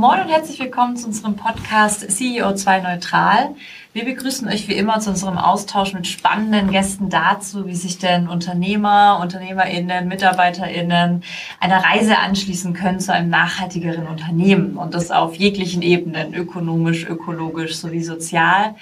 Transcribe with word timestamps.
Moin 0.00 0.18
und 0.18 0.30
herzlich 0.30 0.58
willkommen 0.58 0.96
zu 0.96 1.08
unserem 1.08 1.36
Podcast 1.36 2.02
CEO2 2.04 2.80
Neutral. 2.80 3.54
Wir 3.92 4.06
begrüßen 4.06 4.48
euch 4.48 4.66
wie 4.66 4.72
immer 4.72 4.98
zu 4.98 5.10
unserem 5.10 5.36
Austausch 5.36 5.92
mit 5.92 6.06
spannenden 6.06 6.70
Gästen 6.70 7.10
dazu, 7.10 7.66
wie 7.66 7.74
sich 7.74 7.98
denn 7.98 8.26
Unternehmer, 8.26 9.18
UnternehmerInnen, 9.20 10.08
MitarbeiterInnen 10.08 11.22
einer 11.60 11.84
Reise 11.84 12.16
anschließen 12.16 12.72
können 12.72 12.98
zu 12.98 13.12
einem 13.12 13.28
nachhaltigeren 13.28 14.06
Unternehmen 14.06 14.78
und 14.78 14.94
das 14.94 15.10
auf 15.10 15.34
jeglichen 15.34 15.82
Ebenen, 15.82 16.32
ökonomisch, 16.32 17.04
ökologisch 17.04 17.76
sowie 17.76 18.02
sozial. 18.02 18.76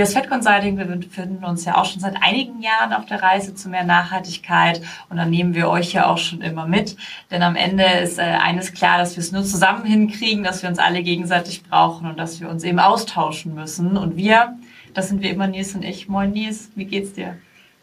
Wir 0.00 0.06
als 0.06 0.14
Fed 0.14 0.30
Consulting, 0.30 0.78
wir 0.78 0.86
befinden 0.86 1.44
uns 1.44 1.66
ja 1.66 1.76
auch 1.76 1.84
schon 1.84 2.00
seit 2.00 2.14
einigen 2.22 2.62
Jahren 2.62 2.94
auf 2.94 3.04
der 3.04 3.22
Reise 3.22 3.54
zu 3.54 3.68
mehr 3.68 3.84
Nachhaltigkeit 3.84 4.80
und 5.10 5.18
dann 5.18 5.28
nehmen 5.28 5.54
wir 5.54 5.68
euch 5.68 5.92
ja 5.92 6.06
auch 6.06 6.16
schon 6.16 6.40
immer 6.40 6.66
mit. 6.66 6.96
Denn 7.30 7.42
am 7.42 7.54
Ende 7.54 7.84
ist 7.84 8.18
äh, 8.18 8.22
eines 8.22 8.72
klar, 8.72 8.96
dass 8.96 9.16
wir 9.16 9.20
es 9.20 9.30
nur 9.30 9.44
zusammen 9.44 9.84
hinkriegen, 9.84 10.42
dass 10.42 10.62
wir 10.62 10.70
uns 10.70 10.78
alle 10.78 11.02
gegenseitig 11.02 11.64
brauchen 11.64 12.08
und 12.08 12.18
dass 12.18 12.40
wir 12.40 12.48
uns 12.48 12.64
eben 12.64 12.78
austauschen 12.78 13.54
müssen. 13.54 13.98
Und 13.98 14.16
wir, 14.16 14.56
das 14.94 15.08
sind 15.08 15.20
wir 15.20 15.30
immer 15.30 15.48
Nils 15.48 15.74
und 15.74 15.84
ich. 15.84 16.08
Moin 16.08 16.30
Nils, 16.30 16.70
wie 16.76 16.86
geht's 16.86 17.12
dir? 17.12 17.36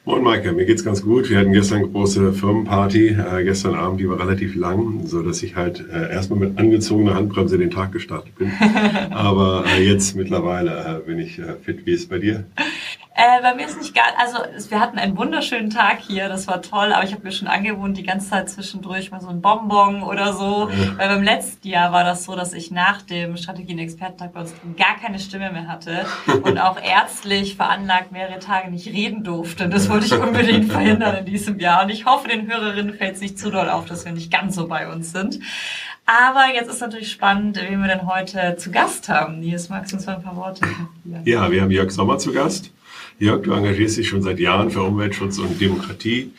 Moin 0.08 0.24
Maike, 0.24 0.54
mir 0.54 0.64
geht's 0.64 0.86
ganz 0.86 1.02
gut. 1.02 1.30
Wir 1.30 1.38
hatten 1.38 1.52
gestern 1.52 1.80
eine 1.80 1.90
große 1.90 2.32
Firmenparty, 2.32 3.10
äh, 3.10 3.44
gestern 3.44 3.76
Abend, 3.76 4.00
die 4.00 4.08
war 4.08 4.18
relativ 4.18 4.56
lang, 4.56 5.06
so 5.06 5.22
dass 5.22 5.44
ich 5.44 5.58
halt 5.58 5.84
äh, 5.92 6.14
erstmal 6.14 6.40
mit 6.40 6.58
angezogener 6.58 7.14
Handbremse 7.14 7.58
den 7.58 7.72
Tag 7.72 7.92
gestartet 7.92 8.34
bin. 8.36 8.50
Aber 9.12 9.66
äh, 9.68 9.84
jetzt 9.84 10.16
mittlerweile 10.16 11.02
äh, 11.04 11.06
bin 11.06 11.20
ich 11.20 11.40
äh, 11.40 11.56
fit. 11.62 11.86
Wie 11.86 11.92
ist 11.92 12.04
es 12.04 12.08
bei 12.08 12.20
dir? 12.20 12.46
Äh, 13.20 13.42
bei 13.42 13.56
mir 13.56 13.66
ist 13.66 13.80
nicht 13.80 13.96
gar, 13.96 14.06
also 14.20 14.38
wir 14.70 14.80
hatten 14.80 15.00
einen 15.00 15.18
wunderschönen 15.18 15.72
Tag 15.72 16.02
hier, 16.02 16.30
das 16.30 16.48
war 16.48 16.62
toll, 16.62 16.94
aber 16.94 17.04
ich 17.04 17.14
habe 17.14 17.24
mir 17.24 17.32
schon 17.32 17.48
angewohnt, 17.48 17.98
die 17.98 18.04
ganze 18.04 18.30
Zeit 18.30 18.48
zwischendurch 18.48 19.10
mal 19.10 19.20
so 19.20 19.30
ein 19.30 19.42
Bonbon 19.42 20.04
oder 20.04 20.34
so. 20.34 20.70
Ja. 20.70 21.00
Weil 21.00 21.10
beim 21.10 21.24
letzten 21.24 21.68
Jahr 21.68 21.92
war 21.92 22.04
das 22.04 22.26
so, 22.26 22.36
dass 22.36 22.54
ich 22.54 22.70
nach 22.70 23.02
dem 23.02 23.36
Strategien-Expertentag 23.36 24.34
bei 24.34 24.42
uns 24.42 24.54
gar 24.78 25.00
keine 25.02 25.18
Stimme 25.18 25.52
mehr 25.52 25.68
hatte 25.68 26.06
und 26.44 26.60
auch 26.62 26.80
ärztlich 26.80 27.56
veranlagt 27.56 28.12
mehrere 28.12 28.38
Tage 28.38 28.70
nicht 28.70 28.86
reden 28.86 29.24
durfte. 29.24 29.64
Und 29.64 29.74
das 29.74 29.90
wollte 29.90 30.06
ich 30.06 30.14
unbedingt 30.14 30.72
verhindern 30.72 31.16
in 31.16 31.26
diesem 31.26 31.60
Jahr. 31.60 31.86
Und 31.86 31.90
ich 31.90 32.06
hoffe, 32.06 32.28
den 32.28 32.48
Hörerinnen 32.48 32.94
fällt 32.94 33.16
es 33.16 33.22
nicht 33.22 33.40
zu 33.40 33.50
doll 33.50 33.68
auf, 33.68 33.86
dass 33.86 34.06
wir 34.06 34.12
nicht 34.12 34.32
ganz 34.32 34.54
so 34.54 34.68
bei 34.68 34.88
uns 34.88 35.12
sind. 35.12 35.40
Aber 36.06 36.46
jetzt 36.54 36.70
ist 36.70 36.82
natürlich 36.82 37.12
spannend, 37.12 37.58
wen 37.58 37.82
wir 37.82 37.88
denn 37.88 38.08
heute 38.08 38.56
zu 38.58 38.70
Gast 38.70 39.10
haben. 39.10 39.40
Nils, 39.40 39.70
magst 39.70 39.92
du 39.92 39.98
uns 39.98 40.06
mal 40.06 40.18
ein 40.18 40.22
paar 40.22 40.36
Worte 40.36 40.62
Ja, 41.26 41.52
wir 41.52 41.64
haben 41.64 41.72
Jörg 41.72 41.90
Sommer 41.92 42.20
zu 42.20 42.32
Gast. 42.32 42.72
Jörg, 43.20 43.42
du 43.42 43.52
engagierst 43.52 43.98
dich 43.98 44.08
schon 44.08 44.22
seit 44.22 44.40
Jahren 44.40 44.70
für 44.70 44.84
Umweltschutz 44.84 45.40
und 45.40 45.60
Demokratie. 45.60 46.34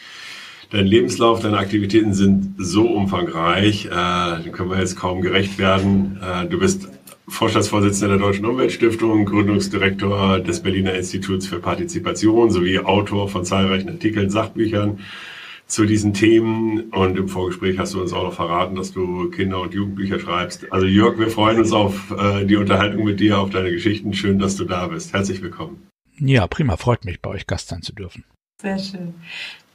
Dein 0.70 0.86
Lebenslauf, 0.86 1.40
deine 1.40 1.58
Aktivitäten 1.58 2.14
sind 2.14 2.54
so 2.56 2.86
umfangreich, 2.86 3.86
äh, 3.86 4.42
den 4.44 4.52
können 4.52 4.70
wir 4.70 4.78
jetzt 4.78 4.96
kaum 4.96 5.20
gerecht 5.20 5.58
werden. 5.58 6.20
Äh, 6.22 6.46
du 6.46 6.58
bist 6.58 6.88
Vorstandsvorsitzender 7.26 8.16
der 8.16 8.24
Deutschen 8.24 8.46
Umweltstiftung, 8.46 9.24
Gründungsdirektor 9.24 10.38
des 10.38 10.60
Berliner 10.60 10.94
Instituts 10.94 11.48
für 11.48 11.58
Partizipation 11.58 12.50
sowie 12.50 12.78
Autor 12.78 13.28
von 13.28 13.44
zahlreichen 13.44 13.88
Artikeln, 13.88 14.30
Sachbüchern 14.30 15.00
zu 15.66 15.84
diesen 15.84 16.14
Themen. 16.14 16.90
Und 16.90 17.18
im 17.18 17.28
Vorgespräch 17.28 17.76
hast 17.78 17.94
du 17.94 18.00
uns 18.00 18.12
auch 18.12 18.22
noch 18.22 18.34
verraten, 18.34 18.76
dass 18.76 18.92
du 18.92 19.30
Kinder- 19.30 19.62
und 19.62 19.74
Jugendbücher 19.74 20.20
schreibst. 20.20 20.72
Also 20.72 20.86
Jörg, 20.86 21.18
wir 21.18 21.28
freuen 21.28 21.58
uns 21.58 21.72
auf 21.72 22.14
äh, 22.16 22.44
die 22.44 22.56
Unterhaltung 22.56 23.04
mit 23.04 23.18
dir, 23.18 23.40
auf 23.40 23.50
deine 23.50 23.72
Geschichten. 23.72 24.14
Schön, 24.14 24.38
dass 24.38 24.54
du 24.54 24.64
da 24.64 24.86
bist. 24.86 25.12
Herzlich 25.12 25.42
willkommen. 25.42 25.88
Ja, 26.20 26.46
prima, 26.46 26.76
freut 26.76 27.04
mich, 27.04 27.20
bei 27.20 27.30
euch 27.30 27.46
Gast 27.46 27.68
sein 27.68 27.82
zu 27.82 27.92
dürfen. 27.92 28.24
Sehr 28.60 28.78
schön. 28.78 29.14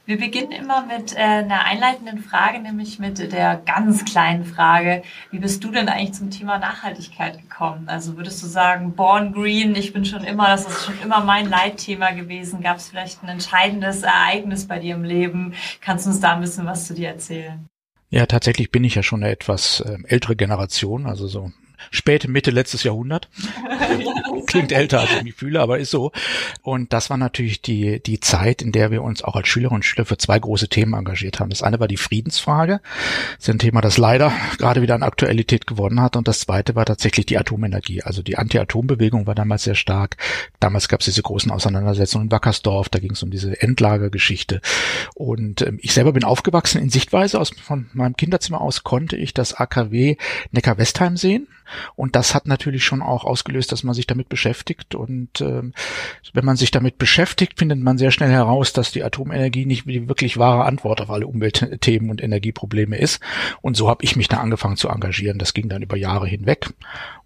Wir 0.06 0.18
beginnen 0.18 0.52
immer 0.52 0.84
mit 0.84 1.14
äh, 1.14 1.20
einer 1.20 1.64
einleitenden 1.64 2.18
Frage, 2.18 2.60
nämlich 2.60 2.98
mit 2.98 3.18
der 3.32 3.62
ganz 3.64 4.04
kleinen 4.04 4.44
Frage. 4.44 5.02
Wie 5.30 5.38
bist 5.38 5.64
du 5.64 5.70
denn 5.70 5.88
eigentlich 5.88 6.12
zum 6.12 6.30
Thema 6.30 6.58
Nachhaltigkeit 6.58 7.40
gekommen? 7.40 7.88
Also 7.88 8.18
würdest 8.18 8.42
du 8.42 8.46
sagen, 8.46 8.92
Born 8.92 9.32
Green, 9.32 9.74
ich 9.74 9.94
bin 9.94 10.04
schon 10.04 10.22
immer, 10.24 10.48
das 10.48 10.66
ist 10.66 10.84
schon 10.84 11.00
immer 11.02 11.24
mein 11.24 11.48
Leitthema 11.48 12.10
gewesen. 12.10 12.60
Gab 12.60 12.76
es 12.76 12.90
vielleicht 12.90 13.22
ein 13.22 13.30
entscheidendes 13.30 14.02
Ereignis 14.02 14.68
bei 14.68 14.78
dir 14.78 14.94
im 14.94 15.04
Leben? 15.04 15.54
Kannst 15.80 16.04
du 16.04 16.10
uns 16.10 16.20
da 16.20 16.34
ein 16.34 16.42
bisschen 16.42 16.66
was 16.66 16.86
zu 16.86 16.92
dir 16.92 17.08
erzählen? 17.08 17.66
Ja, 18.10 18.26
tatsächlich 18.26 18.70
bin 18.70 18.84
ich 18.84 18.96
ja 18.96 19.02
schon 19.02 19.22
eine 19.22 19.32
etwas 19.32 19.80
äh, 19.80 19.96
ältere 20.04 20.36
Generation, 20.36 21.06
also 21.06 21.26
so 21.26 21.50
späte 21.90 22.30
Mitte 22.30 22.50
letztes 22.50 22.82
Jahrhundert. 22.82 23.28
Klingt 24.46 24.72
älter, 24.72 25.00
als 25.00 25.10
ich 25.10 25.22
mich 25.22 25.34
fühle, 25.34 25.60
aber 25.60 25.78
ist 25.78 25.90
so. 25.90 26.12
Und 26.62 26.92
das 26.92 27.10
war 27.10 27.16
natürlich 27.16 27.62
die, 27.62 28.00
die 28.00 28.20
Zeit, 28.20 28.62
in 28.62 28.72
der 28.72 28.90
wir 28.90 29.02
uns 29.02 29.22
auch 29.22 29.36
als 29.36 29.48
Schülerinnen 29.48 29.76
und 29.76 29.84
Schüler 29.84 30.04
für 30.04 30.18
zwei 30.18 30.38
große 30.38 30.68
Themen 30.68 30.94
engagiert 30.94 31.40
haben. 31.40 31.50
Das 31.50 31.62
eine 31.62 31.80
war 31.80 31.88
die 31.88 31.96
Friedensfrage. 31.96 32.80
Das 33.36 33.48
ist 33.48 33.50
ein 33.50 33.58
Thema, 33.58 33.80
das 33.80 33.98
leider 33.98 34.32
gerade 34.58 34.82
wieder 34.82 34.94
an 34.94 35.02
Aktualität 35.02 35.66
gewonnen 35.66 36.00
hat. 36.00 36.16
Und 36.16 36.28
das 36.28 36.40
zweite 36.40 36.74
war 36.74 36.84
tatsächlich 36.84 37.26
die 37.26 37.38
Atomenergie. 37.38 38.02
Also 38.02 38.22
die 38.22 38.36
Anti-Atom-Bewegung 38.36 39.26
war 39.26 39.34
damals 39.34 39.64
sehr 39.64 39.74
stark. 39.74 40.16
Damals 40.60 40.88
gab 40.88 41.00
es 41.00 41.06
diese 41.06 41.22
großen 41.22 41.50
Auseinandersetzungen 41.50 42.26
in 42.26 42.32
Wackersdorf. 42.32 42.88
Da 42.88 42.98
ging 42.98 43.12
es 43.12 43.22
um 43.22 43.30
diese 43.30 43.60
Endlagergeschichte. 43.60 44.60
Und 45.14 45.62
ähm, 45.62 45.78
ich 45.80 45.92
selber 45.92 46.12
bin 46.12 46.24
aufgewachsen 46.24 46.80
in 46.80 46.90
Sichtweise. 46.90 47.40
Aus, 47.40 47.50
von 47.50 47.86
meinem 47.92 48.16
Kinderzimmer 48.16 48.60
aus 48.60 48.84
konnte 48.84 49.16
ich 49.16 49.34
das 49.34 49.54
AKW 49.54 50.16
Neckar-Westheim 50.52 51.16
sehen. 51.16 51.48
Und 51.96 52.16
das 52.16 52.34
hat 52.34 52.46
natürlich 52.46 52.84
schon 52.84 53.02
auch 53.02 53.24
ausgelöst, 53.24 53.72
dass 53.72 53.84
man 53.84 53.94
sich 53.94 54.06
damit 54.06 54.28
beschäftigt. 54.28 54.94
Und 54.94 55.40
ähm, 55.40 55.72
wenn 56.32 56.44
man 56.44 56.56
sich 56.56 56.70
damit 56.70 56.98
beschäftigt, 56.98 57.58
findet 57.58 57.80
man 57.80 57.98
sehr 57.98 58.10
schnell 58.10 58.30
heraus, 58.30 58.72
dass 58.72 58.92
die 58.92 59.02
Atomenergie 59.02 59.66
nicht 59.66 59.86
die 59.86 60.08
wirklich 60.08 60.38
wahre 60.38 60.64
Antwort 60.64 61.00
auf 61.00 61.10
alle 61.10 61.26
Umweltthemen 61.26 62.10
und 62.10 62.22
Energieprobleme 62.22 62.96
ist. 62.96 63.20
Und 63.60 63.76
so 63.76 63.88
habe 63.88 64.04
ich 64.04 64.16
mich 64.16 64.28
da 64.28 64.38
angefangen 64.38 64.76
zu 64.76 64.88
engagieren. 64.88 65.38
Das 65.38 65.54
ging 65.54 65.68
dann 65.68 65.82
über 65.82 65.96
Jahre 65.96 66.26
hinweg. 66.26 66.70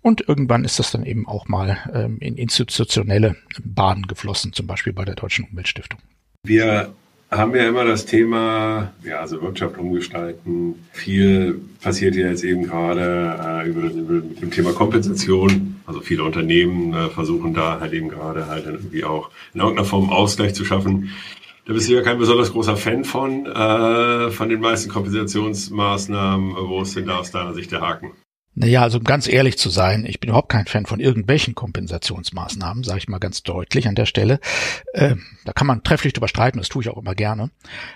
Und 0.00 0.28
irgendwann 0.28 0.64
ist 0.64 0.78
das 0.78 0.90
dann 0.90 1.04
eben 1.04 1.26
auch 1.26 1.48
mal 1.48 1.78
ähm, 1.92 2.18
in 2.20 2.36
institutionelle 2.36 3.36
Bahnen 3.62 4.06
geflossen, 4.06 4.52
zum 4.52 4.66
Beispiel 4.66 4.92
bei 4.92 5.04
der 5.04 5.16
Deutschen 5.16 5.46
Umweltstiftung. 5.50 6.00
Wir 6.44 6.94
haben 7.30 7.52
wir 7.52 7.68
immer 7.68 7.84
das 7.84 8.06
Thema, 8.06 8.92
ja, 9.04 9.20
also 9.20 9.42
Wirtschaft 9.42 9.76
umgestalten. 9.78 10.86
Viel 10.92 11.60
passiert 11.82 12.14
ja 12.14 12.28
jetzt 12.28 12.44
eben 12.44 12.64
gerade 12.64 13.62
äh, 13.64 13.68
über, 13.68 13.82
über 13.82 14.14
mit 14.14 14.40
dem 14.40 14.50
Thema 14.50 14.72
Kompensation. 14.72 15.76
Also 15.86 16.00
viele 16.00 16.24
Unternehmen 16.24 16.94
äh, 16.94 17.08
versuchen 17.10 17.54
da 17.54 17.80
halt 17.80 17.92
eben 17.92 18.08
gerade 18.08 18.46
halt 18.46 18.66
irgendwie 18.66 19.04
auch 19.04 19.30
in 19.52 19.60
irgendeiner 19.60 19.86
Form 19.86 20.10
Ausgleich 20.10 20.54
zu 20.54 20.64
schaffen. 20.64 21.10
Da 21.66 21.74
bist 21.74 21.88
du 21.88 21.94
ja 21.94 22.02
kein 22.02 22.18
besonders 22.18 22.52
großer 22.52 22.78
Fan 22.78 23.04
von, 23.04 23.44
äh, 23.44 24.30
von 24.30 24.48
den 24.48 24.60
meisten 24.60 24.90
Kompensationsmaßnahmen. 24.90 26.54
Wo 26.56 26.80
ist 26.80 26.96
denn 26.96 27.06
da 27.06 27.18
aus 27.18 27.30
deiner 27.30 27.52
Sicht 27.52 27.72
der 27.72 27.82
Haken? 27.82 28.12
Naja, 28.60 28.82
also 28.82 28.98
um 28.98 29.04
ganz 29.04 29.28
ehrlich 29.28 29.56
zu 29.56 29.70
sein, 29.70 30.04
ich 30.04 30.18
bin 30.18 30.30
überhaupt 30.30 30.48
kein 30.48 30.66
Fan 30.66 30.84
von 30.84 30.98
irgendwelchen 30.98 31.54
Kompensationsmaßnahmen, 31.54 32.82
sage 32.82 32.98
ich 32.98 33.08
mal 33.08 33.18
ganz 33.18 33.44
deutlich 33.44 33.86
an 33.86 33.94
der 33.94 34.04
Stelle. 34.04 34.40
Ähm, 34.94 35.22
da 35.44 35.52
kann 35.52 35.68
man 35.68 35.84
trefflich 35.84 36.12
drüber 36.12 36.26
streiten, 36.26 36.58
das 36.58 36.68
tue 36.68 36.82
ich 36.82 36.88
auch 36.88 36.98
immer 36.98 37.14
gerne. 37.14 37.50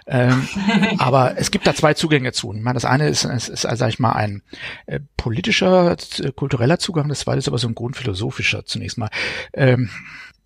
Ähm, 0.06 0.46
aber 0.98 1.36
es 1.36 1.50
gibt 1.50 1.66
da 1.66 1.74
zwei 1.74 1.94
Zugänge 1.94 2.30
zu. 2.30 2.54
Ich 2.54 2.62
meine, 2.62 2.74
das 2.74 2.84
eine 2.84 3.08
ist, 3.08 3.24
ist, 3.24 3.48
ist 3.48 3.62
sage 3.62 3.88
ich 3.88 3.98
mal, 3.98 4.12
ein 4.12 4.42
äh, 4.86 5.00
politischer, 5.16 5.96
äh, 6.20 6.30
kultureller 6.30 6.78
Zugang, 6.78 7.08
das 7.08 7.20
zweite 7.20 7.40
ist 7.40 7.48
aber 7.48 7.58
so 7.58 7.66
ein 7.66 7.74
grundphilosophischer 7.74 8.64
zunächst 8.64 8.98
mal. 8.98 9.10
Ähm, 9.54 9.90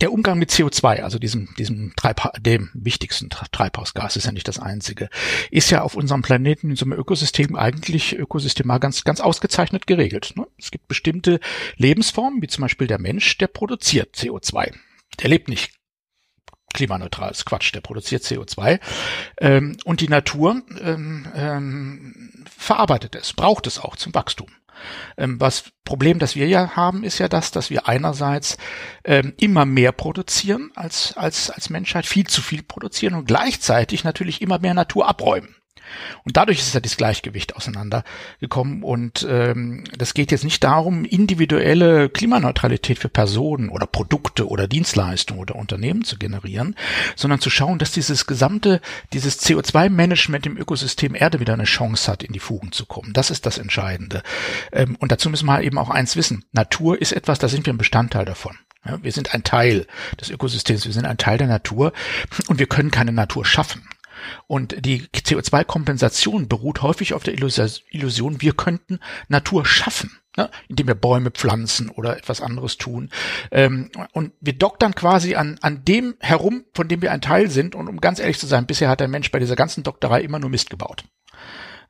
der 0.01 0.13
Umgang 0.13 0.39
mit 0.39 0.51
CO2, 0.51 1.03
also 1.03 1.19
diesem, 1.19 1.55
diesem 1.57 1.95
Treibha 1.97 2.33
dem 2.39 2.71
wichtigsten 2.75 3.31
Treibhausgas, 3.31 4.17
ist 4.17 4.27
ja 4.27 4.33
nicht 4.33 4.49
das 4.49 4.59
einzige, 4.59 5.09
ist 5.51 5.71
ja 5.71 5.83
auf 5.83 5.95
unserem 5.95 6.23
Planeten 6.23 6.71
in 6.71 6.77
so 6.77 6.85
einem 6.85 6.99
Ökosystem 6.99 7.57
eigentlich 7.57 8.17
ökosystemal 8.17 8.79
ganz, 8.79 9.05
ganz 9.05 9.21
ausgezeichnet 9.21 9.87
geregelt. 9.87 10.35
Ne? 10.37 10.47
Es 10.59 10.71
gibt 10.71 10.89
bestimmte 10.89 11.41
Lebensformen, 11.77 12.43
wie 12.43 12.49
zum 12.49 12.63
Beispiel 12.63 12.87
der 12.87 12.99
Mensch, 12.99 13.39
der 13.39 13.47
produziert 13.47 14.15
CO2. 14.15 14.75
Der 15.21 15.31
lebt 15.31 15.49
nicht 15.49 15.73
klimaneutral, 16.75 17.31
ist 17.31 17.47
Quatsch, 17.47 17.75
der 17.75 17.81
produziert 17.81 18.23
CO2. 18.23 18.81
Ähm, 19.39 19.77
und 19.85 20.03
die 20.03 20.09
Natur 20.09 20.63
ähm, 20.83 21.27
ähm, 21.35 22.45
verarbeitet 22.55 23.15
es, 23.15 23.33
braucht 23.33 23.67
es 23.67 23.79
auch 23.79 23.97
zum 23.97 24.15
Wachstum. 24.15 24.49
Ähm, 25.17 25.41
was 25.41 25.73
Problem, 25.85 26.19
das 26.19 26.35
wir 26.37 26.49
ja 26.49 26.77
haben, 26.77 27.05
ist 27.05 27.19
ja 27.19 27.29
das, 27.29 27.51
dass 27.51 27.71
wir 27.71 27.89
einerseits 27.89 28.57
ähm, 29.05 29.35
immer 29.39 29.65
mehr 29.65 29.93
produzieren 29.93 30.71
als, 30.75 31.17
als, 31.17 31.51
als 31.51 31.71
Menschheit, 31.71 32.07
viel 32.07 32.27
zu 32.27 32.43
viel 32.43 32.63
produzieren 32.63 33.15
und 33.15 33.27
gleichzeitig 33.27 34.05
natürlich 34.05 34.43
immer 34.43 34.59
mehr 34.59 34.75
Natur 34.75 35.09
abräumen. 35.09 35.57
Und 36.25 36.37
dadurch 36.37 36.59
ist 36.59 36.75
ja 36.75 36.81
das 36.81 36.97
Gleichgewicht 36.97 37.57
auseinandergekommen. 37.57 38.83
Und 38.83 39.27
ähm, 39.29 39.85
das 39.97 40.15
geht 40.15 40.31
jetzt 40.31 40.45
nicht 40.45 40.63
darum, 40.65 41.05
individuelle 41.05 42.09
Klimaneutralität 42.09 42.99
für 42.99 43.09
Personen 43.09 43.69
oder 43.69 43.87
Produkte 43.87 44.49
oder 44.49 44.69
Dienstleistungen 44.69 45.41
oder 45.41 45.57
Unternehmen 45.57 46.05
zu 46.05 46.19
generieren, 46.19 46.75
sondern 47.15 47.41
zu 47.41 47.51
schauen, 47.51 47.79
dass 47.79 47.93
dieses 47.93 48.27
gesamte, 48.27 48.81
dieses 49.13 49.41
CO2-Management 49.41 50.47
im 50.47 50.57
Ökosystem 50.57 51.15
Erde 51.15 51.41
wieder 51.41 51.55
eine 51.55 51.65
Chance 51.65 52.11
hat, 52.11 52.23
in 52.23 52.33
die 52.33 52.41
Fugen 52.41 52.73
zu 52.73 52.87
kommen. 52.87 53.13
Das 53.13 53.31
ist 53.31 53.47
das 53.47 53.59
Entscheidende. 53.59 54.23
Ähm, 54.73 54.97
und 55.01 55.13
dazu 55.13 55.31
müssen 55.31 55.47
wir 55.47 55.63
eben 55.63 55.79
auch 55.79 55.91
eins 55.91 56.17
wissen. 56.17 56.45
Natur 56.53 57.01
ist 57.01 57.13
etwas, 57.13 57.39
da 57.39 57.49
sind 57.49 57.67
wir 57.67 57.73
ein 57.73 57.79
Bestandteil 57.79 58.25
davon. 58.25 58.57
Wir 59.03 59.13
sind 59.13 59.35
ein 59.35 59.43
Teil 59.43 59.87
des 60.21 60.31
Ökosystems, 60.31 60.85
wir 60.87 60.93
sind 60.93 61.07
ein 61.07 61.19
Teil 61.19 61.39
der 61.39 61.49
Natur 61.49 61.93
und 62.49 62.59
wir 62.59 62.67
können 62.67 62.91
keine 62.91 63.13
Natur 63.13 63.45
schaffen. 63.45 63.89
Und 64.47 64.85
die 64.85 65.03
CO2-Kompensation 65.15 66.49
beruht 66.49 66.83
häufig 66.83 67.15
auf 67.15 67.23
der 67.23 67.35
Illusion, 67.35 68.43
wir 68.43 68.53
könnten 68.53 69.01
Natur 69.29 69.65
schaffen. 69.65 70.19
ne? 70.37 70.51
indem 70.69 70.87
wir 70.89 70.95
Bäume 70.95 71.31
pflanzen 71.31 71.89
oder 71.91 72.17
etwas 72.17 72.41
anderes 72.41 72.77
tun. 72.77 73.11
Ähm, 73.51 73.91
und 74.13 74.33
wir 74.41 74.53
doktern 74.53 74.95
quasi 74.95 75.35
an, 75.35 75.59
an 75.63 75.85
dem 75.85 76.15
herum, 76.21 76.65
von 76.75 76.89
dem 76.89 77.03
wir 77.03 77.13
ein 77.13 77.21
Teil 77.21 77.51
sind. 77.51 77.75
Und 77.75 77.89
um 77.89 78.01
ganz 78.01 78.19
ehrlich 78.19 78.39
zu 78.39 78.47
sein, 78.47 78.67
bisher 78.67 78.89
hat 78.89 79.01
der 79.01 79.09
Mensch 79.09 79.31
bei 79.31 79.39
dieser 79.39 79.57
ganzen 79.57 79.83
Doktorei 79.83 80.21
immer 80.21 80.39
nur 80.39 80.51
Mist 80.51 80.71
gebaut. 80.71 81.05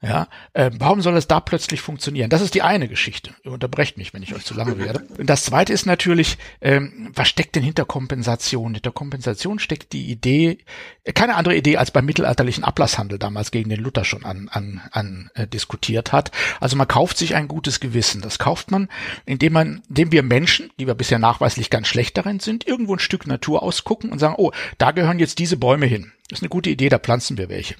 Ja, 0.03 0.29
äh, 0.53 0.71
warum 0.79 1.01
soll 1.01 1.17
es 1.17 1.27
da 1.27 1.41
plötzlich 1.41 1.81
funktionieren? 1.81 2.29
Das 2.29 2.43
ist 2.43 2.55
die 2.55 2.63
eine 2.63 2.87
Geschichte. 2.87 3.31
Ihr 3.45 3.53
unterbrecht 3.53 3.97
mich, 3.97 4.13
wenn 4.13 4.23
ich 4.23 4.35
euch 4.35 4.45
zu 4.45 4.55
lange 4.55 4.79
werde. 4.79 5.07
Und 5.19 5.29
das 5.29 5.45
zweite 5.45 5.73
ist 5.73 5.87
natürlich, 5.87 6.37
ähm, 6.61 7.11
was 7.15 7.29
steckt 7.29 7.57
denn 7.57 7.63
hinter 7.63 7.87
Kompensation? 7.87 8.75
Hinter 8.75 8.93
Kompensation 8.93 9.59
steckt 9.59 9.93
die 9.95 10.11
Idee, 10.11 10.59
äh, 11.05 11.13
keine 11.13 11.37
andere 11.37 11.57
Idee 11.57 11.79
als 11.79 11.91
beim 11.91 12.05
mittelalterlichen 12.05 12.63
Ablasshandel 12.63 13.19
damals 13.19 13.51
gegen 13.51 13.71
den 13.71 13.81
Luther 13.81 14.05
schon 14.05 14.25
an, 14.25 14.49
an, 14.51 14.83
an 14.93 15.31
äh, 15.35 15.47
diskutiert 15.47 16.13
hat. 16.13 16.31
Also 16.61 16.77
man 16.77 16.89
kauft 16.89 17.17
sich 17.17 17.35
ein 17.35 17.49
gutes 17.49 17.81
Gewissen. 17.81 18.21
Das 18.21 18.39
kauft 18.39 18.71
man, 18.71 18.89
indem 19.25 19.55
man, 19.55 19.83
indem 19.89 20.13
wir 20.13 20.23
Menschen, 20.23 20.71
die 20.79 20.87
wir 20.87 20.95
bisher 20.95 21.19
nachweislich 21.19 21.71
ganz 21.71 21.89
schlecht 21.89 22.19
darin 22.19 22.39
sind, 22.39 22.67
irgendwo 22.67 22.95
ein 22.95 22.99
Stück 22.99 23.27
Natur 23.27 23.63
ausgucken 23.63 24.13
und 24.13 24.19
sagen, 24.19 24.35
oh, 24.37 24.53
da 24.77 24.91
gehören 24.91 25.19
jetzt 25.19 25.39
diese 25.39 25.57
Bäume 25.57 25.87
hin. 25.87 26.13
Ist 26.31 26.43
eine 26.43 26.49
gute 26.49 26.71
Idee, 26.71 26.89
da 26.89 26.99
pflanzen 26.99 27.39
wir 27.39 27.49
welche. 27.49 27.77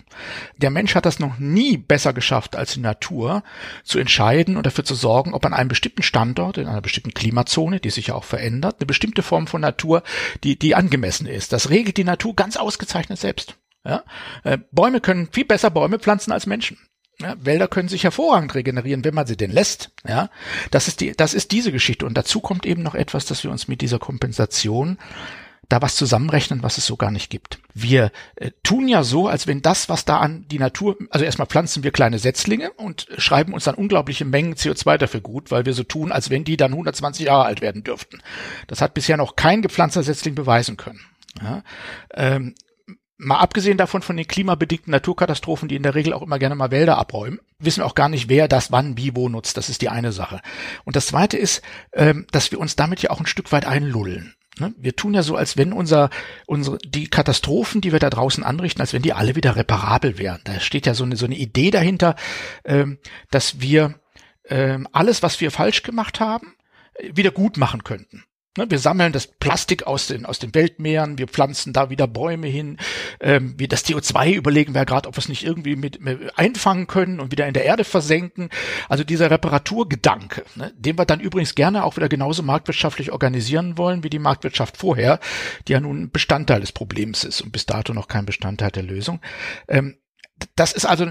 Der 0.57 0.71
Mensch 0.71 0.95
hat 0.95 1.05
das 1.05 1.19
noch 1.19 1.39
nie 1.39 1.77
besser 1.77 2.13
geschafft 2.13 2.55
als 2.55 2.75
die 2.75 2.81
Natur, 2.81 3.43
zu 3.83 3.99
entscheiden 3.99 4.57
und 4.57 4.65
dafür 4.67 4.85
zu 4.85 4.95
sorgen, 4.95 5.35
ob 5.35 5.45
an 5.45 5.53
einem 5.53 5.69
bestimmten 5.69 6.05
Standort, 6.05 6.57
in 6.57 6.69
einer 6.69 6.81
bestimmten 6.81 7.13
Klimazone, 7.13 7.81
die 7.81 7.91
sich 7.91 8.09
ja 8.09 8.15
auch 8.15 8.23
verändert, 8.23 8.77
eine 8.79 8.87
bestimmte 8.87 9.25
Form 9.25 9.49
von 9.49 9.61
Natur, 9.61 10.05
die, 10.45 10.57
die 10.57 10.77
angemessen 10.77 11.27
ist. 11.27 11.53
Das 11.53 11.71
regelt 11.71 11.97
die 11.97 12.05
Natur 12.05 12.37
ganz 12.37 12.57
ausgezeichnet 12.57 13.19
selbst. 13.19 13.57
Ja? 13.85 14.05
Äh, 14.45 14.59
Bäume 14.71 15.01
können 15.01 15.29
viel 15.33 15.45
besser 15.45 15.71
Bäume 15.71 15.99
pflanzen 15.99 16.31
als 16.31 16.47
Menschen. 16.47 16.79
Ja, 17.19 17.35
Wälder 17.41 17.67
können 17.67 17.89
sich 17.89 18.05
hervorragend 18.05 18.55
regenerieren, 18.55 19.03
wenn 19.03 19.15
man 19.15 19.27
sie 19.27 19.39
denn 19.39 19.51
lässt. 19.51 19.91
Ja, 20.07 20.29
das 20.71 20.87
ist 20.87 21.01
die, 21.01 21.13
das 21.17 21.33
ist 21.33 21.51
diese 21.51 21.73
Geschichte. 21.73 22.05
Und 22.05 22.15
dazu 22.15 22.41
kommt 22.41 22.67
eben 22.67 22.83
noch 22.83 22.95
etwas, 22.95 23.25
dass 23.25 23.43
wir 23.43 23.51
uns 23.51 23.69
mit 23.69 23.81
dieser 23.81 23.99
Kompensation 23.99 24.99
da 25.69 25.83
was 25.83 25.97
zusammenrechnen, 25.97 26.63
was 26.63 26.79
es 26.79 26.87
so 26.87 26.97
gar 26.97 27.11
nicht 27.11 27.31
gibt. 27.31 27.59
Wir 27.75 28.13
äh, 28.37 28.51
tun 28.63 28.89
ja 28.89 29.03
so, 29.03 29.29
als 29.29 29.47
wenn 29.47 29.63
das, 29.63 29.89
was 29.89 30.05
da 30.05 30.19
an 30.19 30.47
die 30.49 30.59
Natur, 30.59 30.97
also 31.11 31.25
erstmal 31.25 31.47
pflanzen 31.47 31.83
wir 31.83 31.91
kleine 31.91 32.19
Setzlinge 32.19 32.73
und 32.73 33.09
schreiben 33.19 33.53
uns 33.53 33.65
dann 33.65 33.75
unglaubliche 33.75 34.25
Mengen 34.25 34.55
CO2 34.55 34.99
dafür 34.99 35.21
gut, 35.21 35.51
weil 35.51 35.67
wir 35.67 35.73
so 35.73 35.83
tun, 35.83 36.13
als 36.13 36.31
wenn 36.31 36.45
die 36.45 36.57
dann 36.57 36.73
120 36.73 37.27
Jahre 37.27 37.45
alt 37.45 37.61
werden 37.61 37.85
dürften. 37.85 38.23
Das 38.67 38.81
hat 38.81 38.95
bisher 38.95 39.17
noch 39.17 39.37
kein 39.37 39.63
gepflanzter 39.63 40.03
Setzling 40.03 40.35
beweisen 40.35 40.77
können. 40.77 41.01
Ja, 41.43 41.63
ähm, 42.15 42.55
Mal 43.19 43.39
abgesehen 43.39 43.79
davon 43.79 44.03
von 44.03 44.19
den 44.19 44.29
klimabedingten 44.29 44.91
Naturkatastrophen, 44.91 45.69
die 45.69 45.77
in 45.77 45.83
der 45.83 45.95
Regel 45.95 46.13
auch 46.13 46.21
immer 46.21 46.39
gerne 46.39 46.55
mal 46.55 46.71
Wälder 46.71 46.99
abräumen, 46.99 47.41
wissen 47.59 47.83
auch 47.83 47.95
gar 47.95 48.11
nicht, 48.11 48.29
wer 48.29 48.47
das 48.47 48.73
wann, 48.73 48.99
wie, 48.99 49.17
wo 49.17 49.31
nutzt. 49.31 49.57
Das 49.57 49.71
ist 49.71 49.81
die 49.81 49.89
eine 49.89 50.13
Sache. 50.13 50.43
Und 50.85 50.97
das 50.97 51.07
zweite 51.07 51.39
ist, 51.39 51.63
ähm, 51.95 52.27
dass 52.31 52.53
wir 52.53 52.61
uns 52.61 52.77
damit 52.77 53.01
ja 53.01 53.11
auch 53.11 53.21
ein 53.21 53.27
Stück 53.27 53.53
weit 53.53 53.65
einlullen. 53.65 54.35
Ne? 54.59 54.75
Wir 54.79 54.97
tun 54.97 55.15
ja 55.15 55.23
so, 55.23 55.37
als 55.37 55.57
wenn 55.57 55.73
unser, 55.73 56.11
unsere, 56.47 56.79
die 56.79 57.09
Katastrophen, 57.09 57.81
die 57.81 57.93
wir 57.93 57.99
da 57.99 58.11
draußen 58.11 58.43
anrichten, 58.43 58.81
als 58.81 58.93
wenn 58.93 59.03
die 59.03 59.13
alle 59.13 59.37
wieder 59.37 59.57
reparabel 59.57 60.19
wären. 60.19 60.41
Da 60.45 60.61
steht 60.61 60.87
ja 60.87 60.95
so 60.95 61.05
eine, 61.05 61.17
so 61.17 61.27
eine 61.27 61.37
Idee 61.37 61.71
dahinter, 61.71 62.17
ähm, 62.65 62.99
dass 63.31 63.61
wir 63.61 64.01
ähm, 64.49 64.89
alles, 64.93 65.23
was 65.23 65.41
wir 65.41 65.51
falsch 65.51 65.83
gemacht 65.83 66.21
haben, 66.21 66.55
wieder 67.13 67.31
gut 67.31 67.57
machen 67.57 67.85
könnten. 67.85 68.25
Ne, 68.57 68.71
wir 68.71 68.79
sammeln 68.79 69.13
das 69.13 69.27
Plastik 69.27 69.87
aus 69.87 70.07
den, 70.07 70.25
aus 70.25 70.39
den 70.39 70.55
Weltmeeren, 70.55 71.19
wir 71.19 71.29
pflanzen 71.29 71.73
da 71.73 71.91
wieder 71.91 72.07
Bäume 72.07 72.47
hin. 72.47 72.79
Ähm, 73.21 73.55
wir 73.59 73.69
das 73.69 73.85
CO2 73.85 74.33
überlegen 74.33 74.75
wir 74.75 74.85
gerade, 74.85 75.09
ob 75.09 75.17
wir 75.17 75.19
es 75.19 75.29
nicht 75.29 75.45
irgendwie 75.45 75.77
mit, 75.77 76.01
mit, 76.01 76.37
einfangen 76.39 76.87
können 76.87 77.21
und 77.21 77.33
wieder 77.33 77.47
in 77.47 77.55
der 77.55 77.65
Erde 77.65 77.85
versenken. 77.85 78.49
Also 78.89 79.05
dieser 79.05 79.31
Reparaturgedanke, 79.31 80.45
ne, 80.55 80.73
den 80.77 80.99
wir 80.99 81.05
dann 81.05 81.21
übrigens 81.21 81.55
gerne 81.55 81.85
auch 81.85 81.97
wieder 81.97 82.09
genauso 82.09 82.43
marktwirtschaftlich 82.43 83.13
organisieren 83.13 83.77
wollen 83.77 84.03
wie 84.03 84.11
die 84.11 84.19
Marktwirtschaft 84.19 84.77
vorher, 84.77 85.21
die 85.69 85.73
ja 85.73 85.81
nun 85.81 86.11
Bestandteil 86.11 86.61
des 86.61 86.73
Problems 86.73 87.25
ist 87.25 87.43
und 87.43 87.53
bis 87.53 87.67
dato 87.67 87.93
noch 87.93 88.09
kein 88.09 88.27
Bestandteil 88.27 88.71
der 88.71 88.83
Lösung. 88.83 89.21
Ähm, 89.69 89.99
das 90.55 90.73
ist 90.73 90.85
also 90.85 91.07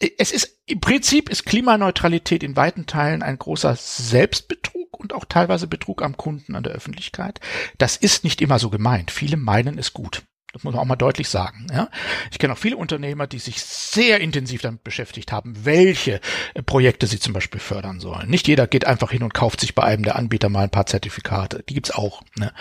es 0.00 0.30
ist 0.30 0.60
im 0.66 0.80
Prinzip 0.80 1.28
ist 1.28 1.44
Klimaneutralität 1.44 2.42
in 2.42 2.56
weiten 2.56 2.86
Teilen 2.86 3.22
ein 3.22 3.38
großer 3.38 3.74
Selbstbetrug 3.76 4.87
und 4.98 5.12
auch 5.12 5.24
teilweise 5.24 5.66
Betrug 5.66 6.02
am 6.02 6.16
Kunden, 6.16 6.54
an 6.54 6.62
der 6.62 6.72
Öffentlichkeit. 6.72 7.40
Das 7.78 7.96
ist 7.96 8.24
nicht 8.24 8.40
immer 8.40 8.58
so 8.58 8.70
gemeint. 8.70 9.10
Viele 9.10 9.36
meinen 9.36 9.78
es 9.78 9.92
gut. 9.92 10.22
Das 10.54 10.64
muss 10.64 10.72
man 10.72 10.82
auch 10.82 10.86
mal 10.86 10.96
deutlich 10.96 11.28
sagen. 11.28 11.66
Ja? 11.70 11.90
Ich 12.30 12.38
kenne 12.38 12.54
auch 12.54 12.58
viele 12.58 12.78
Unternehmer, 12.78 13.26
die 13.26 13.38
sich 13.38 13.62
sehr 13.62 14.20
intensiv 14.20 14.62
damit 14.62 14.82
beschäftigt 14.82 15.30
haben, 15.30 15.66
welche 15.66 16.20
äh, 16.54 16.62
Projekte 16.62 17.06
sie 17.06 17.20
zum 17.20 17.34
Beispiel 17.34 17.60
fördern 17.60 18.00
sollen. 18.00 18.30
Nicht 18.30 18.48
jeder 18.48 18.66
geht 18.66 18.86
einfach 18.86 19.10
hin 19.10 19.22
und 19.22 19.34
kauft 19.34 19.60
sich 19.60 19.74
bei 19.74 19.82
einem 19.82 20.04
der 20.04 20.16
Anbieter 20.16 20.48
mal 20.48 20.64
ein 20.64 20.70
paar 20.70 20.86
Zertifikate. 20.86 21.64
Die 21.68 21.74
gibt's 21.74 21.90
auch. 21.90 22.22
Ne? 22.38 22.52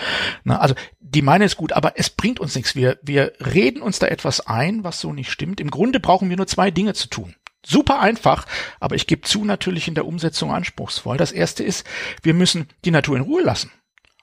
Na, 0.43 0.59
also 0.59 0.75
die 0.99 1.21
meine 1.21 1.45
es 1.45 1.55
gut, 1.55 1.71
aber 1.71 1.93
es 1.97 2.09
bringt 2.09 2.41
uns 2.41 2.55
nichts. 2.55 2.75
Wir, 2.75 2.99
wir 3.03 3.31
reden 3.39 3.81
uns 3.81 3.99
da 3.99 4.07
etwas 4.07 4.45
ein, 4.45 4.83
was 4.83 4.99
so 4.99 5.13
nicht 5.13 5.31
stimmt. 5.31 5.61
Im 5.61 5.71
Grunde 5.71 6.01
brauchen 6.01 6.29
wir 6.29 6.35
nur 6.35 6.47
zwei 6.47 6.71
Dinge 6.71 6.93
zu 6.93 7.07
tun. 7.07 7.35
Super 7.69 7.99
einfach, 7.99 8.45
aber 8.79 8.95
ich 8.95 9.07
gebe 9.07 9.23
zu, 9.23 9.43
natürlich 9.43 9.89
in 9.89 9.95
der 9.95 10.05
Umsetzung 10.05 10.53
anspruchsvoll. 10.53 11.17
Das 11.17 11.33
erste 11.33 11.65
ist, 11.65 11.85
wir 12.23 12.33
müssen 12.33 12.69
die 12.85 12.91
Natur 12.91 13.17
in 13.17 13.23
Ruhe 13.23 13.41
lassen 13.41 13.71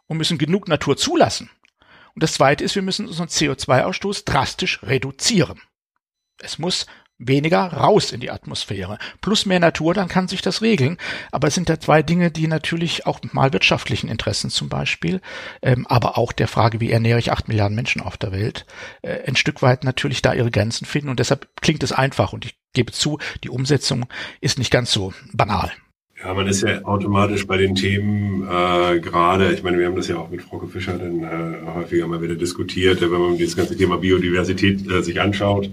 und 0.06 0.17
müssen 0.17 0.38
genug 0.38 0.67
Natur 0.67 0.96
zulassen. 0.96 1.50
Und 2.14 2.23
das 2.23 2.32
zweite 2.32 2.64
ist, 2.64 2.75
wir 2.75 2.81
müssen 2.81 3.06
unseren 3.06 3.29
CO2-Ausstoß 3.29 4.25
drastisch 4.25 4.82
reduzieren. 4.82 5.61
Es 6.38 6.58
muss 6.58 6.87
weniger 7.26 7.73
raus 7.73 8.12
in 8.12 8.21
die 8.21 8.31
Atmosphäre. 8.31 8.99
Plus 9.21 9.47
mehr 9.47 9.61
Natur, 9.61 9.94
dann 9.94 10.09
kann 10.09 10.29
sich 10.29 10.43
das 10.43 10.62
regeln. 10.62 10.99
Aber 11.32 11.49
es 11.49 11.55
sind 11.55 11.69
da 11.69 11.79
zwei 11.81 12.03
Dinge, 12.03 12.31
die 12.31 12.47
natürlich 12.47 13.06
auch 13.06 13.21
mal 13.32 13.53
wirtschaftlichen 13.53 14.09
Interessen 14.09 14.50
zum 14.50 14.69
Beispiel, 14.69 15.21
ähm, 15.62 15.87
aber 15.88 16.19
auch 16.19 16.32
der 16.32 16.49
Frage, 16.49 16.81
wie 16.81 16.91
ernähre 16.91 17.19
ich 17.19 17.32
acht 17.32 17.49
Milliarden 17.49 17.75
Menschen 17.75 18.03
auf 18.03 18.17
der 18.17 18.32
Welt, 18.32 18.67
äh, 19.03 19.26
ein 19.26 19.37
Stück 19.37 19.62
weit 19.62 19.85
natürlich 19.85 20.23
da 20.23 20.32
ihre 20.35 20.50
Grenzen 20.50 20.85
finden. 20.87 21.09
Und 21.09 21.21
deshalb 21.21 21.49
klingt 21.61 21.82
es 21.82 21.93
einfach. 21.93 22.32
Und 22.32 22.44
ich 22.44 22.56
gebe 22.73 22.93
zu, 22.93 23.19
die 23.43 23.50
Umsetzung 23.50 24.06
ist 24.41 24.59
nicht 24.59 24.71
ganz 24.71 24.93
so 24.93 25.12
banal. 25.33 25.73
Ja, 26.25 26.33
man 26.33 26.47
ist 26.47 26.62
ja 26.62 26.83
automatisch 26.85 27.47
bei 27.47 27.59
den 27.59 27.75
Themen 27.75 28.45
äh, 28.45 28.99
gerade, 28.99 29.52
ich 29.52 29.62
meine, 29.62 29.78
wir 29.78 29.85
haben 29.85 29.97
das 29.97 30.09
ja 30.09 30.16
auch 30.16 30.31
mit 30.31 30.40
Frauke 30.40 30.69
Fischer 30.69 30.97
dann 30.97 31.23
äh, 31.23 31.66
häufiger 31.75 32.07
mal 32.07 32.23
wieder 32.23 32.35
diskutiert, 32.35 33.02
wenn 33.02 33.11
man 33.11 33.37
dieses 33.37 33.57
ganze 33.57 33.76
Thema 33.76 33.99
Biodiversität 33.99 34.90
äh, 34.90 35.02
sich 35.02 35.21
anschaut, 35.21 35.69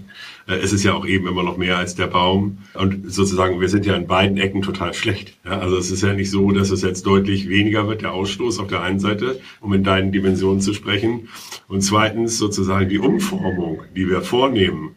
äh, 0.46 0.62
ist 0.62 0.74
es 0.74 0.84
ja 0.84 0.92
auch 0.92 1.06
eben 1.06 1.26
immer 1.26 1.42
noch 1.42 1.56
mehr 1.56 1.78
als 1.78 1.94
der 1.94 2.06
Baum. 2.06 2.58
Und 2.74 3.10
sozusagen, 3.10 3.62
wir 3.62 3.70
sind 3.70 3.86
ja 3.86 3.96
in 3.96 4.06
beiden 4.06 4.36
Ecken 4.36 4.60
total 4.60 4.92
schlecht. 4.92 5.38
Ja, 5.46 5.58
also 5.58 5.78
es 5.78 5.90
ist 5.90 6.02
ja 6.02 6.12
nicht 6.12 6.30
so, 6.30 6.50
dass 6.50 6.68
es 6.68 6.82
jetzt 6.82 7.06
deutlich 7.06 7.48
weniger 7.48 7.88
wird, 7.88 8.02
der 8.02 8.12
Ausstoß 8.12 8.58
auf 8.58 8.66
der 8.66 8.82
einen 8.82 9.00
Seite, 9.00 9.40
um 9.62 9.72
in 9.72 9.84
deinen 9.84 10.12
Dimensionen 10.12 10.60
zu 10.60 10.74
sprechen. 10.74 11.28
Und 11.66 11.80
zweitens 11.80 12.36
sozusagen 12.36 12.90
die 12.90 12.98
Umformung, 12.98 13.84
die 13.96 14.06
wir 14.06 14.20
vornehmen, 14.20 14.96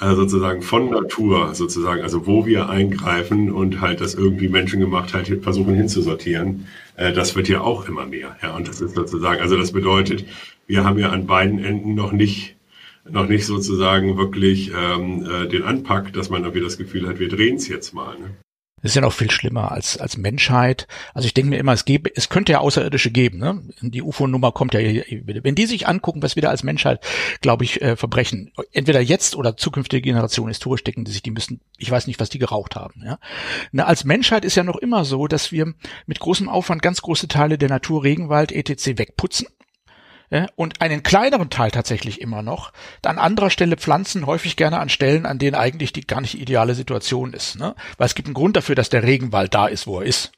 äh, 0.00 0.14
sozusagen 0.14 0.62
von 0.62 0.90
Natur 0.90 1.54
sozusagen, 1.54 2.02
also 2.02 2.26
wo 2.26 2.46
wir 2.46 2.68
eingreifen 2.68 3.50
und 3.50 3.80
halt 3.80 4.00
das 4.00 4.14
irgendwie 4.14 4.48
menschengemacht 4.48 5.14
halt 5.14 5.42
versuchen 5.42 5.74
hinzusortieren, 5.74 6.66
äh, 6.96 7.12
das 7.12 7.34
wird 7.36 7.48
ja 7.48 7.60
auch 7.62 7.88
immer 7.88 8.06
mehr. 8.06 8.36
Ja, 8.42 8.56
und 8.56 8.68
das 8.68 8.80
ist 8.80 8.94
sozusagen, 8.94 9.40
also 9.40 9.56
das 9.56 9.72
bedeutet, 9.72 10.24
wir 10.66 10.84
haben 10.84 10.98
ja 10.98 11.10
an 11.10 11.26
beiden 11.26 11.58
Enden 11.58 11.94
noch 11.94 12.12
nicht 12.12 12.54
noch 13.10 13.26
nicht 13.26 13.46
sozusagen 13.46 14.18
wirklich 14.18 14.70
ähm, 14.76 15.24
äh, 15.24 15.48
den 15.48 15.62
Anpack, 15.62 16.12
dass 16.12 16.28
man 16.28 16.42
irgendwie 16.42 16.62
das 16.62 16.76
Gefühl 16.76 17.08
hat, 17.08 17.18
wir 17.18 17.30
drehen 17.30 17.56
es 17.56 17.66
jetzt 17.66 17.94
mal. 17.94 18.18
Ne? 18.18 18.36
Das 18.82 18.92
ist 18.92 18.94
ja 18.94 19.02
noch 19.02 19.12
viel 19.12 19.30
schlimmer 19.30 19.72
als, 19.72 19.98
als 19.98 20.16
Menschheit. 20.16 20.86
Also 21.14 21.26
ich 21.26 21.34
denke 21.34 21.50
mir 21.50 21.58
immer, 21.58 21.72
es 21.72 21.84
gäbe, 21.84 22.10
es 22.14 22.28
könnte 22.28 22.52
ja 22.52 22.58
Außerirdische 22.58 23.10
geben, 23.10 23.38
ne? 23.38 23.62
Die 23.80 24.02
UFO-Nummer 24.02 24.52
kommt 24.52 24.74
ja 24.74 24.80
hier, 24.80 25.04
wenn 25.26 25.54
die 25.54 25.66
sich 25.66 25.88
angucken, 25.88 26.22
was 26.22 26.36
wir 26.36 26.42
da 26.42 26.50
als 26.50 26.62
Menschheit, 26.62 27.04
glaube 27.40 27.64
ich, 27.64 27.82
äh, 27.82 27.96
verbrechen, 27.96 28.52
entweder 28.72 29.00
jetzt 29.00 29.36
oder 29.36 29.56
zukünftige 29.56 30.02
Generationen 30.02 30.48
historisch 30.48 30.84
decken 30.84 31.04
die 31.04 31.12
sich, 31.12 31.22
die 31.22 31.30
müssen, 31.30 31.60
ich 31.76 31.90
weiß 31.90 32.06
nicht, 32.06 32.20
was 32.20 32.28
die 32.28 32.38
geraucht 32.38 32.76
haben, 32.76 33.02
ja. 33.04 33.18
Na, 33.72 33.84
als 33.84 34.04
Menschheit 34.04 34.44
ist 34.44 34.56
ja 34.56 34.64
noch 34.64 34.76
immer 34.76 35.04
so, 35.04 35.26
dass 35.26 35.52
wir 35.52 35.74
mit 36.06 36.20
großem 36.20 36.48
Aufwand 36.48 36.82
ganz 36.82 37.02
große 37.02 37.28
Teile 37.28 37.58
der 37.58 37.68
Natur, 37.68 38.04
Regenwald, 38.04 38.52
etc. 38.52 38.98
wegputzen 38.98 39.48
und 40.56 40.80
einen 40.80 41.02
kleineren 41.02 41.50
Teil 41.50 41.70
tatsächlich 41.70 42.20
immer 42.20 42.42
noch, 42.42 42.72
an 43.04 43.18
anderer 43.18 43.50
Stelle 43.50 43.76
pflanzen, 43.76 44.26
häufig 44.26 44.56
gerne 44.56 44.78
an 44.78 44.88
Stellen, 44.88 45.26
an 45.26 45.38
denen 45.38 45.54
eigentlich 45.54 45.92
die 45.92 46.06
gar 46.06 46.20
nicht 46.20 46.38
ideale 46.38 46.74
Situation 46.74 47.32
ist. 47.32 47.58
Ne? 47.58 47.74
Weil 47.96 48.06
es 48.06 48.14
gibt 48.14 48.28
einen 48.28 48.34
Grund 48.34 48.56
dafür, 48.56 48.74
dass 48.74 48.90
der 48.90 49.02
Regenwald 49.02 49.54
da 49.54 49.66
ist, 49.66 49.86
wo 49.86 50.00
er 50.00 50.06
ist. 50.06 50.32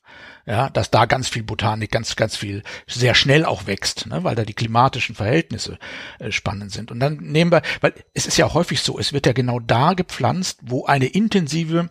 Ja, 0.47 0.71
dass 0.71 0.91
da 0.91 1.05
ganz 1.05 1.29
viel 1.29 1.43
Botanik, 1.43 1.91
ganz, 1.91 2.17
ganz 2.17 2.35
viel 2.35 2.63
sehr 2.87 3.15
schnell 3.15 3.45
auch 3.45 3.67
wächst, 3.67 4.07
ne, 4.07 4.25
weil 4.25 4.35
da 4.35 4.45
die 4.45 4.55
klimatischen 4.55 5.15
Verhältnisse 5.15 5.79
äh, 6.19 6.33
spannend 6.33 6.73
sind. 6.73 6.91
Und 6.91 6.99
dann 6.99 7.19
nehmen 7.19 7.53
wir, 7.53 7.61
weil 7.83 7.93
es 8.15 8.27
ist 8.27 8.39
ja 8.39 8.53
häufig 8.53 8.81
so, 8.81 8.99
es 8.99 9.13
wird 9.13 9.27
ja 9.27 9.33
genau 9.33 9.61
da 9.61 9.93
gepflanzt, 9.93 10.61
wo 10.63 10.87
eine 10.87 11.07
intensive 11.07 11.91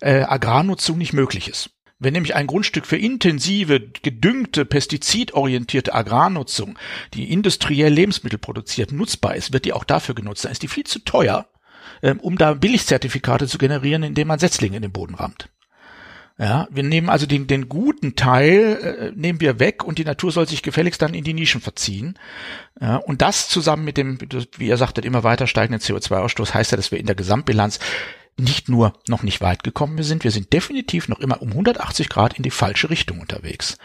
äh, 0.00 0.22
Agrarnutzung 0.22 0.96
nicht 0.96 1.12
möglich 1.12 1.46
ist. 1.46 1.70
Wenn 2.00 2.14
nämlich 2.14 2.34
ein 2.34 2.46
Grundstück 2.46 2.86
für 2.86 2.96
intensive, 2.96 3.78
gedüngte, 3.78 4.64
pestizidorientierte 4.64 5.94
Agrarnutzung, 5.94 6.78
die 7.12 7.30
industriell 7.30 7.92
Lebensmittel 7.92 8.38
produziert, 8.38 8.90
nutzbar 8.90 9.36
ist, 9.36 9.52
wird 9.52 9.66
die 9.66 9.74
auch 9.74 9.84
dafür 9.84 10.14
genutzt. 10.14 10.44
Dann 10.44 10.52
ist 10.52 10.62
die 10.62 10.68
viel 10.68 10.84
zu 10.84 11.00
teuer, 11.00 11.46
ähm, 12.02 12.18
um 12.18 12.38
da 12.38 12.54
Billigzertifikate 12.54 13.46
zu 13.46 13.58
generieren, 13.58 14.02
indem 14.02 14.28
man 14.28 14.38
Setzlinge 14.38 14.76
in 14.76 14.82
den 14.82 14.92
Boden 14.92 15.14
rammt. 15.14 15.50
Ja, 16.38 16.68
wir 16.70 16.84
nehmen 16.84 17.10
also 17.10 17.26
den, 17.26 17.46
den 17.46 17.68
guten 17.68 18.16
Teil, 18.16 19.12
äh, 19.12 19.12
nehmen 19.14 19.42
wir 19.42 19.58
weg 19.58 19.84
und 19.84 19.98
die 19.98 20.06
Natur 20.06 20.32
soll 20.32 20.48
sich 20.48 20.62
gefälligst 20.62 21.02
dann 21.02 21.12
in 21.12 21.22
die 21.22 21.34
Nischen 21.34 21.60
verziehen. 21.60 22.18
Ja, 22.80 22.96
und 22.96 23.20
das 23.20 23.50
zusammen 23.50 23.84
mit 23.84 23.98
dem, 23.98 24.18
wie 24.56 24.68
ihr 24.68 24.78
sagtet, 24.78 25.04
immer 25.04 25.22
weiter 25.22 25.46
steigenden 25.46 25.82
CO2-Ausstoß 25.82 26.54
heißt 26.54 26.70
ja, 26.70 26.76
dass 26.76 26.92
wir 26.92 26.98
in 26.98 27.04
der 27.04 27.14
Gesamtbilanz 27.14 27.78
nicht 28.36 28.68
nur 28.68 28.94
noch 29.06 29.22
nicht 29.22 29.40
weit 29.40 29.62
gekommen 29.62 30.02
sind, 30.02 30.24
wir 30.24 30.30
sind 30.30 30.52
definitiv 30.52 31.08
noch 31.08 31.20
immer 31.20 31.42
um 31.42 31.50
180 31.50 32.08
Grad 32.08 32.34
in 32.34 32.42
die 32.42 32.50
falsche 32.50 32.90
Richtung 32.90 33.20
unterwegs. 33.20 33.78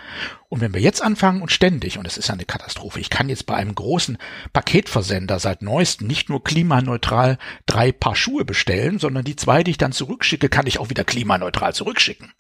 Und 0.50 0.62
wenn 0.62 0.74
wir 0.74 0.82
jetzt 0.82 1.02
anfangen 1.02 1.42
und 1.42 1.52
ständig, 1.52 1.98
und 1.98 2.08
es 2.08 2.18
ist 2.18 2.30
eine 2.30 2.46
Katastrophe, 2.46 3.00
ich 3.00 3.10
kann 3.10 3.30
jetzt 3.30 3.46
bei 3.46 3.56
einem 3.56 3.76
großen 3.76 4.18
Paketversender 4.54 5.40
seit 5.40 5.62
neuestem 5.62 6.08
nicht 6.08 6.30
nur 6.30 6.44
klimaneutral 6.44 7.38
drei 7.66 7.92
Paar 7.92 8.16
Schuhe 8.16 8.46
bestellen, 8.46 9.00
sondern 9.00 9.26
die 9.26 9.36
zwei, 9.36 9.64
die 9.64 9.72
ich 9.72 9.78
dann 9.78 9.92
zurückschicke, 9.92 10.50
kann 10.50 10.68
ich 10.68 10.80
auch 10.80 10.90
wieder 10.90 11.04
klimaneutral 11.04 11.74
zurückschicken 11.74 12.34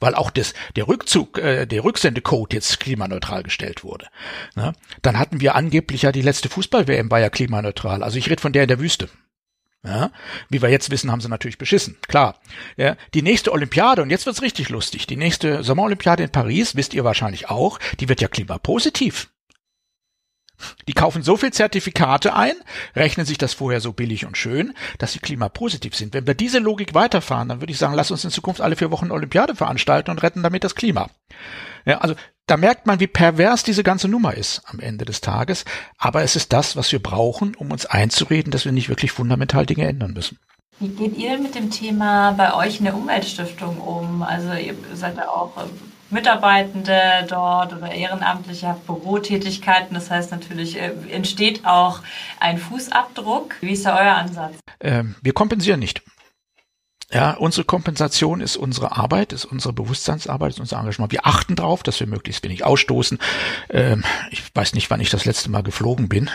weil 0.00 0.14
auch 0.14 0.30
das, 0.30 0.54
der 0.76 0.88
Rückzug, 0.88 1.38
äh, 1.38 1.66
der 1.66 1.84
Rücksendecode 1.84 2.54
jetzt 2.54 2.80
klimaneutral 2.80 3.42
gestellt 3.42 3.84
wurde. 3.84 4.08
Ne? 4.56 4.72
Dann 5.02 5.18
hatten 5.18 5.40
wir 5.40 5.54
angeblich 5.54 6.02
ja 6.02 6.12
die 6.12 6.22
letzte 6.22 6.48
Fußball-WM 6.48 7.10
war 7.10 7.20
ja 7.20 7.30
klimaneutral. 7.30 8.02
Also 8.02 8.18
ich 8.18 8.28
rede 8.28 8.42
von 8.42 8.52
der 8.52 8.62
in 8.62 8.68
der 8.68 8.80
Wüste. 8.80 9.08
Ja, 9.84 10.12
wie 10.48 10.62
wir 10.62 10.68
jetzt 10.68 10.90
wissen, 10.90 11.10
haben 11.10 11.20
sie 11.20 11.28
natürlich 11.28 11.58
beschissen. 11.58 11.96
Klar. 12.06 12.38
Ja, 12.76 12.96
die 13.14 13.22
nächste 13.22 13.50
Olympiade, 13.50 14.02
und 14.02 14.10
jetzt 14.10 14.26
wird's 14.26 14.40
richtig 14.42 14.68
lustig, 14.68 15.08
die 15.08 15.16
nächste 15.16 15.64
Sommerolympiade 15.64 16.22
in 16.22 16.30
Paris, 16.30 16.76
wisst 16.76 16.94
ihr 16.94 17.02
wahrscheinlich 17.02 17.50
auch, 17.50 17.80
die 17.98 18.08
wird 18.08 18.20
ja 18.20 18.28
klimapositiv. 18.28 19.31
Die 20.88 20.92
kaufen 20.92 21.22
so 21.22 21.36
viel 21.36 21.52
Zertifikate 21.52 22.34
ein, 22.34 22.54
rechnen 22.94 23.26
sich 23.26 23.38
das 23.38 23.54
vorher 23.54 23.80
so 23.80 23.92
billig 23.92 24.26
und 24.26 24.36
schön, 24.36 24.74
dass 24.98 25.12
sie 25.12 25.18
klimapositiv 25.18 25.94
sind. 25.94 26.14
Wenn 26.14 26.26
wir 26.26 26.34
diese 26.34 26.58
Logik 26.58 26.94
weiterfahren, 26.94 27.48
dann 27.48 27.60
würde 27.60 27.72
ich 27.72 27.78
sagen, 27.78 27.94
lass 27.94 28.10
uns 28.10 28.24
in 28.24 28.30
Zukunft 28.30 28.60
alle 28.60 28.76
vier 28.76 28.90
Wochen 28.90 29.10
Olympiade 29.10 29.54
veranstalten 29.54 30.10
und 30.10 30.22
retten 30.22 30.42
damit 30.42 30.64
das 30.64 30.74
Klima. 30.74 31.08
Ja, 31.84 31.98
also 31.98 32.14
da 32.46 32.56
merkt 32.56 32.86
man, 32.86 33.00
wie 33.00 33.06
pervers 33.06 33.62
diese 33.62 33.82
ganze 33.82 34.08
Nummer 34.08 34.34
ist 34.34 34.62
am 34.66 34.80
Ende 34.80 35.04
des 35.04 35.20
Tages. 35.20 35.64
Aber 35.98 36.22
es 36.22 36.36
ist 36.36 36.52
das, 36.52 36.76
was 36.76 36.90
wir 36.92 37.02
brauchen, 37.02 37.54
um 37.54 37.70
uns 37.70 37.86
einzureden, 37.86 38.50
dass 38.50 38.64
wir 38.64 38.72
nicht 38.72 38.88
wirklich 38.88 39.12
fundamental 39.12 39.66
Dinge 39.66 39.86
ändern 39.86 40.12
müssen. 40.12 40.38
Wie 40.80 40.88
geht 40.88 41.16
ihr 41.16 41.38
mit 41.38 41.54
dem 41.54 41.70
Thema 41.70 42.32
bei 42.32 42.54
euch 42.54 42.78
in 42.78 42.86
der 42.86 42.96
Umweltstiftung 42.96 43.78
um? 43.78 44.22
Also 44.22 44.52
ihr 44.54 44.74
seid 44.94 45.16
ja 45.16 45.28
auch 45.28 45.52
Mitarbeitende 46.12 47.26
dort 47.28 47.72
oder 47.72 47.90
ehrenamtliche 47.90 48.68
habt 48.68 48.86
Bürotätigkeiten. 48.86 49.94
Das 49.94 50.10
heißt 50.10 50.30
natürlich 50.30 50.78
äh, 50.78 50.92
entsteht 51.10 51.64
auch 51.64 52.00
ein 52.38 52.58
Fußabdruck. 52.58 53.56
Wie 53.60 53.72
ist 53.72 53.86
da 53.86 53.98
euer 53.98 54.14
Ansatz? 54.14 54.54
Ähm, 54.80 55.16
wir 55.22 55.32
kompensieren 55.32 55.80
nicht. 55.80 56.02
Ja, 57.12 57.32
unsere 57.32 57.64
Kompensation 57.64 58.40
ist 58.40 58.56
unsere 58.56 58.96
Arbeit, 58.96 59.34
ist 59.34 59.44
unsere 59.44 59.74
Bewusstseinsarbeit, 59.74 60.52
ist 60.52 60.60
unser 60.60 60.78
Engagement. 60.78 61.12
Wir 61.12 61.26
achten 61.26 61.56
darauf, 61.56 61.82
dass 61.82 62.00
wir 62.00 62.06
möglichst 62.06 62.42
wenig 62.42 62.64
ausstoßen. 62.64 63.18
Ähm, 63.68 64.02
ich 64.30 64.42
weiß 64.54 64.72
nicht, 64.72 64.88
wann 64.88 65.00
ich 65.00 65.10
das 65.10 65.26
letzte 65.26 65.50
Mal 65.50 65.62
geflogen 65.62 66.08
bin. 66.08 66.30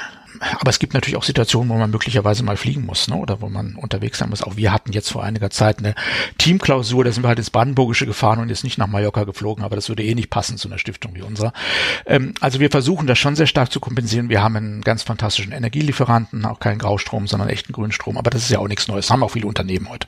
Aber 0.60 0.70
es 0.70 0.78
gibt 0.78 0.94
natürlich 0.94 1.18
auch 1.18 1.24
Situationen, 1.24 1.70
wo 1.70 1.78
man 1.78 1.90
möglicherweise 1.90 2.44
mal 2.44 2.58
fliegen 2.58 2.86
muss, 2.86 3.08
ne? 3.08 3.16
oder 3.16 3.42
wo 3.42 3.50
man 3.50 3.76
unterwegs 3.76 4.20
sein 4.20 4.30
muss. 4.30 4.44
Auch 4.44 4.56
wir 4.56 4.72
hatten 4.72 4.94
jetzt 4.94 5.12
vor 5.12 5.24
einiger 5.24 5.50
Zeit 5.50 5.80
eine 5.80 5.96
Teamklausur, 6.38 7.04
da 7.04 7.12
sind 7.12 7.24
wir 7.24 7.30
halt 7.30 7.40
ins 7.40 7.50
Brandenburgische 7.50 8.06
gefahren 8.06 8.38
und 8.40 8.50
jetzt 8.50 8.64
nicht 8.64 8.78
nach 8.78 8.86
Mallorca 8.86 9.24
geflogen, 9.24 9.64
aber 9.64 9.76
das 9.76 9.90
würde 9.90 10.04
eh 10.04 10.14
nicht 10.14 10.30
passen 10.30 10.58
zu 10.58 10.68
einer 10.68 10.78
Stiftung 10.78 11.16
wie 11.16 11.24
unserer. 11.24 11.54
Ähm, 12.06 12.36
also 12.40 12.60
wir 12.60 12.70
versuchen 12.70 13.08
das 13.08 13.18
schon 13.18 13.36
sehr 13.36 13.48
stark 13.48 13.72
zu 13.72 13.80
kompensieren. 13.80 14.30
Wir 14.30 14.44
haben 14.44 14.56
einen 14.56 14.82
ganz 14.82 15.02
fantastischen 15.02 15.54
Energielieferanten, 15.54 16.46
auch 16.46 16.60
keinen 16.60 16.78
Graustrom, 16.78 17.26
sondern 17.26 17.50
echten 17.50 17.74
Grünstrom. 17.74 18.16
Aber 18.16 18.30
das 18.30 18.44
ist 18.44 18.52
ja 18.52 18.60
auch 18.60 18.68
nichts 18.68 18.88
Neues. 18.88 19.08
Das 19.08 19.14
haben 19.14 19.24
auch 19.24 19.32
viele 19.32 19.48
Unternehmen 19.48 19.90
heute. 19.90 20.08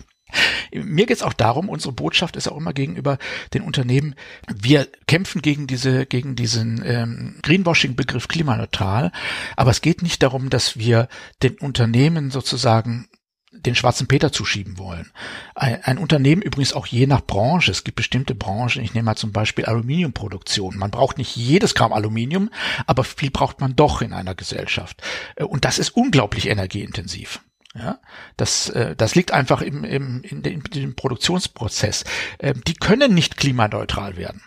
Mir 0.71 1.05
geht 1.05 1.17
es 1.17 1.24
auch 1.24 1.33
darum, 1.33 1.69
unsere 1.69 1.93
Botschaft 1.93 2.36
ist 2.36 2.48
auch 2.48 2.57
immer 2.57 2.74
gegenüber 2.74 3.17
den 3.53 3.63
Unternehmen, 3.63 4.15
wir 4.48 4.88
kämpfen 5.07 5.41
gegen 5.41 5.67
diese, 5.67 6.05
gegen 6.05 6.36
diesen 6.36 6.83
ähm, 6.86 7.39
Greenwashing-Begriff 7.41 8.27
klimaneutral, 8.27 9.12
aber 9.55 9.71
es 9.71 9.81
geht 9.81 10.01
nicht 10.01 10.21
darum, 10.21 10.50
dass 10.50 10.77
wir 10.77 11.07
den 11.41 11.57
Unternehmen 11.57 12.31
sozusagen 12.31 13.07
den 13.51 13.75
schwarzen 13.75 14.07
Peter 14.07 14.31
zuschieben 14.31 14.77
wollen. 14.77 15.12
Ein, 15.55 15.83
ein, 15.83 15.98
Unternehmen 15.98 16.41
übrigens 16.41 16.74
auch 16.74 16.86
je 16.86 17.07
nach 17.07 17.21
Branche. 17.25 17.71
Es 17.71 17.83
gibt 17.83 17.95
bestimmte 17.95 18.36
Branchen, 18.36 18.83
ich 18.83 18.93
nehme 18.93 19.05
mal 19.05 19.15
zum 19.15 19.31
Beispiel 19.31 19.65
Aluminiumproduktion. 19.65 20.77
Man 20.77 20.91
braucht 20.91 21.17
nicht 21.17 21.36
jedes 21.36 21.74
Gramm 21.74 21.91
Aluminium, 21.91 22.51
aber 22.86 23.03
viel 23.03 23.31
braucht 23.31 23.59
man 23.59 23.75
doch 23.75 24.01
in 24.01 24.13
einer 24.13 24.36
Gesellschaft. 24.36 25.01
Und 25.36 25.65
das 25.65 25.79
ist 25.79 25.89
unglaublich 25.89 26.48
energieintensiv. 26.48 27.41
Ja, 27.76 28.00
das, 28.36 28.70
äh, 28.70 28.96
das 28.96 29.14
liegt 29.16 29.32
einfach 29.32 29.62
im, 29.62 29.84
im, 29.84 30.24
in, 30.24 30.42
dem, 30.42 30.64
in 30.64 30.82
dem 30.82 30.96
Produktionsprozess. 30.96 32.04
Äh, 32.40 32.56
die 32.68 32.74
können 32.74 33.14
nicht 33.14 33.38
klimaneutral 33.38 34.18
werden. 34.18 34.42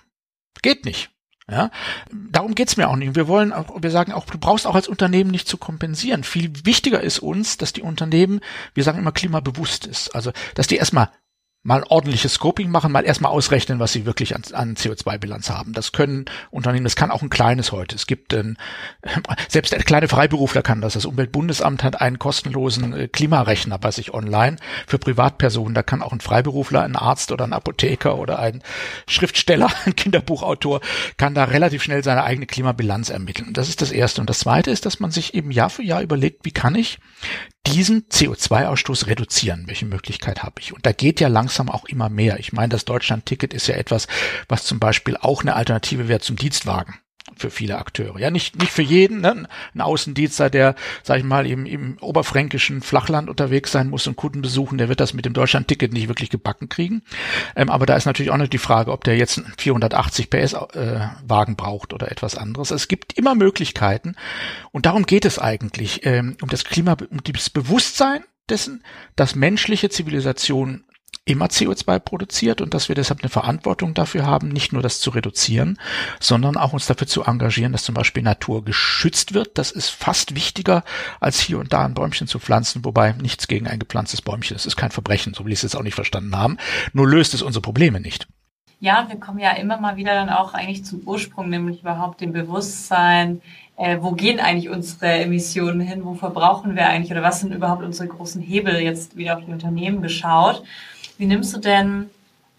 Geht 0.61 0.85
nicht. 0.85 1.11
Ja, 1.50 1.71
darum 2.12 2.55
geht's 2.55 2.76
mir 2.76 2.88
auch 2.88 2.97
nicht. 2.97 3.17
Wir 3.17 3.26
wollen 3.26 3.52
auch, 3.52 3.83
wir 3.83 3.91
sagen 3.91 4.12
auch, 4.12 4.26
du 4.26 4.38
brauchst 4.38 4.67
auch 4.67 4.76
als 4.76 4.88
Unternehmen 4.88 5.31
nicht 5.31 5.49
zu 5.49 5.57
kompensieren. 5.57 6.25
Viel 6.25 6.52
wichtiger 6.64 7.00
ist 7.00 7.19
uns, 7.19 7.59
dass 7.59 7.73
die 7.73 7.83
Unternehmen, 7.83 8.41
wir 8.75 8.85
sagen 8.85 8.99
immer 8.99 9.12
klimabewusst 9.12 9.87
ist. 9.87 10.14
Also, 10.14 10.33
dass 10.55 10.69
die 10.69 10.76
erstmal 10.76 11.11
mal 11.64 11.85
ordentliches 11.88 12.35
Scoping 12.35 12.71
machen, 12.71 12.90
mal 12.90 13.04
erstmal 13.04 13.31
ausrechnen, 13.31 13.78
was 13.78 13.92
sie 13.92 14.04
wirklich 14.04 14.35
an, 14.35 14.42
an 14.52 14.75
CO2-Bilanz 14.75 15.49
haben. 15.49 15.73
Das 15.73 15.92
können 15.92 16.25
Unternehmen, 16.50 16.85
das 16.85 16.97
kann 16.97 17.12
auch 17.12 17.23
ein 17.23 17.31
kleines 17.31 17.71
heute. 17.71 17.95
Es 17.95 18.07
gibt 18.07 18.35
ein, 18.35 18.59
selbst 19.49 19.73
der 19.73 19.83
kleine 19.83 20.09
Freiberufler 20.09 20.62
kann 20.62 20.81
das. 20.81 20.95
Das 20.95 21.04
Umweltbundesamt 21.04 21.85
hat 21.85 22.00
einen 22.00 22.19
kostenlosen 22.19 22.92
äh, 22.92 23.09
Klimarechner 23.09 23.78
bei 23.78 23.92
sich 23.92 24.12
online 24.12 24.57
für 24.87 24.99
Privatpersonen. 24.99 25.75
Da 25.75 25.85
kann 25.85 26.02
auch 26.02 26.12
ein 26.12 26.21
Freiberufler, 26.21 26.83
ein 26.83 26.97
Arzt 26.97 27.31
oder 27.31 27.45
ein 27.45 27.52
Apotheker 27.52 28.19
oder 28.19 28.40
ein 28.40 28.62
Schriftsteller, 29.07 29.71
ein 29.87 29.95
Kinderbuchautor, 29.95 30.81
kann 31.16 31.35
da 31.35 31.45
relativ 31.45 31.85
schnell 31.85 32.02
seine 32.02 32.25
eigene 32.25 32.47
Klimabilanz 32.47 33.09
ermitteln. 33.09 33.52
Das 33.52 33.69
ist 33.69 33.83
das 33.83 33.92
Erste. 33.92 34.21
Und 34.21 34.28
das 34.28 34.40
Zweite 34.40 34.73
ist, 34.73 34.85
dass 34.85 34.99
man 34.99 35.12
sich 35.12 35.35
eben 35.35 35.52
Jahr 35.52 35.71
für 35.71 35.85
Jahr 35.85 36.02
überlegt, 36.02 36.45
wie 36.45 36.50
kann 36.50 36.75
ich 36.75 36.99
diesen 37.66 38.09
CO2-Ausstoß 38.09 39.07
reduzieren? 39.07 39.64
Welche 39.66 39.87
Möglichkeit 39.87 40.42
habe 40.42 40.61
ich? 40.61 40.73
Und 40.73 40.85
da 40.87 40.92
geht 40.92 41.21
ja 41.21 41.28
langsam 41.28 41.69
auch 41.69 41.85
immer 41.85 42.09
mehr. 42.09 42.38
Ich 42.38 42.52
meine, 42.52 42.71
das 42.71 42.85
Deutschland-Ticket 42.85 43.54
ist 43.54 43.66
ja 43.66 43.76
etwas, 43.76 44.09
was 44.49 44.64
zum 44.64 44.78
Beispiel 44.78 45.16
auch 45.16 45.42
eine 45.42 45.54
Alternative 45.54 46.09
wäre 46.09 46.21
zum 46.21 46.37
Dienstwagen 46.37 46.99
für 47.37 47.50
viele 47.50 47.79
Akteure. 47.79 48.19
Ja, 48.19 48.31
nicht, 48.31 48.59
nicht 48.59 48.73
für 48.73 48.83
jeden, 48.83 49.21
ne? 49.21 49.49
ein 49.75 49.81
Außendienstler, 49.81 50.50
der, 50.50 50.75
sag 51.02 51.19
ich 51.19 51.25
mal, 51.25 51.47
im, 51.47 51.67
im 51.67 51.99
oberfränkischen 52.00 52.83
Flachland 52.83 53.29
unterwegs 53.29 53.73
sein 53.73 53.88
muss 53.88 54.07
und 54.07 54.17
Kunden 54.17 54.43
besuchen, 54.43 54.79
der 54.79 54.88
wird 54.88 55.00
das 55.00 55.14
mit 55.14 55.25
dem 55.25 55.33
Deutschland-Ticket 55.33 55.93
nicht 55.93 56.09
wirklich 56.09 56.31
gebacken 56.31 56.69
kriegen. 56.69 57.02
Ähm, 57.57 57.71
aber 57.71 57.87
da 57.87 57.97
ist 57.97 58.07
natürlich 58.07 58.31
auch 58.31 58.37
noch 58.37 58.49
die 58.49 58.59
Frage, 58.59 58.93
ob 58.93 59.05
der 59.05 59.17
jetzt 59.17 59.38
einen 59.38 59.52
480 59.57 60.31
PS 60.31 60.55
äh, 60.75 61.09
braucht 61.26 61.93
oder 61.93 62.11
etwas 62.11 62.37
anderes. 62.37 62.71
Es 62.71 62.88
gibt 62.88 63.14
immer 63.14 63.35
Möglichkeiten 63.35 64.14
und 64.71 64.87
darum 64.87 65.07
geht 65.07 65.25
es 65.25 65.38
eigentlich, 65.38 66.05
ähm, 66.05 66.37
um 66.43 66.49
das 66.49 66.64
Klima, 66.64 66.97
um 67.11 67.23
das 67.23 67.50
Bewusstsein 67.50 68.25
dessen, 68.49 68.83
dass 69.17 69.35
menschliche 69.35 69.88
Zivilisation 69.88 70.85
immer 71.25 71.47
CO2 71.47 72.00
produziert 72.00 72.61
und 72.61 72.75
dass 72.75 72.88
wir 72.88 72.97
deshalb 72.97 73.21
eine 73.21 73.29
Verantwortung 73.29 73.95
dafür 73.95 74.26
haben, 74.26 74.49
nicht 74.49 74.73
nur 74.73 74.83
das 74.83 74.99
zu 75.00 75.11
reduzieren, 75.11 75.79
sondern 76.19 76.57
auch 76.57 76.73
uns 76.73 76.87
dafür 76.87 77.07
zu 77.07 77.23
engagieren, 77.23 77.73
dass 77.73 77.85
zum 77.85 77.95
Beispiel 77.95 78.25
Natur 78.25 78.64
geschützt 78.64 79.33
wird. 79.33 79.57
Das 79.57 79.71
ist 79.71 79.91
fast 79.91 80.35
wichtiger, 80.35 80.83
als 81.21 81.38
hier 81.41 81.59
und 81.59 81.73
da 81.73 81.85
ein 81.85 81.95
Bäumchen 81.95 82.26
zu 82.26 82.41
pflanzen, 82.41 82.85
wobei 82.85 83.12
nichts 83.12 83.47
gegen 83.47 83.69
ein 83.69 83.79
gepflanztes 83.79 84.23
Bäumchen. 84.23 84.57
Das 84.57 84.67
ist 84.67 84.76
kein 84.76 84.91
Verbrechen, 84.91 85.33
so 85.35 85.45
will 85.45 85.52
ich 85.52 85.59
es 85.59 85.62
jetzt 85.62 85.76
auch 85.76 85.85
nicht 85.85 85.95
verstanden 85.95 86.37
haben. 86.37 86.57
Nur 86.93 87.09
löst 87.09 87.35
es 87.35 87.43
unsere 87.43 87.62
Probleme 87.62 88.00
nicht. 88.00 88.26
Ja, 88.81 89.07
wir 89.09 89.21
kommen 89.21 89.38
ja 89.38 89.52
immer 89.52 89.81
mal 89.81 89.97
wieder 89.97 90.14
dann 90.14 90.29
auch 90.29 90.55
eigentlich 90.55 90.85
zum 90.85 91.02
Ursprung, 91.07 91.49
nämlich 91.49 91.83
überhaupt 91.83 92.21
dem 92.21 92.33
Bewusstsein, 92.33 93.41
äh, 93.76 93.99
wo 94.00 94.11
gehen 94.11 94.41
eigentlich 94.41 94.71
unsere 94.71 95.07
Emissionen 95.07 95.81
hin, 95.81 96.05
wo 96.05 96.14
verbrauchen 96.14 96.75
wir 96.75 96.88
eigentlich 96.88 97.12
oder 97.12 97.23
was 97.23 97.38
sind 97.38 97.55
überhaupt 97.55 97.85
unsere 97.85 98.09
großen 98.09 98.43
Hebel 98.43 98.81
jetzt 98.81 99.17
wieder 99.17 99.38
auf 99.38 99.45
die 99.45 99.52
Unternehmen 99.52 100.02
geschaut. 100.02 100.64
Wie 101.23 101.26
nimmst 101.26 101.55
du 101.55 101.61
denn 101.61 102.11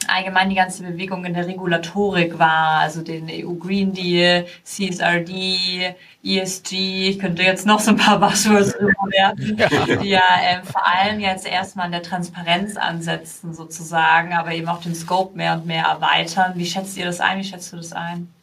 allgemein 0.08 0.50
die 0.50 0.55
ganze 0.55 0.84
Bewegung 0.84 1.25
in 1.25 1.34
der 1.34 1.48
Regulatorik 1.48 2.39
wahr, 2.39 2.79
also 2.79 3.01
den 3.01 3.27
EU 3.29 3.55
Green 3.55 3.91
Deal, 3.91 4.46
CSRD, 4.63 5.93
ESG, 6.24 7.10
ich 7.10 7.20
könnte 7.20 7.43
jetzt 7.43 7.65
noch 7.65 7.82
so 7.82 7.91
ein 7.91 7.98
paar 7.98 8.22
Buzzwords 8.22 8.74
werden, 8.79 9.58
die 10.01 10.12
ja 10.12 10.22
äh, 10.41 10.63
vor 10.63 10.88
allem 10.88 11.20
jetzt 11.20 11.46
erstmal 11.46 11.88
an 11.88 11.91
der 11.91 12.03
Transparenz 12.03 12.77
ansetzen 12.77 13.53
sozusagen, 13.53 14.32
aber 14.32 14.53
eben 14.53 14.70
auch 14.70 14.79
den 14.79 14.96
Scope 14.96 15.36
mehr 15.36 15.55
und 15.55 15.65
mehr 15.65 15.84
erweitern. 15.84 16.53
Wie 16.55 16.65
schätzt 16.65 16.96
ihr 16.96 17.03
das 17.03 17.20
ein? 17.20 17.39
Wie 17.39 17.43
schätzt 17.43 17.74
du 17.74 17.75
das 17.75 17.91
ein? 17.91 18.34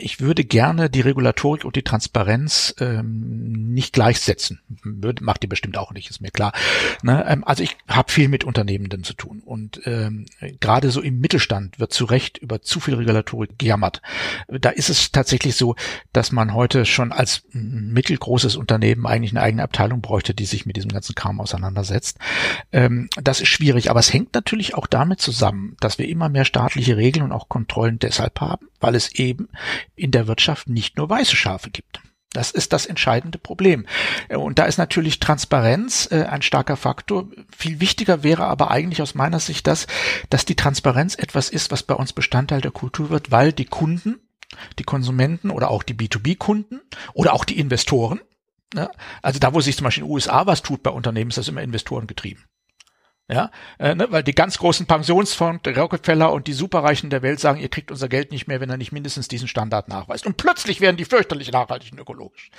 Ich 0.00 0.20
würde 0.20 0.44
gerne 0.44 0.90
die 0.90 1.00
Regulatorik 1.00 1.64
und 1.64 1.76
die 1.76 1.82
Transparenz 1.82 2.74
ähm, 2.80 3.72
nicht 3.72 3.92
gleichsetzen. 3.92 4.60
Würde, 4.82 5.24
macht 5.24 5.44
ihr 5.44 5.48
bestimmt 5.48 5.78
auch 5.78 5.92
nicht, 5.92 6.10
ist 6.10 6.20
mir 6.20 6.30
klar. 6.30 6.52
Ne? 7.02 7.24
Ähm, 7.28 7.44
also 7.44 7.62
ich 7.62 7.76
habe 7.86 8.10
viel 8.12 8.28
mit 8.28 8.44
Unternehmenden 8.44 9.04
zu 9.04 9.14
tun 9.14 9.42
und 9.44 9.80
ähm, 9.84 10.26
gerade 10.60 10.90
so 10.90 11.00
im 11.00 11.20
Mittelstand 11.20 11.78
wird 11.78 11.92
zu 11.92 12.04
Recht 12.04 12.38
über 12.38 12.62
zu 12.62 12.80
viel 12.80 12.94
Regulatorik 12.94 13.58
gejammert. 13.58 14.02
Da 14.48 14.70
ist 14.70 14.90
es 14.90 15.12
tatsächlich 15.12 15.56
so, 15.56 15.76
dass 16.12 16.32
man 16.32 16.54
heute 16.54 16.84
schon 16.84 17.12
als 17.12 17.42
mittelgroßes 17.52 18.56
Unternehmen 18.56 19.06
eigentlich 19.06 19.32
eine 19.32 19.42
eigene 19.42 19.62
Abteilung 19.62 20.00
bräuchte, 20.00 20.34
die 20.34 20.46
sich 20.46 20.66
mit 20.66 20.76
diesem 20.76 20.90
ganzen 20.90 21.14
Kram 21.14 21.40
auseinandersetzt. 21.40 22.18
Ähm, 22.72 23.08
das 23.22 23.40
ist 23.40 23.48
schwierig, 23.48 23.90
aber 23.90 24.00
es 24.00 24.12
hängt 24.12 24.34
natürlich 24.34 24.74
auch 24.74 24.86
damit 24.86 25.20
zusammen, 25.20 25.76
dass 25.80 25.98
wir 25.98 26.08
immer 26.08 26.28
mehr 26.28 26.44
staatliche 26.44 26.96
Regeln 26.96 27.24
und 27.24 27.32
auch 27.32 27.48
Kontrollen 27.48 27.98
deshalb 27.98 28.40
haben, 28.40 28.68
weil 28.80 28.94
es 28.94 29.12
eben 29.14 29.48
in 29.96 30.10
der 30.10 30.26
Wirtschaft 30.26 30.68
nicht 30.68 30.96
nur 30.96 31.10
weiße 31.10 31.36
Schafe 31.36 31.70
gibt. 31.70 32.00
Das 32.32 32.50
ist 32.50 32.74
das 32.74 32.84
entscheidende 32.84 33.38
Problem. 33.38 33.86
Und 34.28 34.58
da 34.58 34.66
ist 34.66 34.76
natürlich 34.76 35.18
Transparenz 35.18 36.08
äh, 36.10 36.24
ein 36.24 36.42
starker 36.42 36.76
Faktor. 36.76 37.28
Viel 37.56 37.80
wichtiger 37.80 38.22
wäre 38.22 38.44
aber 38.44 38.70
eigentlich 38.70 39.00
aus 39.00 39.14
meiner 39.14 39.40
Sicht 39.40 39.66
das, 39.66 39.86
dass 40.28 40.44
die 40.44 40.54
Transparenz 40.54 41.14
etwas 41.14 41.48
ist, 41.48 41.70
was 41.70 41.82
bei 41.82 41.94
uns 41.94 42.12
Bestandteil 42.12 42.60
der 42.60 42.70
Kultur 42.70 43.08
wird, 43.08 43.30
weil 43.30 43.52
die 43.52 43.64
Kunden, 43.64 44.20
die 44.78 44.84
Konsumenten 44.84 45.50
oder 45.50 45.70
auch 45.70 45.82
die 45.82 45.94
B2B-Kunden 45.94 46.80
oder 47.14 47.32
auch 47.32 47.44
die 47.44 47.58
Investoren, 47.58 48.20
ne, 48.74 48.90
also 49.22 49.38
da, 49.38 49.54
wo 49.54 49.62
sich 49.62 49.76
zum 49.76 49.84
Beispiel 49.84 50.02
in 50.02 50.08
den 50.08 50.14
USA 50.14 50.46
was 50.46 50.62
tut 50.62 50.82
bei 50.82 50.90
Unternehmen, 50.90 51.30
ist 51.30 51.38
das 51.38 51.48
immer 51.48 51.62
Investoren 51.62 52.06
getrieben. 52.06 52.44
Ja, 53.30 53.50
äh, 53.78 53.94
ne, 53.94 54.06
weil 54.10 54.22
die 54.22 54.34
ganz 54.34 54.56
großen 54.56 54.86
Pensionsfonds, 54.86 55.68
Rockefeller 55.76 56.32
und 56.32 56.46
die 56.46 56.54
Superreichen 56.54 57.10
der 57.10 57.20
Welt 57.20 57.40
sagen, 57.40 57.60
ihr 57.60 57.68
kriegt 57.68 57.90
unser 57.90 58.08
Geld 58.08 58.32
nicht 58.32 58.48
mehr, 58.48 58.62
wenn 58.62 58.70
er 58.70 58.78
nicht 58.78 58.90
mindestens 58.90 59.28
diesen 59.28 59.48
Standard 59.48 59.86
nachweist. 59.88 60.24
Und 60.24 60.38
plötzlich 60.38 60.80
werden 60.80 60.96
die 60.96 61.04
fürchterlich 61.04 61.52
nachhaltig 61.52 61.92
und 61.92 62.00
ökologisch. 62.00 62.50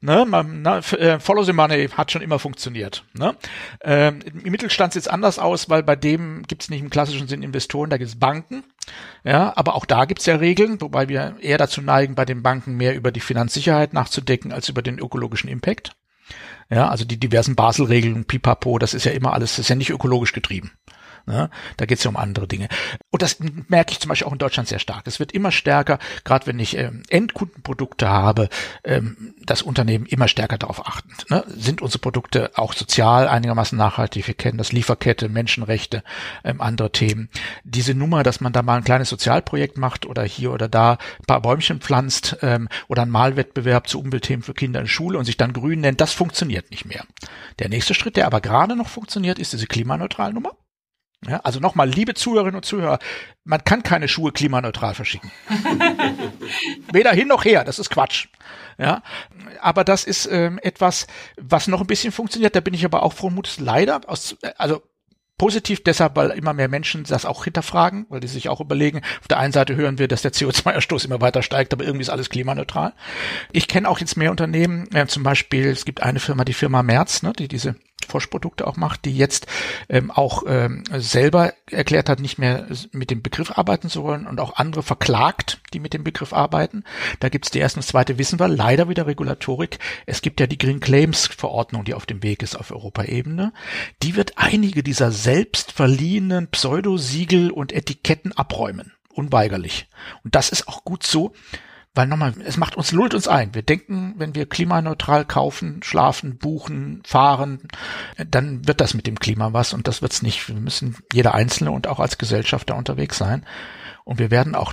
Ne, 0.00 0.24
man, 0.24 0.62
na, 0.62 0.78
äh, 0.78 1.18
Follow 1.18 1.42
the 1.42 1.52
Money 1.52 1.88
hat 1.88 2.12
schon 2.12 2.22
immer 2.22 2.38
funktioniert. 2.38 3.04
Ne? 3.12 3.34
Ähm, 3.80 4.20
Im 4.22 4.52
Mittelstand 4.52 4.92
sieht 4.92 5.02
es 5.02 5.08
anders 5.08 5.40
aus, 5.40 5.68
weil 5.68 5.82
bei 5.82 5.96
dem 5.96 6.44
gibt 6.46 6.62
es 6.62 6.70
nicht 6.70 6.80
im 6.80 6.90
klassischen 6.90 7.26
Sinn 7.26 7.42
Investoren, 7.42 7.90
da 7.90 7.96
gibt 7.96 8.08
es 8.08 8.18
Banken. 8.18 8.62
Ja, 9.24 9.52
aber 9.56 9.74
auch 9.74 9.84
da 9.84 10.04
gibt 10.04 10.20
es 10.20 10.26
ja 10.26 10.36
Regeln, 10.36 10.80
wobei 10.80 11.08
wir 11.08 11.36
eher 11.40 11.58
dazu 11.58 11.82
neigen, 11.82 12.14
bei 12.14 12.24
den 12.24 12.42
Banken 12.42 12.76
mehr 12.76 12.94
über 12.94 13.10
die 13.10 13.20
Finanzsicherheit 13.20 13.92
nachzudenken 13.94 14.52
als 14.52 14.68
über 14.68 14.82
den 14.82 15.00
ökologischen 15.00 15.48
Impact. 15.48 15.96
Ja, 16.70 16.88
also 16.88 17.04
die 17.04 17.18
diversen 17.18 17.54
Basel-Regeln, 17.56 18.24
Pipapo, 18.24 18.78
das 18.78 18.94
ist 18.94 19.04
ja 19.04 19.12
immer 19.12 19.32
alles, 19.32 19.52
das 19.52 19.60
ist 19.60 19.68
ja 19.68 19.76
nicht 19.76 19.90
ökologisch 19.90 20.32
getrieben. 20.32 20.72
Ne? 21.26 21.48
Da 21.76 21.86
geht 21.86 21.98
es 21.98 22.04
ja 22.04 22.10
um 22.10 22.16
andere 22.16 22.46
Dinge. 22.46 22.68
Und 23.10 23.22
das 23.22 23.38
merke 23.68 23.92
ich 23.92 24.00
zum 24.00 24.10
Beispiel 24.10 24.26
auch 24.26 24.32
in 24.32 24.38
Deutschland 24.38 24.68
sehr 24.68 24.78
stark. 24.78 25.06
Es 25.06 25.18
wird 25.18 25.32
immer 25.32 25.52
stärker, 25.52 25.98
gerade 26.24 26.46
wenn 26.46 26.58
ich 26.58 26.76
ähm, 26.76 27.02
Endkundenprodukte 27.08 28.08
habe, 28.08 28.48
ähm, 28.84 29.34
das 29.42 29.62
Unternehmen 29.62 30.06
immer 30.06 30.28
stärker 30.28 30.58
darauf 30.58 30.86
achten. 30.86 31.10
Ne? 31.30 31.44
Sind 31.48 31.80
unsere 31.80 32.00
Produkte 32.00 32.50
auch 32.56 32.74
sozial 32.74 33.28
einigermaßen 33.28 33.78
nachhaltig? 33.78 34.26
Wir 34.26 34.34
kennen 34.34 34.58
das 34.58 34.72
Lieferkette, 34.72 35.28
Menschenrechte, 35.28 36.02
ähm, 36.44 36.60
andere 36.60 36.92
Themen. 36.92 37.30
Diese 37.64 37.94
Nummer, 37.94 38.22
dass 38.22 38.40
man 38.40 38.52
da 38.52 38.62
mal 38.62 38.76
ein 38.76 38.84
kleines 38.84 39.08
Sozialprojekt 39.08 39.78
macht 39.78 40.04
oder 40.06 40.24
hier 40.24 40.52
oder 40.52 40.68
da 40.68 40.92
ein 40.92 41.26
paar 41.26 41.40
Bäumchen 41.40 41.80
pflanzt 41.80 42.36
ähm, 42.42 42.68
oder 42.88 43.02
einen 43.02 43.10
Malwettbewerb 43.10 43.88
zu 43.88 44.00
Umweltthemen 44.00 44.42
für 44.42 44.54
Kinder 44.54 44.80
in 44.80 44.88
Schule 44.88 45.18
und 45.18 45.24
sich 45.24 45.36
dann 45.36 45.52
grün 45.52 45.80
nennt, 45.80 46.00
das 46.00 46.12
funktioniert 46.12 46.70
nicht 46.70 46.84
mehr. 46.84 47.04
Der 47.58 47.68
nächste 47.68 47.94
Schritt, 47.94 48.16
der 48.16 48.26
aber 48.26 48.40
gerade 48.40 48.76
noch 48.76 48.88
funktioniert, 48.88 49.38
ist 49.38 49.52
diese 49.52 49.66
Klimaneutralnummer. 49.66 50.52
Ja, 51.28 51.40
also 51.44 51.60
nochmal, 51.60 51.88
liebe 51.88 52.14
Zuhörerinnen 52.14 52.56
und 52.56 52.64
Zuhörer, 52.64 52.98
man 53.44 53.64
kann 53.64 53.82
keine 53.82 54.08
Schuhe 54.08 54.32
klimaneutral 54.32 54.94
verschicken. 54.94 55.30
Weder 56.92 57.12
hin 57.12 57.28
noch 57.28 57.44
her, 57.44 57.64
das 57.64 57.78
ist 57.78 57.90
Quatsch. 57.90 58.28
Ja, 58.78 59.02
aber 59.60 59.84
das 59.84 60.04
ist 60.04 60.26
ähm, 60.26 60.58
etwas, 60.62 61.06
was 61.36 61.68
noch 61.68 61.80
ein 61.80 61.86
bisschen 61.86 62.12
funktioniert. 62.12 62.56
Da 62.56 62.60
bin 62.60 62.74
ich 62.74 62.84
aber 62.84 63.02
auch 63.02 63.12
froh 63.12 63.30
Mutes 63.30 63.60
leider 63.60 64.00
aus, 64.06 64.36
also 64.56 64.82
Positiv 65.36 65.82
deshalb, 65.82 66.14
weil 66.14 66.30
immer 66.30 66.52
mehr 66.52 66.68
Menschen 66.68 67.02
das 67.02 67.24
auch 67.24 67.42
hinterfragen, 67.42 68.06
weil 68.08 68.20
die 68.20 68.28
sich 68.28 68.48
auch 68.48 68.60
überlegen, 68.60 69.02
auf 69.20 69.26
der 69.26 69.38
einen 69.38 69.52
Seite 69.52 69.74
hören 69.74 69.98
wir, 69.98 70.06
dass 70.06 70.22
der 70.22 70.32
CO2-Ausstoß 70.32 71.04
immer 71.04 71.20
weiter 71.20 71.42
steigt, 71.42 71.72
aber 71.72 71.84
irgendwie 71.84 72.02
ist 72.02 72.10
alles 72.10 72.30
klimaneutral. 72.30 72.92
Ich 73.50 73.66
kenne 73.66 73.88
auch 73.88 73.98
jetzt 73.98 74.16
mehr 74.16 74.30
Unternehmen, 74.30 74.88
äh, 74.94 75.08
zum 75.08 75.24
Beispiel, 75.24 75.66
es 75.66 75.84
gibt 75.84 76.04
eine 76.04 76.20
Firma, 76.20 76.44
die 76.44 76.52
Firma 76.52 76.84
Merz, 76.84 77.24
ne, 77.24 77.32
die 77.32 77.48
diese 77.48 77.74
Forschprodukte 78.04 78.66
auch 78.66 78.76
macht, 78.76 79.04
die 79.04 79.16
jetzt 79.16 79.46
ähm, 79.88 80.10
auch 80.10 80.44
ähm, 80.46 80.84
selber 80.96 81.52
erklärt 81.70 82.08
hat, 82.08 82.20
nicht 82.20 82.38
mehr 82.38 82.66
mit 82.92 83.10
dem 83.10 83.22
Begriff 83.22 83.50
arbeiten 83.58 83.88
zu 83.88 84.02
wollen 84.02 84.26
und 84.26 84.40
auch 84.40 84.56
andere 84.56 84.82
verklagt, 84.82 85.60
die 85.72 85.80
mit 85.80 85.94
dem 85.94 86.04
Begriff 86.04 86.32
arbeiten. 86.32 86.84
Da 87.20 87.28
gibt's 87.28 87.50
die 87.50 87.58
erste 87.58 87.80
und 87.80 87.84
zweite, 87.84 88.18
wissen 88.18 88.38
wir, 88.38 88.48
leider 88.48 88.88
wieder 88.88 89.06
Regulatorik. 89.06 89.78
Es 90.06 90.22
gibt 90.22 90.40
ja 90.40 90.46
die 90.46 90.58
Green 90.58 90.80
Claims 90.80 91.26
Verordnung, 91.26 91.84
die 91.84 91.94
auf 91.94 92.06
dem 92.06 92.22
Weg 92.22 92.42
ist 92.42 92.56
auf 92.56 92.70
Europaebene. 92.70 93.52
Die 94.02 94.16
wird 94.16 94.34
einige 94.36 94.82
dieser 94.82 95.10
selbst 95.10 95.72
verliehenen 95.72 96.48
Pseudosiegel 96.48 97.50
und 97.50 97.72
Etiketten 97.72 98.32
abräumen. 98.32 98.92
Unweigerlich. 99.12 99.86
Und 100.24 100.34
das 100.34 100.48
ist 100.48 100.66
auch 100.66 100.84
gut 100.84 101.04
so, 101.04 101.32
weil 101.94 102.08
nochmal, 102.08 102.34
es 102.44 102.56
macht 102.56 102.76
uns, 102.76 102.90
lullt 102.90 103.14
uns 103.14 103.28
ein. 103.28 103.54
Wir 103.54 103.62
denken, 103.62 104.14
wenn 104.16 104.34
wir 104.34 104.46
klimaneutral 104.46 105.24
kaufen, 105.24 105.80
schlafen, 105.82 106.38
buchen, 106.38 107.02
fahren, 107.06 107.68
dann 108.16 108.66
wird 108.66 108.80
das 108.80 108.94
mit 108.94 109.06
dem 109.06 109.20
Klima 109.20 109.52
was 109.52 109.72
und 109.72 109.86
das 109.86 110.02
wird's 110.02 110.20
nicht. 110.20 110.48
Wir 110.48 110.56
müssen 110.56 110.96
jeder 111.12 111.34
Einzelne 111.34 111.70
und 111.70 111.86
auch 111.86 112.00
als 112.00 112.18
Gesellschaft 112.18 112.68
da 112.70 112.74
unterwegs 112.74 113.16
sein. 113.16 113.46
Und 114.02 114.18
wir 114.18 114.32
werden 114.32 114.56
auch, 114.56 114.72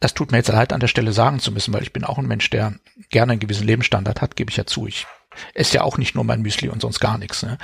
das 0.00 0.14
tut 0.14 0.32
mir 0.32 0.38
jetzt 0.38 0.48
leid 0.48 0.72
an 0.72 0.80
der 0.80 0.88
Stelle 0.88 1.12
sagen 1.12 1.40
zu 1.40 1.52
müssen, 1.52 1.74
weil 1.74 1.82
ich 1.82 1.92
bin 1.92 2.04
auch 2.04 2.18
ein 2.18 2.26
Mensch, 2.26 2.48
der 2.48 2.74
gerne 3.10 3.32
einen 3.32 3.40
gewissen 3.40 3.66
Lebensstandard 3.66 4.22
hat, 4.22 4.36
gebe 4.36 4.50
ich 4.50 4.56
ja 4.56 4.64
zu. 4.64 4.86
Ich 4.86 5.06
ist 5.54 5.74
ja 5.74 5.82
auch 5.82 5.98
nicht 5.98 6.14
nur 6.14 6.24
mein 6.24 6.42
Müsli 6.42 6.68
und 6.68 6.82
sonst 6.82 7.00
gar 7.00 7.18
nichts. 7.18 7.42
Ne? 7.42 7.58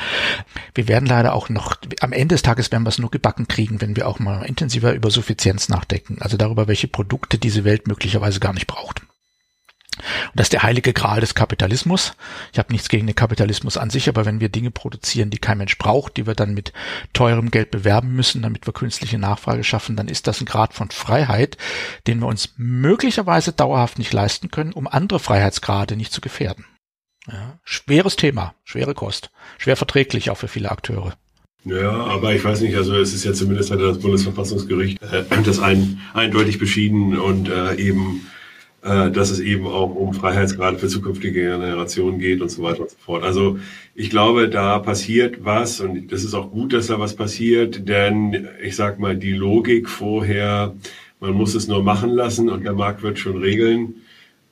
Wir 0.75 0.89
werden 0.89 1.07
leider 1.07 1.35
auch 1.35 1.49
noch, 1.49 1.77
am 2.01 2.13
Ende 2.13 2.35
des 2.35 2.43
Tages 2.43 2.73
werden 2.73 2.85
wir 2.85 2.91
es 2.91 2.99
nur 2.99 3.11
gebacken 3.11 3.49
kriegen, 3.49 3.81
wenn 3.81 3.97
wir 3.97 4.09
auch 4.09 4.19
mal 4.19 4.43
intensiver 4.43 4.93
über 4.93 5.11
Suffizienz 5.11 5.69
nachdenken. 5.69 6.19
Also 6.21 6.37
darüber, 6.37 6.69
welche 6.69 6.89
Produkte 6.89 7.39
diese 7.39 7.65
Welt 7.65 7.87
möglicherweise 7.87 8.41
gar 8.41 8.53
nicht 8.53 8.67
braucht. 8.67 9.03
Und 9.99 10.37
das 10.37 10.47
ist 10.47 10.53
der 10.55 10.63
heilige 10.63 10.93
Gral 10.95 11.21
des 11.21 11.35
Kapitalismus. 11.35 12.15
Ich 12.53 12.59
habe 12.59 12.73
nichts 12.73 12.89
gegen 12.89 13.07
den 13.07 13.15
Kapitalismus 13.15 13.77
an 13.77 13.91
sich, 13.91 14.09
aber 14.09 14.25
wenn 14.25 14.41
wir 14.41 14.49
Dinge 14.49 14.71
produzieren, 14.71 15.31
die 15.31 15.39
kein 15.39 15.59
Mensch 15.59 15.77
braucht, 15.77 16.17
die 16.17 16.27
wir 16.27 16.35
dann 16.35 16.55
mit 16.55 16.73
teurem 17.13 17.51
Geld 17.51 17.71
bewerben 17.71 18.15
müssen, 18.15 18.43
damit 18.43 18.67
wir 18.67 18.73
künstliche 18.73 19.19
Nachfrage 19.19 19.65
schaffen, 19.65 19.97
dann 19.97 20.09
ist 20.09 20.27
das 20.27 20.41
ein 20.41 20.47
Grad 20.47 20.73
von 20.73 20.91
Freiheit, 20.91 21.59
den 22.07 22.21
wir 22.21 22.27
uns 22.27 22.55
möglicherweise 22.57 23.53
dauerhaft 23.53 23.99
nicht 23.99 24.13
leisten 24.13 24.51
können, 24.51 24.73
um 24.73 24.89
andere 24.89 25.19
Freiheitsgrade 25.19 25.97
nicht 25.97 26.13
zu 26.13 26.23
gefährden. 26.23 26.65
Ja, 27.29 27.59
schweres 27.65 28.17
Thema, 28.17 28.55
schwere 28.65 28.95
Kost, 28.95 29.31
schwer 29.59 29.77
verträglich 29.77 30.31
auch 30.31 30.37
für 30.37 30.49
viele 30.49 30.71
Akteure. 30.71 31.15
Ja, 31.65 31.93
aber 31.93 32.35
ich 32.35 32.43
weiß 32.43 32.61
nicht, 32.63 32.75
also 32.75 32.97
es 32.97 33.15
ist 33.15 33.25
ja 33.25 33.33
zumindest 33.33 33.71
hat 33.71 33.81
das 33.81 34.01
Bundesverfassungsgericht 34.01 35.01
äh, 35.01 35.23
das 35.45 35.61
ein, 35.61 36.01
eindeutig 36.13 36.59
beschieden 36.59 37.17
und 37.17 37.49
äh, 37.49 37.77
eben, 37.77 38.27
äh, 38.83 39.13
dass 39.13 39.31
es 39.31 39.39
eben 39.39 39.69
auch 39.69 39.95
um 39.95 40.13
Freiheitsgrade 40.13 40.79
für 40.79 40.89
zukünftige 40.89 41.33
Generationen 41.33 42.19
geht 42.19 42.41
und 42.41 42.51
so 42.51 42.65
weiter 42.65 42.81
und 42.81 42.91
so 42.91 42.97
fort. 42.99 43.23
Also 43.23 43.61
ich 43.95 44.11
glaube, 44.11 44.49
da 44.49 44.81
passiert 44.81 45.45
was 45.45 45.81
und 45.81 46.11
das 46.11 46.25
ist 46.25 46.35
auch 46.35 46.51
gut, 46.51 46.73
dass 46.73 46.89
da 46.89 46.99
was 46.99 47.15
passiert, 47.15 47.89
denn 47.89 48.49
ich 48.61 48.75
sag 48.75 48.99
mal, 48.99 49.17
die 49.17 49.33
Logik 49.33 49.89
vorher, 49.89 50.75
man 51.21 51.35
muss 51.35 51.55
es 51.55 51.69
nur 51.69 51.85
machen 51.85 52.11
lassen 52.11 52.51
und 52.51 52.65
der 52.65 52.73
Markt 52.73 53.05
wird 53.05 53.21
schon 53.21 53.37
regeln 53.37 54.02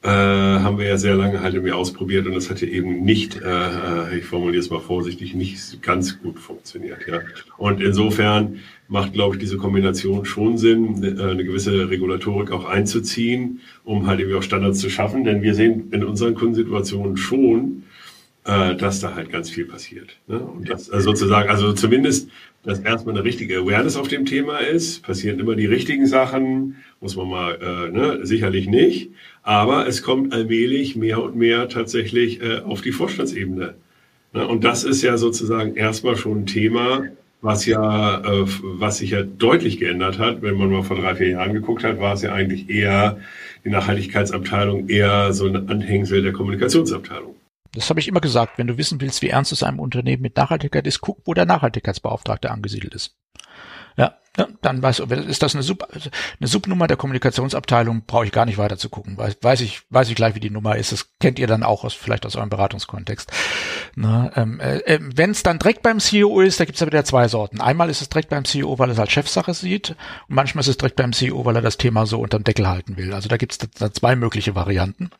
äh, 0.02 0.08
haben 0.08 0.78
wir 0.78 0.86
ja 0.86 0.96
sehr 0.96 1.14
lange 1.14 1.42
halt 1.42 1.54
irgendwie 1.54 1.72
ausprobiert 1.72 2.26
und 2.26 2.34
das 2.34 2.48
hatte 2.48 2.66
eben 2.66 3.04
nicht, 3.04 3.40
äh, 3.42 4.18
ich 4.18 4.24
formuliere 4.24 4.60
es 4.60 4.70
mal 4.70 4.80
vorsichtig, 4.80 5.34
nicht 5.34 5.82
ganz 5.82 6.20
gut 6.20 6.38
funktioniert. 6.38 7.06
Ja. 7.06 7.20
Und 7.58 7.82
insofern 7.82 8.60
macht, 8.88 9.12
glaube 9.12 9.36
ich, 9.36 9.40
diese 9.40 9.58
Kombination 9.58 10.24
schon 10.24 10.56
Sinn, 10.56 11.04
äh, 11.04 11.22
eine 11.22 11.44
gewisse 11.44 11.90
Regulatorik 11.90 12.50
auch 12.50 12.64
einzuziehen, 12.64 13.60
um 13.84 14.06
halt 14.06 14.20
irgendwie 14.20 14.38
auch 14.38 14.42
Standards 14.42 14.78
zu 14.80 14.88
schaffen. 14.88 15.24
Denn 15.24 15.42
wir 15.42 15.54
sehen 15.54 15.88
in 15.92 16.02
unseren 16.02 16.34
Kundensituationen 16.34 17.18
schon, 17.18 17.82
äh, 18.44 18.74
dass 18.76 19.00
da 19.00 19.14
halt 19.14 19.30
ganz 19.30 19.50
viel 19.50 19.66
passiert. 19.66 20.16
Ne? 20.26 20.40
Und 20.40 20.68
das 20.70 20.88
äh, 20.88 21.00
sozusagen, 21.00 21.50
also 21.50 21.74
zumindest, 21.74 22.30
dass 22.62 22.80
erstmal 22.80 23.14
eine 23.14 23.24
richtige 23.24 23.58
Awareness 23.58 23.96
auf 23.96 24.08
dem 24.08 24.26
Thema 24.26 24.58
ist, 24.58 25.02
passieren 25.02 25.38
immer 25.40 25.56
die 25.56 25.66
richtigen 25.66 26.06
Sachen, 26.06 26.76
muss 27.00 27.16
man 27.16 27.28
mal, 27.28 27.54
äh, 27.54 27.90
ne, 27.90 28.20
sicherlich 28.22 28.68
nicht, 28.68 29.10
aber 29.42 29.86
es 29.86 30.02
kommt 30.02 30.32
allmählich 30.32 30.96
mehr 30.96 31.22
und 31.22 31.36
mehr 31.36 31.68
tatsächlich 31.68 32.42
äh, 32.42 32.58
auf 32.58 32.82
die 32.82 32.92
Vorstandsebene. 32.92 33.74
Ne? 34.32 34.46
Und 34.46 34.64
das 34.64 34.84
ist 34.84 35.02
ja 35.02 35.16
sozusagen 35.16 35.74
erstmal 35.74 36.16
schon 36.16 36.42
ein 36.42 36.46
Thema, 36.46 37.04
was 37.40 37.64
ja, 37.64 38.20
äh, 38.20 38.46
was 38.62 38.98
sich 38.98 39.10
ja 39.10 39.22
deutlich 39.22 39.78
geändert 39.78 40.18
hat. 40.18 40.42
Wenn 40.42 40.56
man 40.56 40.70
mal 40.70 40.82
vor 40.82 40.98
drei, 40.98 41.14
vier 41.14 41.30
Jahren 41.30 41.54
geguckt 41.54 41.84
hat, 41.84 41.98
war 41.98 42.14
es 42.14 42.22
ja 42.22 42.32
eigentlich 42.34 42.68
eher 42.68 43.18
die 43.64 43.70
Nachhaltigkeitsabteilung 43.70 44.88
eher 44.88 45.32
so 45.32 45.46
ein 45.46 45.68
Anhängsel 45.68 46.22
der 46.22 46.32
Kommunikationsabteilung. 46.32 47.34
Das 47.72 47.88
habe 47.88 48.00
ich 48.00 48.08
immer 48.08 48.20
gesagt. 48.20 48.58
Wenn 48.58 48.66
du 48.66 48.78
wissen 48.78 49.00
willst, 49.00 49.22
wie 49.22 49.28
ernst 49.28 49.52
es 49.52 49.62
einem 49.62 49.78
Unternehmen 49.78 50.22
mit 50.22 50.36
Nachhaltigkeit 50.36 50.86
ist, 50.86 51.00
guck, 51.00 51.18
wo 51.24 51.34
der 51.34 51.46
Nachhaltigkeitsbeauftragte 51.46 52.50
angesiedelt 52.50 52.94
ist. 52.94 53.16
Ja, 53.96 54.14
ja, 54.38 54.46
dann 54.62 54.80
weiß, 54.80 55.00
ist 55.00 55.42
das 55.42 55.54
eine, 55.54 55.64
Sub, 55.64 55.88
eine 55.92 56.46
Subnummer 56.46 56.86
der 56.86 56.96
Kommunikationsabteilung, 56.96 58.04
brauche 58.06 58.26
ich 58.26 58.32
gar 58.32 58.46
nicht 58.46 58.58
weiter 58.58 58.78
zu 58.78 58.88
gucken. 58.88 59.18
Weiß, 59.18 59.38
weiß 59.42 59.60
ich, 59.60 59.82
weiß 59.90 60.08
ich 60.08 60.14
gleich, 60.14 60.36
wie 60.36 60.40
die 60.40 60.50
Nummer 60.50 60.76
ist. 60.76 60.92
Das 60.92 61.10
kennt 61.18 61.40
ihr 61.40 61.48
dann 61.48 61.64
auch 61.64 61.82
aus, 61.82 61.94
vielleicht 61.94 62.24
aus 62.24 62.36
eurem 62.36 62.48
Beratungskontext. 62.48 63.30
Na, 63.96 64.30
ähm, 64.36 64.60
äh, 64.60 65.00
Wenn 65.00 65.32
es 65.32 65.42
dann 65.42 65.58
direkt 65.58 65.82
beim 65.82 65.98
CEO 65.98 66.40
ist, 66.40 66.60
da 66.60 66.64
gibt 66.64 66.76
es 66.76 66.80
ja 66.80 66.86
wieder 66.86 67.04
zwei 67.04 67.26
Sorten. 67.26 67.60
Einmal 67.60 67.90
ist 67.90 68.02
es 68.02 68.08
direkt 68.08 68.28
beim 68.28 68.44
CEO, 68.44 68.78
weil 68.78 68.90
er 68.90 68.92
es 68.92 68.98
als 69.00 69.10
Chefsache 69.10 69.52
sieht, 69.52 69.90
und 70.28 70.36
manchmal 70.36 70.60
ist 70.60 70.68
es 70.68 70.78
direkt 70.78 70.96
beim 70.96 71.12
CEO, 71.12 71.44
weil 71.44 71.56
er 71.56 71.62
das 71.62 71.76
Thema 71.76 72.06
so 72.06 72.20
unterm 72.20 72.44
Deckel 72.44 72.68
halten 72.68 72.96
will. 72.96 73.12
Also 73.12 73.28
da 73.28 73.36
gibt 73.36 73.52
es 73.60 73.92
zwei 73.92 74.14
mögliche 74.14 74.54
Varianten. 74.54 75.10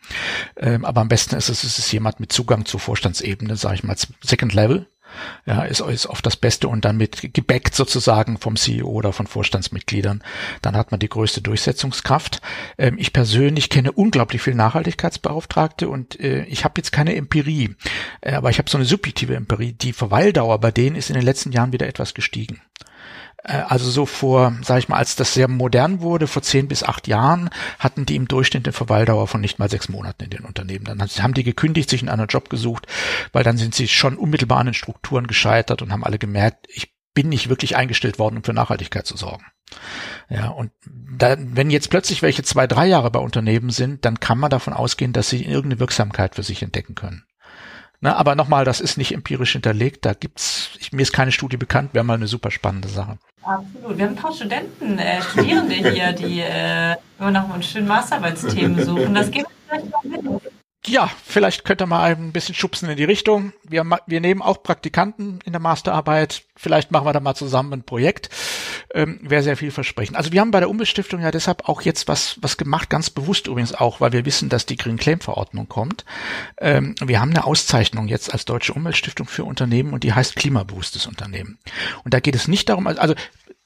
Ähm, 0.56 0.84
aber 0.84 1.00
am 1.00 1.08
besten 1.08 1.34
ist 1.34 1.48
es, 1.48 1.64
es 1.64 1.78
ist 1.80 1.90
jemand 1.90 2.20
mit 2.20 2.32
Zugang 2.32 2.64
zur 2.64 2.78
Vorstandsebene, 2.78 3.56
sage 3.56 3.74
ich 3.74 3.82
mal, 3.82 3.96
Second 4.22 4.54
Level 4.54 4.86
ja, 5.46 5.62
ist, 5.62 5.80
ist 5.80 6.06
oft 6.06 6.24
das 6.24 6.36
Beste 6.36 6.68
und 6.68 6.84
dann 6.84 6.96
mit 6.96 7.34
gebackt 7.34 7.74
sozusagen 7.74 8.38
vom 8.38 8.56
CEO 8.56 8.88
oder 8.88 9.12
von 9.12 9.26
Vorstandsmitgliedern. 9.26 10.22
Dann 10.62 10.76
hat 10.76 10.90
man 10.90 11.00
die 11.00 11.08
größte 11.08 11.42
Durchsetzungskraft. 11.42 12.40
Ähm, 12.78 12.96
ich 12.98 13.12
persönlich 13.12 13.70
kenne 13.70 13.92
unglaublich 13.92 14.42
viele 14.42 14.56
Nachhaltigkeitsbeauftragte 14.56 15.88
und 15.88 16.18
äh, 16.20 16.44
ich 16.44 16.64
habe 16.64 16.74
jetzt 16.78 16.92
keine 16.92 17.14
Empirie, 17.16 17.74
äh, 18.20 18.34
aber 18.34 18.50
ich 18.50 18.58
habe 18.58 18.70
so 18.70 18.78
eine 18.78 18.84
subjektive 18.84 19.34
Empirie. 19.34 19.72
Die 19.72 19.92
Verweildauer 19.92 20.58
bei 20.58 20.70
denen 20.70 20.96
ist 20.96 21.10
in 21.10 21.14
den 21.14 21.24
letzten 21.24 21.52
Jahren 21.52 21.72
wieder 21.72 21.88
etwas 21.88 22.14
gestiegen. 22.14 22.60
Äh, 23.42 23.62
also 23.68 23.90
so 23.90 24.06
vor, 24.06 24.54
sage 24.62 24.80
ich 24.80 24.88
mal, 24.88 24.96
als 24.96 25.16
das 25.16 25.34
sehr 25.34 25.48
modern 25.48 26.00
wurde, 26.00 26.26
vor 26.26 26.42
zehn 26.42 26.68
bis 26.68 26.82
acht 26.82 27.08
Jahren, 27.08 27.50
hatten 27.78 28.06
die 28.06 28.16
im 28.16 28.28
Durchschnitt 28.28 28.66
eine 28.66 28.72
Verweildauer 28.72 29.26
von 29.26 29.40
nicht 29.40 29.58
mal 29.58 29.70
sechs 29.70 29.88
Monaten 29.88 30.24
in 30.24 30.30
den 30.30 30.44
Unternehmen. 30.44 30.84
Dann 30.84 31.00
haben 31.00 31.34
die 31.34 31.44
gekündigt, 31.44 31.90
sich 31.90 32.02
einen 32.02 32.10
anderen 32.10 32.28
Job 32.28 32.50
gesucht, 32.50 32.86
weil 33.32 33.44
dann 33.44 33.56
sind 33.56 33.74
sie 33.74 33.88
schon 33.88 34.16
unmittelbar 34.16 34.58
an 34.58 34.66
den 34.66 34.74
Strukturen 34.74 35.26
gescheitert 35.26 35.82
und 35.82 35.92
haben 35.92 36.04
alle 36.04 36.18
gemerkt, 36.18 36.66
ich 36.68 36.94
bin 37.14 37.28
nicht 37.28 37.48
wirklich 37.48 37.76
eingestellt 37.76 38.18
worden, 38.18 38.36
um 38.38 38.44
für 38.44 38.52
Nachhaltigkeit 38.52 39.06
zu 39.06 39.16
sorgen. 39.16 39.44
Ja, 40.28 40.48
und 40.48 40.70
da, 40.84 41.36
wenn 41.38 41.70
jetzt 41.70 41.90
plötzlich 41.90 42.22
welche 42.22 42.42
zwei, 42.42 42.66
drei 42.66 42.86
Jahre 42.86 43.10
bei 43.10 43.20
Unternehmen 43.20 43.70
sind, 43.70 44.04
dann 44.04 44.20
kann 44.20 44.38
man 44.38 44.50
davon 44.50 44.72
ausgehen, 44.72 45.12
dass 45.12 45.28
sie 45.28 45.44
irgendeine 45.44 45.80
Wirksamkeit 45.80 46.36
für 46.36 46.42
sich 46.42 46.62
entdecken 46.62 46.94
können. 46.94 47.24
Na, 48.00 48.16
aber 48.16 48.34
nochmal, 48.34 48.64
das 48.64 48.80
ist 48.80 48.96
nicht 48.96 49.12
empirisch 49.12 49.52
hinterlegt. 49.52 50.06
Da 50.06 50.14
gibt's, 50.14 50.70
ich, 50.78 50.92
mir 50.92 51.02
ist 51.02 51.12
keine 51.12 51.32
Studie 51.32 51.58
bekannt, 51.58 51.92
wäre 51.92 52.04
mal 52.04 52.14
eine 52.14 52.28
super 52.28 52.50
spannende 52.50 52.88
Sache. 52.88 53.18
Absolut. 53.42 53.96
Wir 53.96 54.04
haben 54.04 54.12
ein 54.12 54.16
paar 54.16 54.34
Studenten, 54.34 54.98
äh, 54.98 55.22
Studierende 55.22 55.74
hier, 55.74 56.12
die 56.12 56.40
äh, 56.40 56.96
immer 57.18 57.30
nach 57.30 57.62
schönen 57.62 57.88
Masterarbeitsthemen 57.88 58.84
suchen. 58.84 59.14
Das 59.14 59.30
geht 59.30 59.46
vielleicht 59.66 59.90
noch 59.90 60.04
mit 60.04 60.20
ja, 60.86 61.10
vielleicht 61.24 61.64
könnt 61.64 61.82
ihr 61.82 61.86
mal 61.86 62.10
ein 62.10 62.32
bisschen 62.32 62.54
schubsen 62.54 62.88
in 62.88 62.96
die 62.96 63.04
Richtung. 63.04 63.52
Wir, 63.62 63.84
wir 64.06 64.20
nehmen 64.20 64.40
auch 64.40 64.62
Praktikanten 64.62 65.38
in 65.44 65.52
der 65.52 65.60
Masterarbeit. 65.60 66.42
Vielleicht 66.56 66.90
machen 66.90 67.06
wir 67.06 67.12
da 67.12 67.20
mal 67.20 67.34
zusammen 67.34 67.74
ein 67.74 67.82
Projekt. 67.82 68.30
Ähm, 68.92 69.20
Wäre 69.22 69.42
sehr 69.42 69.56
vielversprechend. 69.56 70.16
Also 70.16 70.32
wir 70.32 70.40
haben 70.40 70.50
bei 70.50 70.58
der 70.58 70.68
Umweltstiftung 70.68 71.20
ja 71.20 71.30
deshalb 71.30 71.68
auch 71.68 71.82
jetzt 71.82 72.08
was, 72.08 72.38
was 72.40 72.56
gemacht, 72.56 72.90
ganz 72.90 73.08
bewusst 73.08 73.46
übrigens 73.46 73.72
auch, 73.72 74.00
weil 74.00 74.12
wir 74.12 74.24
wissen, 74.24 74.48
dass 74.48 74.66
die 74.66 74.76
Green 74.76 74.96
Claim 74.96 75.20
Verordnung 75.20 75.68
kommt. 75.68 76.04
Ähm, 76.58 76.96
wir 77.00 77.20
haben 77.20 77.30
eine 77.30 77.44
Auszeichnung 77.44 78.08
jetzt 78.08 78.32
als 78.32 78.44
Deutsche 78.46 78.72
Umweltstiftung 78.72 79.28
für 79.28 79.44
Unternehmen 79.44 79.92
und 79.92 80.02
die 80.02 80.12
heißt 80.12 80.34
klimabewusstes 80.34 81.06
Unternehmen. 81.06 81.58
Und 82.04 82.14
da 82.14 82.20
geht 82.20 82.34
es 82.34 82.48
nicht 82.48 82.68
darum, 82.68 82.88
also 82.88 83.14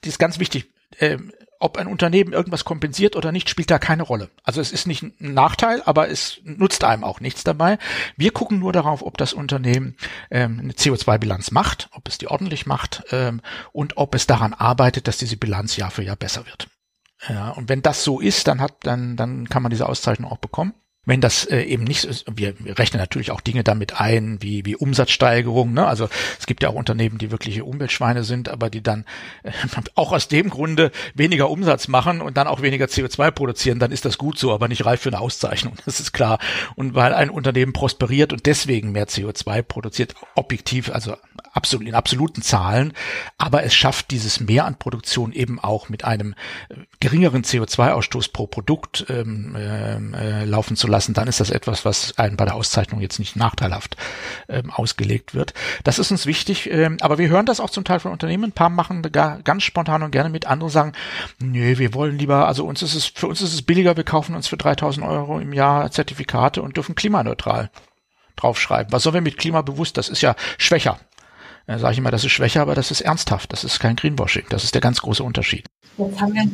die 0.04 0.08
ist 0.08 0.18
ganz 0.18 0.38
wichtig, 0.38 0.70
ähm, 1.00 1.32
ob 1.64 1.79
ein 1.79 1.87
Unternehmen 1.87 2.35
irgendwas 2.35 2.66
kompensiert 2.66 3.16
oder 3.16 3.33
nicht, 3.33 3.48
spielt 3.48 3.70
da 3.70 3.79
keine 3.79 4.03
Rolle. 4.03 4.29
Also 4.42 4.61
es 4.61 4.70
ist 4.70 4.87
nicht 4.87 5.03
ein 5.03 5.14
Nachteil, 5.18 5.83
aber 5.87 6.11
es 6.11 6.38
nutzt 6.44 6.85
einem 6.85 7.05
auch 7.05 7.20
nichts 7.20 7.42
dabei. 7.42 7.79
Wir 8.18 8.33
gucken 8.33 8.59
nur 8.59 8.74
darauf, 8.74 9.03
ob 9.03 9.16
das 9.16 9.33
Unternehmen 9.33 9.96
ähm, 10.31 10.61
eine 10.61 10.72
CO2-Bilanz 10.74 11.53
macht, 11.53 11.88
ob 11.92 12.07
es 12.07 12.18
die 12.18 12.29
ordentlich 12.29 12.66
macht 12.66 13.05
ähm, 13.12 13.40
und 13.72 13.96
ob 13.96 14.14
es 14.14 14.27
daran 14.27 14.53
arbeitet, 14.53 15.09
dass 15.09 15.16
diese 15.16 15.38
Bilanz 15.38 15.79
Jahr 15.79 15.90
für 15.90 16.03
Jahr 16.03 16.16
besser 16.16 16.44
wird. 16.44 16.68
Ja, 17.31 17.48
und 17.53 17.70
wenn 17.70 17.81
das 17.81 18.05
so 18.05 18.20
ist, 18.20 18.46
dann 18.46 18.61
hat, 18.61 18.74
dann, 18.83 19.16
dann 19.16 19.48
kann 19.48 19.62
man 19.62 19.70
diese 19.70 19.88
Auszeichnung 19.88 20.31
auch 20.31 20.37
bekommen. 20.37 20.74
Wenn 21.07 21.21
das 21.21 21.45
äh, 21.45 21.62
eben 21.62 21.85
nicht 21.85 22.05
ist, 22.05 22.25
wir, 22.35 22.55
rechnen 22.79 23.01
natürlich 23.01 23.31
auch 23.31 23.40
Dinge 23.40 23.64
damit 23.64 24.01
ein, 24.01 24.38
wie, 24.40 24.64
wie 24.64 24.77
Umsatzsteigerung. 24.77 25.73
Ne? 25.73 25.87
Also 25.87 26.09
es 26.38 26.47
gibt 26.47 26.62
ja 26.62 26.71
auch 26.71 26.75
Unternehmen, 26.75 27.19
die 27.19 27.31
wirkliche 27.31 27.64
Umweltschweine 27.64 28.25
sind, 28.25 28.49
aber 28.49 28.71
die 28.71 28.83
dann 28.83 29.05
äh, 29.43 29.53
auch 29.95 30.12
aus 30.12 30.29
dem 30.29 30.51
Grunde 30.51 30.93
weniger 31.14 31.51
Umsatz 31.51 31.88
machen 31.88 32.21
und 32.21 32.37
dann 32.37 32.47
auch 32.47 32.62
weniger 32.62 32.87
CO2 32.87 33.31
produzieren, 33.31 33.79
dann 33.79 33.93
ist 33.93 34.05
das 34.05 34.19
gut 34.19 34.38
so, 34.38 34.53
aber 34.53 34.69
nicht 34.69 34.85
reif 34.85 35.03
für 35.03 35.11
eine 35.11 35.21
Auszeichnung. 35.21 35.75
Das 35.85 36.01
ist 36.01 36.12
klar. 36.12 36.38
Und 36.77 36.95
weil 36.95 37.12
ein 37.14 37.31
Unternehmen 37.31 37.73
prosperiert 37.73 38.33
und 38.33 38.47
deswegen 38.47 38.93
mehr 38.93 39.07
CO2 39.07 39.62
produziert, 39.62 40.14
objektiv, 40.35 40.90
also 40.90 41.14
absolut 41.53 41.87
in 41.87 41.95
absoluten 41.95 42.43
Zahlen, 42.43 42.93
aber 43.38 43.62
es 43.64 43.75
schafft 43.75 44.11
dieses 44.11 44.40
Mehr 44.40 44.64
an 44.64 44.79
Produktion 44.79 45.33
eben 45.33 45.61
auch 45.61 45.88
mit 45.88 46.05
einem 46.05 46.35
äh, 46.69 46.75
geringeren 47.01 47.43
CO2-Ausstoß 47.43 48.33
pro 48.33 48.47
Produkt 48.47 49.07
ähm, 49.09 49.55
äh, 49.55 50.45
laufen 50.45 50.77
zu 50.77 50.88
lassen, 50.88 50.93
dann 51.00 51.28
ist 51.28 51.40
das 51.40 51.50
etwas, 51.50 51.85
was 51.85 52.16
einem 52.18 52.37
bei 52.37 52.44
der 52.44 52.54
Auszeichnung 52.54 53.00
jetzt 53.00 53.18
nicht 53.18 53.37
nachteilhaft 53.37 53.96
ähm, 54.48 54.70
ausgelegt 54.70 55.35
wird. 55.35 55.54
Das 55.83 55.98
ist 55.98 56.11
uns 56.11 56.26
wichtig, 56.26 56.70
ähm, 56.70 56.96
aber 57.00 57.18
wir 57.18 57.28
hören 57.28 57.46
das 57.46 57.61
auch 57.61 57.70
zum 57.70 57.85
Teil 57.85 58.00
von 58.00 58.12
Unternehmen. 58.12 58.44
Ein 58.44 58.52
paar 58.52 58.70
machen 58.70 59.02
gar, 59.12 59.42
ganz 59.42 59.62
spontan 59.62 60.02
und 60.02 60.11
gerne 60.11 60.30
mit. 60.30 60.46
Andere 60.46 60.70
sagen, 60.70 60.92
nö, 61.40 61.78
wir 61.78 61.94
wollen 61.94 62.18
lieber, 62.18 62.46
also 62.46 62.64
uns 62.64 62.83
ist 62.83 62.94
es, 62.94 63.07
für 63.07 63.26
uns 63.26 63.42
ist 63.42 63.54
es 63.54 63.62
billiger, 63.62 63.96
wir 63.96 64.04
kaufen 64.04 64.35
uns 64.35 64.48
für 64.48 64.57
3000 64.57 65.07
Euro 65.07 65.38
im 65.38 65.52
Jahr 65.52 65.90
Zertifikate 65.90 66.62
und 66.62 66.76
dürfen 66.76 66.94
klimaneutral 66.94 67.70
draufschreiben. 68.37 68.92
Was 68.92 69.02
sollen 69.02 69.14
wir 69.14 69.20
mit 69.20 69.38
klimabewusst? 69.38 69.96
Das 69.96 70.09
ist 70.09 70.22
ja 70.22 70.35
schwächer. 70.59 70.98
Da 71.66 71.78
sage 71.78 71.92
ich 71.92 71.98
immer, 71.98 72.11
das 72.11 72.24
ist 72.24 72.33
schwächer, 72.33 72.61
aber 72.62 72.74
das 72.74 72.90
ist 72.90 73.00
ernsthaft. 73.00 73.52
Das 73.52 73.64
ist 73.64 73.80
kein 73.80 73.96
Greenwashing. 73.96 74.44
Das 74.50 74.64
ist 74.64 74.74
der 74.74 74.83
ganz 74.83 75.00
große 75.00 75.22
Unterschied. 75.22 75.66
Jetzt 75.96 76.20
haben 76.20 76.35
wir 76.35 76.46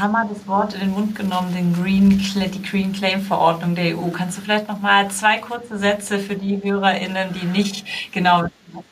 Mal 0.00 0.26
das 0.28 0.46
Wort 0.48 0.74
in 0.74 0.80
den 0.80 0.90
Mund 0.90 1.14
genommen, 1.14 1.54
den 1.54 1.74
Green, 1.74 2.10
die 2.10 2.62
Green 2.62 2.92
Claim 2.92 3.22
Verordnung 3.22 3.74
der 3.74 3.96
EU. 3.96 4.08
Kannst 4.08 4.36
du 4.36 4.42
vielleicht 4.42 4.66
noch 4.66 4.80
mal 4.80 5.08
zwei 5.10 5.38
kurze 5.38 5.78
Sätze 5.78 6.18
für 6.18 6.34
die 6.34 6.60
HörerInnen, 6.62 7.32
die 7.34 7.46
nicht 7.46 7.86
genau 8.12 8.42
wissen, 8.42 8.84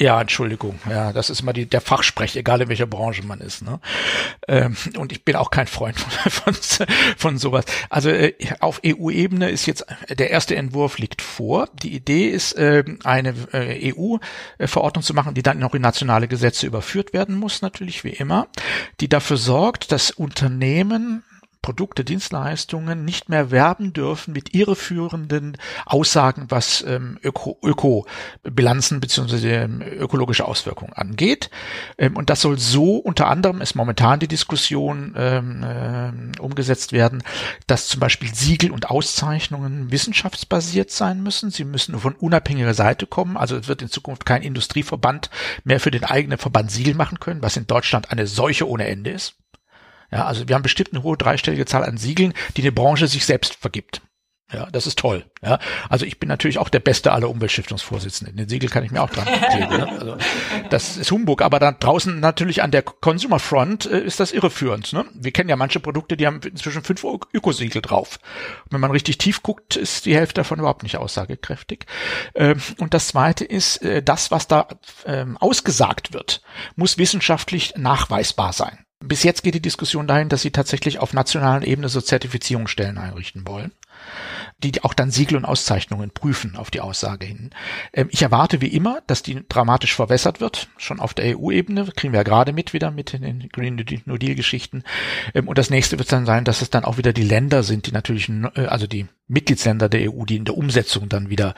ja, 0.00 0.18
Entschuldigung. 0.18 0.78
Ja, 0.88 1.12
das 1.12 1.28
ist 1.28 1.40
immer 1.42 1.52
die, 1.52 1.66
der 1.66 1.82
Fachsprech, 1.82 2.34
egal 2.34 2.62
in 2.62 2.68
welcher 2.68 2.86
Branche 2.86 3.22
man 3.22 3.40
ist. 3.40 3.60
Ne? 3.60 3.80
Ähm, 4.48 4.74
und 4.96 5.12
ich 5.12 5.26
bin 5.26 5.36
auch 5.36 5.50
kein 5.50 5.66
Freund 5.66 6.00
von, 6.00 6.30
von, 6.54 6.54
von 7.18 7.38
sowas. 7.38 7.66
Also 7.90 8.08
äh, 8.08 8.32
auf 8.60 8.80
EU-Ebene 8.84 9.50
ist 9.50 9.66
jetzt 9.66 9.84
der 10.08 10.30
erste 10.30 10.56
Entwurf 10.56 10.96
liegt 10.96 11.20
vor. 11.20 11.68
Die 11.82 11.94
Idee 11.94 12.30
ist, 12.30 12.54
äh, 12.54 12.82
eine 13.04 13.34
äh, 13.52 13.92
EU-Verordnung 13.92 15.02
zu 15.02 15.12
machen, 15.12 15.34
die 15.34 15.42
dann 15.42 15.58
noch 15.58 15.74
in 15.74 15.82
nationale 15.82 16.28
Gesetze 16.28 16.66
überführt 16.66 17.12
werden 17.12 17.36
muss, 17.36 17.60
natürlich 17.60 18.02
wie 18.02 18.08
immer, 18.08 18.48
die 19.00 19.08
dafür 19.10 19.36
sorgt, 19.36 19.92
dass 19.92 20.10
Unternehmen 20.10 21.24
Produkte, 21.62 22.04
Dienstleistungen 22.04 23.04
nicht 23.04 23.28
mehr 23.28 23.50
werben 23.50 23.92
dürfen 23.92 24.32
mit 24.32 24.54
irreführenden 24.54 25.58
Aussagen, 25.84 26.46
was 26.48 26.82
ähm, 26.86 27.18
Öko, 27.22 27.58
Ökobilanzen 27.62 29.00
bzw. 29.00 29.54
Ähm, 29.54 29.82
ökologische 29.82 30.46
Auswirkungen 30.46 30.94
angeht. 30.94 31.50
Ähm, 31.98 32.16
und 32.16 32.30
das 32.30 32.40
soll 32.40 32.58
so 32.58 32.96
unter 32.96 33.28
anderem, 33.28 33.60
ist 33.60 33.74
momentan 33.74 34.20
die 34.20 34.28
Diskussion 34.28 35.14
ähm, 35.16 35.62
äh, 35.62 36.40
umgesetzt 36.40 36.92
werden, 36.92 37.22
dass 37.66 37.88
zum 37.88 38.00
Beispiel 38.00 38.34
Siegel 38.34 38.70
und 38.70 38.88
Auszeichnungen 38.88 39.90
wissenschaftsbasiert 39.90 40.90
sein 40.90 41.22
müssen. 41.22 41.50
Sie 41.50 41.64
müssen 41.64 41.98
von 41.98 42.14
unabhängiger 42.14 42.74
Seite 42.74 43.06
kommen. 43.06 43.36
Also 43.36 43.56
es 43.56 43.68
wird 43.68 43.82
in 43.82 43.90
Zukunft 43.90 44.24
kein 44.24 44.42
Industrieverband 44.42 45.28
mehr 45.64 45.80
für 45.80 45.90
den 45.90 46.04
eigenen 46.04 46.38
Verband 46.38 46.70
Siegel 46.70 46.94
machen 46.94 47.20
können, 47.20 47.42
was 47.42 47.58
in 47.58 47.66
Deutschland 47.66 48.10
eine 48.10 48.26
Seuche 48.26 48.66
ohne 48.66 48.86
Ende 48.86 49.10
ist. 49.10 49.34
Ja, 50.10 50.26
also 50.26 50.48
wir 50.48 50.54
haben 50.54 50.62
bestimmt 50.62 50.92
eine 50.92 51.02
hohe 51.02 51.16
dreistellige 51.16 51.66
Zahl 51.66 51.84
an 51.84 51.96
Siegeln, 51.96 52.34
die 52.56 52.62
die 52.62 52.70
Branche 52.70 53.06
sich 53.06 53.24
selbst 53.24 53.54
vergibt. 53.54 54.02
Ja, 54.52 54.66
das 54.72 54.88
ist 54.88 54.98
toll. 54.98 55.24
Ja, 55.42 55.60
also 55.88 56.04
ich 56.04 56.18
bin 56.18 56.28
natürlich 56.28 56.58
auch 56.58 56.68
der 56.68 56.80
beste 56.80 57.12
aller 57.12 57.30
Umweltstiftungsvorsitzenden. 57.30 58.36
Den 58.36 58.48
Siegel 58.48 58.68
kann 58.68 58.82
ich 58.82 58.90
mir 58.90 59.00
auch 59.00 59.10
dran 59.10 59.24
kleben. 59.50 59.76
Ne? 59.76 59.88
Also 59.88 60.16
das 60.70 60.96
ist 60.96 61.10
Humbug, 61.12 61.40
aber 61.40 61.60
dann 61.60 61.76
draußen 61.78 62.18
natürlich 62.18 62.62
an 62.62 62.72
der 62.72 62.82
Consumer 62.82 63.38
Front 63.38 63.86
äh, 63.86 64.00
ist 64.00 64.18
das 64.18 64.32
irreführend. 64.32 64.92
Ne? 64.92 65.04
Wir 65.14 65.30
kennen 65.30 65.48
ja 65.48 65.56
manche 65.56 65.78
Produkte, 65.78 66.16
die 66.16 66.26
haben 66.26 66.40
inzwischen 66.42 66.82
fünf 66.82 67.04
Ökosiegel 67.32 67.80
drauf. 67.80 68.18
Und 68.64 68.72
wenn 68.72 68.80
man 68.80 68.90
richtig 68.90 69.18
tief 69.18 69.42
guckt, 69.42 69.76
ist 69.76 70.04
die 70.04 70.16
Hälfte 70.16 70.40
davon 70.40 70.58
überhaupt 70.58 70.82
nicht 70.82 70.96
aussagekräftig. 70.96 71.86
Ähm, 72.34 72.60
und 72.78 72.92
das 72.92 73.08
Zweite 73.08 73.44
ist, 73.44 73.82
äh, 73.82 74.02
das, 74.02 74.32
was 74.32 74.48
da 74.48 74.66
ähm, 75.06 75.36
ausgesagt 75.36 76.12
wird, 76.12 76.42
muss 76.74 76.98
wissenschaftlich 76.98 77.74
nachweisbar 77.76 78.52
sein. 78.52 78.84
Bis 79.02 79.22
jetzt 79.22 79.42
geht 79.42 79.54
die 79.54 79.62
Diskussion 79.62 80.06
dahin, 80.06 80.28
dass 80.28 80.42
sie 80.42 80.50
tatsächlich 80.50 80.98
auf 80.98 81.14
nationalen 81.14 81.62
Ebene 81.62 81.88
so 81.88 82.00
Zertifizierungsstellen 82.00 82.98
einrichten 82.98 83.46
wollen. 83.46 83.72
Die 84.62 84.84
auch 84.84 84.94
dann 84.94 85.10
Siegel 85.10 85.36
und 85.36 85.44
Auszeichnungen 85.44 86.10
prüfen 86.10 86.56
auf 86.56 86.70
die 86.70 86.80
Aussage 86.80 87.26
hin. 87.26 87.50
Ähm, 87.92 88.08
ich 88.10 88.22
erwarte 88.22 88.60
wie 88.60 88.68
immer, 88.68 89.00
dass 89.06 89.22
die 89.22 89.42
dramatisch 89.48 89.94
verwässert 89.94 90.40
wird, 90.40 90.68
schon 90.76 91.00
auf 91.00 91.14
der 91.14 91.38
EU-Ebene, 91.38 91.86
kriegen 91.96 92.12
wir 92.12 92.20
ja 92.20 92.24
gerade 92.24 92.52
mit 92.52 92.72
wieder 92.72 92.90
mit 92.90 93.12
den 93.12 93.48
Green 93.52 93.76
New 94.04 94.18
Deal-Geschichten. 94.18 94.84
Ähm, 95.34 95.48
und 95.48 95.58
das 95.58 95.70
nächste 95.70 95.98
wird 95.98 96.12
dann 96.12 96.26
sein, 96.26 96.44
dass 96.44 96.62
es 96.62 96.70
dann 96.70 96.84
auch 96.84 96.98
wieder 96.98 97.12
die 97.12 97.22
Länder 97.22 97.62
sind, 97.62 97.86
die 97.86 97.92
natürlich, 97.92 98.28
äh, 98.28 98.66
also 98.66 98.86
die 98.86 99.06
Mitgliedsländer 99.28 99.88
der 99.88 100.12
EU, 100.12 100.24
die 100.24 100.36
in 100.36 100.44
der 100.44 100.56
Umsetzung 100.56 101.08
dann 101.08 101.30
wieder, 101.30 101.54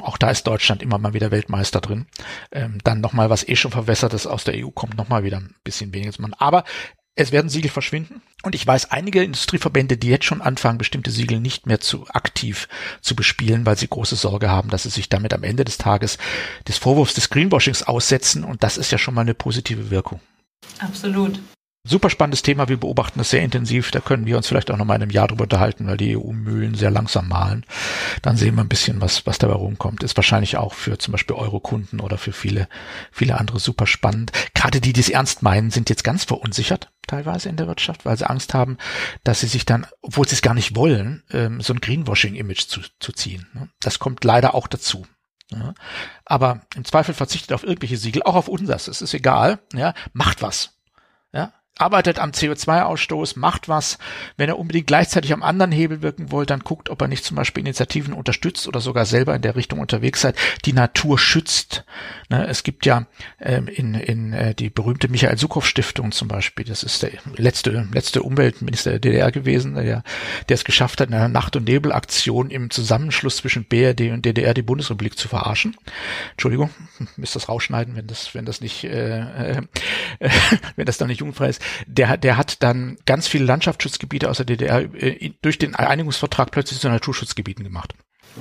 auch 0.00 0.18
da 0.18 0.30
ist 0.30 0.46
Deutschland 0.46 0.82
immer 0.82 0.98
mal 0.98 1.14
wieder 1.14 1.30
Weltmeister 1.30 1.80
drin, 1.80 2.06
ähm, 2.52 2.78
dann 2.84 3.00
nochmal 3.00 3.28
was 3.28 3.46
eh 3.46 3.56
schon 3.56 3.72
verwässertes 3.72 4.26
aus 4.26 4.44
der 4.44 4.54
EU 4.54 4.70
kommt, 4.70 4.96
nochmal 4.96 5.24
wieder 5.24 5.38
ein 5.38 5.54
bisschen 5.64 5.92
weniger. 5.92 6.12
Aber 6.38 6.64
es 7.18 7.32
werden 7.32 7.48
Siegel 7.48 7.70
verschwinden. 7.70 8.22
Und 8.44 8.54
ich 8.54 8.64
weiß 8.64 8.92
einige 8.92 9.24
Industrieverbände, 9.24 9.96
die 9.96 10.08
jetzt 10.08 10.24
schon 10.24 10.40
anfangen, 10.40 10.78
bestimmte 10.78 11.10
Siegel 11.10 11.40
nicht 11.40 11.66
mehr 11.66 11.80
zu 11.80 12.06
aktiv 12.08 12.68
zu 13.00 13.16
bespielen, 13.16 13.66
weil 13.66 13.76
sie 13.76 13.88
große 13.88 14.14
Sorge 14.14 14.48
haben, 14.48 14.70
dass 14.70 14.84
sie 14.84 14.90
sich 14.90 15.08
damit 15.08 15.34
am 15.34 15.42
Ende 15.42 15.64
des 15.64 15.78
Tages 15.78 16.18
des 16.68 16.78
Vorwurfs 16.78 17.14
des 17.14 17.28
Greenwashings 17.30 17.82
aussetzen. 17.82 18.44
Und 18.44 18.62
das 18.62 18.78
ist 18.78 18.92
ja 18.92 18.98
schon 18.98 19.14
mal 19.14 19.22
eine 19.22 19.34
positive 19.34 19.90
Wirkung. 19.90 20.20
Absolut. 20.78 21.40
Super 21.84 22.10
spannendes 22.10 22.42
Thema. 22.42 22.68
Wir 22.68 22.76
beobachten 22.76 23.18
das 23.18 23.30
sehr 23.30 23.42
intensiv. 23.42 23.90
Da 23.90 24.00
können 24.00 24.26
wir 24.26 24.36
uns 24.36 24.46
vielleicht 24.48 24.70
auch 24.70 24.76
noch 24.76 24.84
mal 24.84 24.96
in 24.96 25.02
einem 25.02 25.10
Jahr 25.10 25.28
drüber 25.28 25.44
unterhalten, 25.44 25.86
weil 25.86 25.96
die 25.96 26.16
EU-Mühlen 26.16 26.74
sehr 26.74 26.90
langsam 26.90 27.28
malen. 27.28 27.64
Dann 28.20 28.36
sehen 28.36 28.56
wir 28.56 28.62
ein 28.62 28.68
bisschen, 28.68 29.00
was, 29.00 29.26
was 29.26 29.38
dabei 29.38 29.54
rumkommt. 29.54 30.02
Ist 30.02 30.16
wahrscheinlich 30.16 30.56
auch 30.56 30.74
für 30.74 30.98
zum 30.98 31.12
Beispiel 31.12 31.36
Euro-Kunden 31.36 32.00
oder 32.00 32.18
für 32.18 32.32
viele, 32.32 32.68
viele 33.10 33.38
andere 33.38 33.58
super 33.58 33.86
spannend. 33.86 34.32
Gerade 34.54 34.80
die, 34.80 34.92
die 34.92 35.00
es 35.00 35.08
ernst 35.08 35.42
meinen, 35.42 35.70
sind 35.70 35.88
jetzt 35.88 36.04
ganz 36.04 36.24
verunsichert 36.24 36.90
teilweise 37.06 37.48
in 37.48 37.56
der 37.56 37.68
Wirtschaft, 37.68 38.04
weil 38.04 38.18
sie 38.18 38.28
Angst 38.28 38.52
haben, 38.52 38.76
dass 39.24 39.40
sie 39.40 39.46
sich 39.46 39.64
dann, 39.64 39.86
obwohl 40.02 40.28
sie 40.28 40.34
es 40.34 40.42
gar 40.42 40.54
nicht 40.54 40.76
wollen, 40.76 41.22
ähm, 41.30 41.62
so 41.62 41.72
ein 41.72 41.80
Greenwashing-Image 41.80 42.66
zu, 42.66 42.80
zu 43.00 43.12
ziehen. 43.12 43.46
Ne? 43.54 43.68
Das 43.80 43.98
kommt 43.98 44.24
leider 44.24 44.54
auch 44.54 44.66
dazu. 44.66 45.06
Aber 46.24 46.60
im 46.74 46.84
Zweifel 46.84 47.14
verzichtet 47.14 47.52
auf 47.54 47.62
irgendwelche 47.62 47.96
Siegel, 47.96 48.22
auch 48.22 48.34
auf 48.34 48.48
unseres. 48.48 48.86
Es 48.86 49.00
ist 49.00 49.14
egal. 49.14 49.60
Ja, 49.72 49.94
macht 50.12 50.42
was. 50.42 50.77
Arbeitet 51.78 52.18
am 52.18 52.32
CO2-Ausstoß, 52.32 53.38
macht 53.38 53.68
was. 53.68 53.98
Wenn 54.36 54.48
er 54.48 54.58
unbedingt 54.58 54.88
gleichzeitig 54.88 55.32
am 55.32 55.44
anderen 55.44 55.70
Hebel 55.70 56.02
wirken 56.02 56.32
will, 56.32 56.44
dann 56.44 56.60
guckt, 56.60 56.90
ob 56.90 57.00
er 57.00 57.06
nicht 57.06 57.24
zum 57.24 57.36
Beispiel 57.36 57.60
Initiativen 57.60 58.12
unterstützt 58.12 58.66
oder 58.66 58.80
sogar 58.80 59.06
selber 59.06 59.36
in 59.36 59.42
der 59.42 59.54
Richtung 59.54 59.78
unterwegs 59.78 60.20
seid, 60.20 60.36
die 60.64 60.72
Natur 60.72 61.20
schützt. 61.20 61.84
Ne, 62.30 62.48
es 62.48 62.64
gibt 62.64 62.84
ja 62.84 63.06
ähm, 63.40 63.68
in, 63.68 63.94
in 63.94 64.32
äh, 64.32 64.54
die 64.56 64.70
berühmte 64.70 65.08
Michael 65.08 65.38
Sukow 65.38 65.64
Stiftung 65.64 66.10
zum 66.10 66.26
Beispiel, 66.26 66.64
das 66.64 66.82
ist 66.82 67.02
der 67.02 67.12
letzte, 67.36 67.88
letzte 67.92 68.22
Umweltminister 68.22 68.90
der 68.90 68.98
DDR 68.98 69.30
gewesen, 69.30 69.76
der, 69.76 70.02
der 70.48 70.54
es 70.54 70.64
geschafft 70.64 71.00
hat, 71.00 71.08
in 71.08 71.14
einer 71.14 71.28
Nacht- 71.28 71.54
und 71.54 71.68
Nebelaktion 71.68 72.50
im 72.50 72.70
Zusammenschluss 72.70 73.36
zwischen 73.36 73.64
BRD 73.64 74.12
und 74.12 74.24
DDR 74.24 74.52
die 74.52 74.62
Bundesrepublik 74.62 75.16
zu 75.16 75.28
verarschen. 75.28 75.76
Entschuldigung, 76.32 76.70
müsst 77.16 77.36
das 77.36 77.48
rausschneiden, 77.48 77.94
wenn 77.94 78.08
das, 78.08 78.34
wenn 78.34 78.44
das 78.44 78.60
nicht, 78.60 78.82
äh, 78.82 79.20
äh, 79.20 79.62
wenn 80.76 80.86
das 80.86 80.98
dann 80.98 81.06
nicht 81.06 81.20
jugendfrei 81.20 81.50
ist 81.50 81.62
der, 81.86 82.16
der 82.16 82.36
hat 82.36 82.62
dann 82.62 82.98
ganz 83.06 83.28
viele 83.28 83.44
Landschaftsschutzgebiete 83.44 84.28
aus 84.28 84.38
der 84.38 84.46
DDR 84.46 84.80
äh, 84.94 85.32
durch 85.42 85.58
den 85.58 85.74
Einigungsvertrag 85.74 86.50
plötzlich 86.50 86.80
zu 86.80 86.88
Naturschutzgebieten 86.88 87.64
gemacht. 87.64 87.94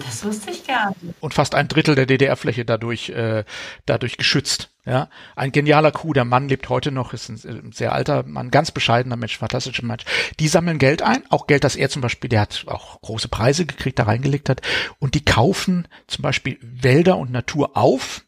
Das 0.05 0.23
wusste 0.23 0.51
ich 0.51 0.65
gar 0.65 0.89
nicht. 1.01 1.15
Und 1.19 1.33
fast 1.33 1.55
ein 1.55 1.67
Drittel 1.67 1.95
der 1.95 2.05
DDR-Fläche 2.05 2.65
dadurch, 2.65 3.09
äh, 3.09 3.43
dadurch 3.85 4.17
geschützt. 4.17 4.69
Ja, 4.85 5.09
ein 5.35 5.51
genialer 5.51 5.91
Coup. 5.91 6.13
Der 6.13 6.23
Mann 6.23 6.47
lebt 6.47 6.69
heute 6.69 6.91
noch, 6.91 7.11
ist 7.11 7.27
ein, 7.27 7.35
ein 7.45 7.71
sehr 7.73 7.91
alter 7.91 8.23
Mann, 8.23 8.51
ganz 8.51 8.71
bescheidener 8.71 9.17
Mensch, 9.17 9.37
fantastischer 9.37 9.85
Mensch. 9.85 10.05
Die 10.39 10.47
sammeln 10.47 10.79
Geld 10.79 11.01
ein, 11.01 11.23
auch 11.29 11.45
Geld, 11.45 11.65
das 11.65 11.75
er 11.75 11.89
zum 11.89 12.01
Beispiel, 12.01 12.29
der 12.29 12.41
hat 12.41 12.63
auch 12.67 13.01
große 13.01 13.27
Preise 13.27 13.65
gekriegt, 13.65 13.99
da 13.99 14.03
reingelegt 14.03 14.47
hat. 14.47 14.61
Und 14.99 15.15
die 15.15 15.25
kaufen 15.25 15.89
zum 16.07 16.21
Beispiel 16.21 16.57
Wälder 16.61 17.17
und 17.17 17.31
Natur 17.31 17.75
auf, 17.75 18.23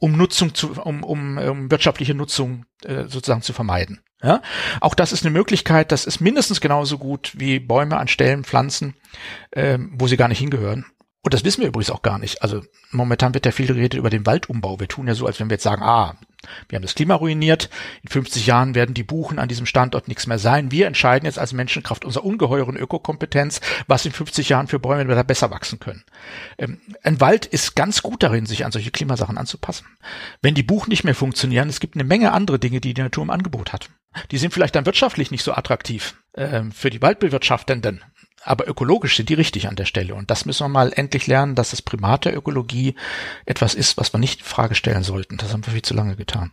um 0.00 0.16
Nutzung 0.16 0.54
zu, 0.54 0.72
um, 0.72 1.04
um, 1.04 1.38
um 1.38 1.70
wirtschaftliche 1.70 2.14
Nutzung 2.14 2.64
äh, 2.84 3.04
sozusagen 3.04 3.42
zu 3.42 3.52
vermeiden. 3.52 4.00
Ja, 4.22 4.40
auch 4.80 4.94
das 4.94 5.12
ist 5.12 5.24
eine 5.24 5.32
Möglichkeit, 5.32 5.90
das 5.90 6.04
ist 6.04 6.20
mindestens 6.20 6.60
genauso 6.60 6.96
gut 6.98 7.32
wie 7.36 7.58
Bäume 7.58 7.96
an 7.96 8.06
Stellen 8.06 8.44
pflanzen, 8.44 8.94
ähm, 9.52 9.92
wo 9.94 10.06
sie 10.06 10.16
gar 10.16 10.28
nicht 10.28 10.38
hingehören. 10.38 10.86
Und 11.24 11.34
das 11.34 11.44
wissen 11.44 11.60
wir 11.60 11.68
übrigens 11.68 11.90
auch 11.90 12.02
gar 12.02 12.18
nicht. 12.18 12.42
Also 12.42 12.62
momentan 12.90 13.32
wird 13.32 13.46
ja 13.46 13.52
viel 13.52 13.68
geredet 13.68 13.94
über 13.94 14.10
den 14.10 14.26
Waldumbau. 14.26 14.80
Wir 14.80 14.88
tun 14.88 15.06
ja 15.06 15.14
so, 15.14 15.26
als 15.26 15.38
wenn 15.38 15.48
wir 15.48 15.54
jetzt 15.54 15.62
sagen, 15.62 15.82
ah, 15.82 16.16
wir 16.68 16.76
haben 16.76 16.82
das 16.82 16.96
Klima 16.96 17.14
ruiniert. 17.14 17.70
In 18.02 18.08
50 18.08 18.44
Jahren 18.44 18.74
werden 18.74 18.94
die 18.94 19.04
Buchen 19.04 19.38
an 19.38 19.48
diesem 19.48 19.66
Standort 19.66 20.08
nichts 20.08 20.26
mehr 20.26 20.40
sein. 20.40 20.72
Wir 20.72 20.88
entscheiden 20.88 21.26
jetzt 21.26 21.38
als 21.38 21.52
Menschenkraft 21.52 22.04
unserer 22.04 22.24
ungeheuren 22.24 22.76
Ökokompetenz, 22.76 23.60
was 23.86 24.04
in 24.04 24.10
50 24.10 24.48
Jahren 24.48 24.66
für 24.66 24.80
Bäume 24.80 25.14
da 25.14 25.22
besser 25.22 25.52
wachsen 25.52 25.78
können. 25.78 26.02
Ähm, 26.58 26.80
ein 27.04 27.20
Wald 27.20 27.46
ist 27.46 27.76
ganz 27.76 28.02
gut 28.02 28.24
darin, 28.24 28.46
sich 28.46 28.64
an 28.64 28.72
solche 28.72 28.90
Klimasachen 28.90 29.38
anzupassen. 29.38 29.86
Wenn 30.40 30.56
die 30.56 30.64
Buchen 30.64 30.90
nicht 30.90 31.04
mehr 31.04 31.14
funktionieren, 31.14 31.68
es 31.68 31.78
gibt 31.78 31.94
eine 31.94 32.04
Menge 32.04 32.32
andere 32.32 32.58
Dinge, 32.58 32.80
die 32.80 32.94
die 32.94 33.02
Natur 33.02 33.22
im 33.22 33.30
Angebot 33.30 33.72
hat. 33.72 33.90
Die 34.30 34.38
sind 34.38 34.52
vielleicht 34.52 34.74
dann 34.74 34.86
wirtschaftlich 34.86 35.30
nicht 35.30 35.44
so 35.44 35.52
attraktiv 35.52 36.14
äh, 36.32 36.62
für 36.72 36.90
die 36.90 37.02
Waldbewirtschaftenden, 37.02 38.02
aber 38.42 38.68
ökologisch 38.68 39.16
sind 39.16 39.28
die 39.28 39.34
richtig 39.34 39.68
an 39.68 39.76
der 39.76 39.84
Stelle. 39.84 40.14
Und 40.14 40.30
das 40.30 40.46
müssen 40.46 40.64
wir 40.64 40.68
mal 40.68 40.92
endlich 40.94 41.26
lernen, 41.26 41.54
dass 41.54 41.70
das 41.70 41.82
Primat 41.82 42.24
der 42.24 42.36
Ökologie 42.36 42.94
etwas 43.46 43.74
ist, 43.74 43.96
was 43.96 44.12
wir 44.12 44.18
nicht 44.18 44.40
in 44.40 44.46
Frage 44.46 44.74
stellen 44.74 45.02
sollten. 45.02 45.36
Das 45.36 45.52
haben 45.52 45.64
wir 45.64 45.72
viel 45.72 45.82
zu 45.82 45.94
lange 45.94 46.16
getan. 46.16 46.52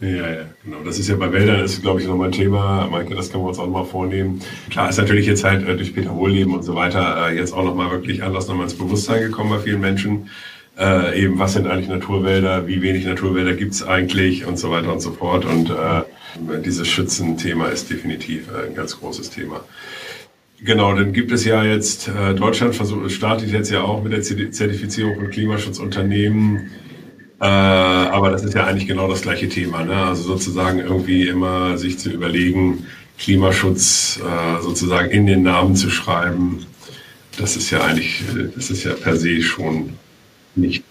Ja, 0.00 0.08
ja, 0.08 0.44
genau. 0.64 0.82
Das 0.82 0.98
ist 0.98 1.08
ja 1.08 1.16
bei 1.16 1.30
Wäldern, 1.30 1.62
ist, 1.62 1.82
glaube 1.82 2.00
ich, 2.00 2.06
nochmal 2.06 2.28
ein 2.28 2.32
Thema. 2.32 2.88
Maike, 2.90 3.14
das 3.14 3.30
können 3.30 3.44
wir 3.44 3.48
uns 3.48 3.58
auch 3.58 3.66
nochmal 3.66 3.84
vornehmen. 3.84 4.40
Klar 4.70 4.88
ist 4.88 4.96
natürlich 4.96 5.26
jetzt 5.26 5.44
halt 5.44 5.68
äh, 5.68 5.76
durch 5.76 5.94
Peter 5.94 6.16
Wohlleben 6.16 6.54
und 6.54 6.62
so 6.62 6.74
weiter 6.74 7.28
äh, 7.28 7.36
jetzt 7.36 7.52
auch 7.52 7.64
nochmal 7.64 7.90
wirklich 7.90 8.22
anders 8.22 8.48
nochmal 8.48 8.64
ins 8.64 8.78
Bewusstsein 8.78 9.20
gekommen 9.20 9.50
bei 9.50 9.58
vielen 9.58 9.80
Menschen. 9.80 10.30
Äh, 10.80 11.24
eben, 11.24 11.38
was 11.38 11.52
sind 11.52 11.66
eigentlich 11.66 11.88
Naturwälder? 11.88 12.66
Wie 12.66 12.80
wenig 12.80 13.04
Naturwälder 13.04 13.52
gibt's 13.52 13.82
eigentlich? 13.82 14.46
Und 14.46 14.58
so 14.58 14.70
weiter 14.70 14.90
und 14.90 15.00
so 15.00 15.12
fort. 15.12 15.44
Und 15.44 15.68
äh, 15.68 16.02
dieses 16.64 16.88
Schützenthema 16.88 17.66
ist 17.66 17.90
definitiv 17.90 18.48
äh, 18.48 18.68
ein 18.68 18.74
ganz 18.74 18.98
großes 18.98 19.28
Thema. 19.28 19.60
Genau, 20.62 20.94
dann 20.94 21.12
gibt 21.12 21.32
es 21.32 21.44
ja 21.44 21.62
jetzt, 21.64 22.08
äh, 22.08 22.34
Deutschland 22.34 22.74
versucht, 22.74 23.10
startet 23.12 23.50
jetzt 23.50 23.70
ja 23.70 23.82
auch 23.82 24.02
mit 24.02 24.12
der 24.12 24.22
Zertifizierung 24.22 25.16
von 25.16 25.30
Klimaschutzunternehmen. 25.30 26.70
Äh, 27.40 27.44
aber 27.44 28.30
das 28.30 28.42
ist 28.42 28.54
ja 28.54 28.64
eigentlich 28.64 28.88
genau 28.88 29.06
das 29.06 29.20
gleiche 29.20 29.50
Thema. 29.50 29.84
Ne? 29.84 29.94
Also 29.94 30.22
sozusagen 30.22 30.78
irgendwie 30.78 31.28
immer 31.28 31.76
sich 31.76 31.98
zu 31.98 32.10
überlegen, 32.10 32.86
Klimaschutz 33.18 34.18
äh, 34.18 34.62
sozusagen 34.62 35.10
in 35.10 35.26
den 35.26 35.42
Namen 35.42 35.76
zu 35.76 35.90
schreiben. 35.90 36.64
Das 37.38 37.56
ist 37.56 37.70
ja 37.70 37.82
eigentlich, 37.82 38.22
das 38.54 38.70
ist 38.70 38.84
ja 38.84 38.94
per 38.94 39.16
se 39.16 39.42
schon 39.42 39.90
nicht 40.56 40.84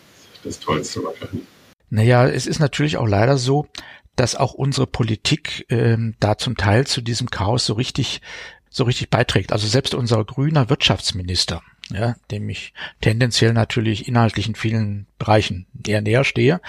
das 0.44 0.60
Tollste 0.60 1.04
wahrscheinlich. 1.04 1.44
Naja, 1.90 2.28
es 2.28 2.46
ist 2.46 2.60
natürlich 2.60 2.98
auch 2.98 3.08
leider 3.08 3.38
so, 3.38 3.68
dass 4.16 4.36
auch 4.36 4.54
unsere 4.54 4.86
Politik 4.86 5.66
ähm, 5.70 6.16
da 6.20 6.38
zum 6.38 6.58
Teil 6.58 6.86
zu 6.86 7.02
diesem 7.02 7.30
Chaos 7.30 7.66
so 7.66 7.74
richtig 7.74 8.22
so 8.70 8.84
richtig 8.84 9.10
beiträgt. 9.10 9.52
Also 9.52 9.68
selbst 9.68 9.94
unser 9.96 10.24
grüner 10.24 10.70
Wirtschaftsminister, 10.70 11.62
ja, 11.92 12.16
dem 12.32 12.48
ich 12.50 12.74
tendenziell 13.02 13.54
natürlich 13.54 14.08
inhaltlich 14.08 14.48
in 14.48 14.56
vielen 14.56 15.08
Bereichen 15.18 15.66
eher 15.86 16.02
näher 16.02 16.24
stehe, 16.24 16.62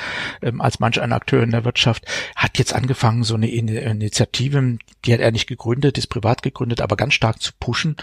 ähm, 0.42 0.61
als 0.61 0.81
manch 0.81 1.00
ein 1.00 1.12
Akteur 1.12 1.42
in 1.42 1.50
der 1.50 1.64
Wirtschaft, 1.64 2.07
hat 2.35 2.59
jetzt 2.59 2.74
angefangen, 2.74 3.22
so 3.22 3.35
eine 3.35 3.50
Initiative, 3.50 4.79
die 5.05 5.12
hat 5.12 5.20
er 5.20 5.31
nicht 5.31 5.46
gegründet, 5.46 5.98
ist 5.98 6.07
privat 6.07 6.42
gegründet, 6.42 6.81
aber 6.81 6.96
ganz 6.96 7.14
stark 7.14 7.40
zu 7.42 7.53
pushen 7.61 7.96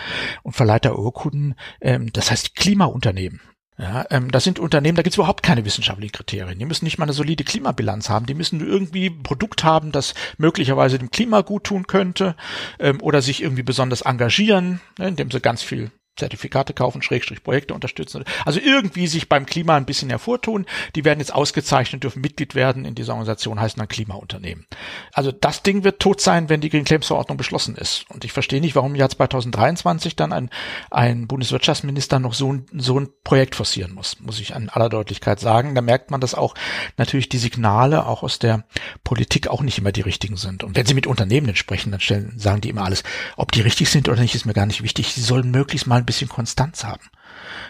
und 0.44 0.56
verleiht 0.56 0.86
da 0.86 0.94
Urkunden, 0.94 1.56
ähm, 1.82 2.14
das 2.14 2.30
heißt 2.30 2.56
Klimaunternehmen. 2.56 3.42
Ja, 3.80 4.06
ähm, 4.10 4.32
das 4.32 4.44
sind 4.44 4.58
Unternehmen, 4.58 4.96
da 4.96 5.04
gibt 5.04 5.14
es 5.14 5.18
überhaupt 5.18 5.44
keine 5.44 5.64
wissenschaftlichen 5.64 6.12
Kriterien. 6.12 6.58
Die 6.58 6.66
müssen 6.66 6.86
nicht 6.86 6.98
mal 6.98 7.06
eine 7.06 7.14
solide 7.14 7.44
Klimabilanz 7.44 8.10
haben. 8.10 8.26
Die 8.26 8.34
müssen 8.34 8.60
irgendwie 8.60 9.08
ein 9.08 9.22
Produkt 9.22 9.64
haben, 9.64 9.92
das 9.92 10.16
möglicherweise 10.40 10.98
dem 10.98 11.12
Klima 11.12 11.42
gut 11.42 11.66
tun 11.66 11.86
könnte 11.86 12.36
ähm, 12.80 13.00
oder 13.02 13.22
sich 13.22 13.44
irgendwie 13.44 13.64
besonders 13.64 14.02
engagieren, 14.02 14.82
ne, 14.98 15.10
indem 15.10 15.30
sie 15.30 15.40
ganz 15.42 15.62
viel 15.62 15.92
Zertifikate 16.18 16.74
kaufen, 16.74 17.02
Schrägstrich 17.02 17.44
Projekte 17.44 17.74
unterstützen. 17.74 18.24
Also 18.46 18.60
irgendwie 18.60 19.08
sich 19.08 19.30
beim 19.30 19.46
Klima 19.46 19.78
ein 19.78 19.86
bisschen 19.86 20.10
hervortun. 20.10 20.66
Die 20.96 21.06
werden 21.06 21.20
jetzt 21.20 21.34
ausgezeichnet, 21.34 22.04
dürfen 22.04 22.22
Mitglied 22.22 22.56
werden 22.56 22.86
in 22.86 22.96
dieser 22.96 23.14
Organisation, 23.14 23.60
heißen 23.60 23.80
dann 23.80 23.88
Klimaunternehmen. 23.88 24.66
Also 25.14 25.32
das 25.32 25.64
Ding 25.64 25.84
wird 25.84 26.00
tot 26.00 26.22
sein, 26.22 26.50
wenn 26.50 26.62
die 26.62 26.70
Green 26.70 26.86
Claims 26.86 27.08
Verordnung 27.08 27.38
beschlossen 27.38 27.76
ist. 27.76 28.06
Und 28.10 28.26
ich 28.26 28.32
verstehe 28.32 28.62
nicht, 28.62 28.76
warum 28.76 28.92
im 28.92 28.96
Jahr 28.96 29.10
2023 29.10 30.16
dann 30.16 30.34
ein, 30.34 30.50
ein 30.92 31.28
Bundeswirtschaftsminister 31.28 32.20
noch 32.20 32.34
so 32.34 32.54
ein, 32.54 32.66
so 32.74 33.00
ein 33.00 33.10
Projekt 33.24 33.56
forcieren 33.56 33.94
muss, 33.94 34.20
muss 34.20 34.40
ich 34.40 34.56
an 34.56 34.70
aller 34.70 34.90
Deutlichkeit 34.90 35.40
sagen. 35.40 35.76
Da 35.76 35.82
merkt 35.82 36.12
man, 36.12 36.22
dass 36.22 36.36
auch 36.36 36.56
natürlich 36.98 37.30
die 37.30 37.38
Signale 37.38 38.06
auch 38.06 38.24
aus 38.24 38.40
der 38.40 38.66
Politik 39.04 39.48
auch 39.48 39.62
nicht 39.62 39.78
immer 39.78 39.92
die 39.92 40.02
richtigen 40.02 40.38
sind. 40.38 40.64
Und 40.64 40.76
wenn 40.76 40.86
Sie 40.86 40.94
mit 40.94 41.08
Unternehmen 41.08 41.56
sprechen, 41.56 41.92
dann 41.92 42.00
stellen, 42.00 42.34
sagen 42.38 42.62
die 42.62 42.70
immer 42.70 42.84
alles. 42.84 43.04
Ob 43.36 43.52
die 43.52 43.62
richtig 43.62 43.90
sind 43.90 44.10
oder 44.10 44.20
nicht, 44.20 44.36
ist 44.36 44.46
mir 44.46 44.54
gar 44.54 44.66
nicht 44.66 44.84
wichtig. 44.84 45.14
Sie 45.14 45.22
sollen 45.22 45.52
möglichst 45.52 45.88
mal 45.88 46.04
bisschen 46.08 46.30
Konstanz 46.30 46.84
haben. 46.84 47.04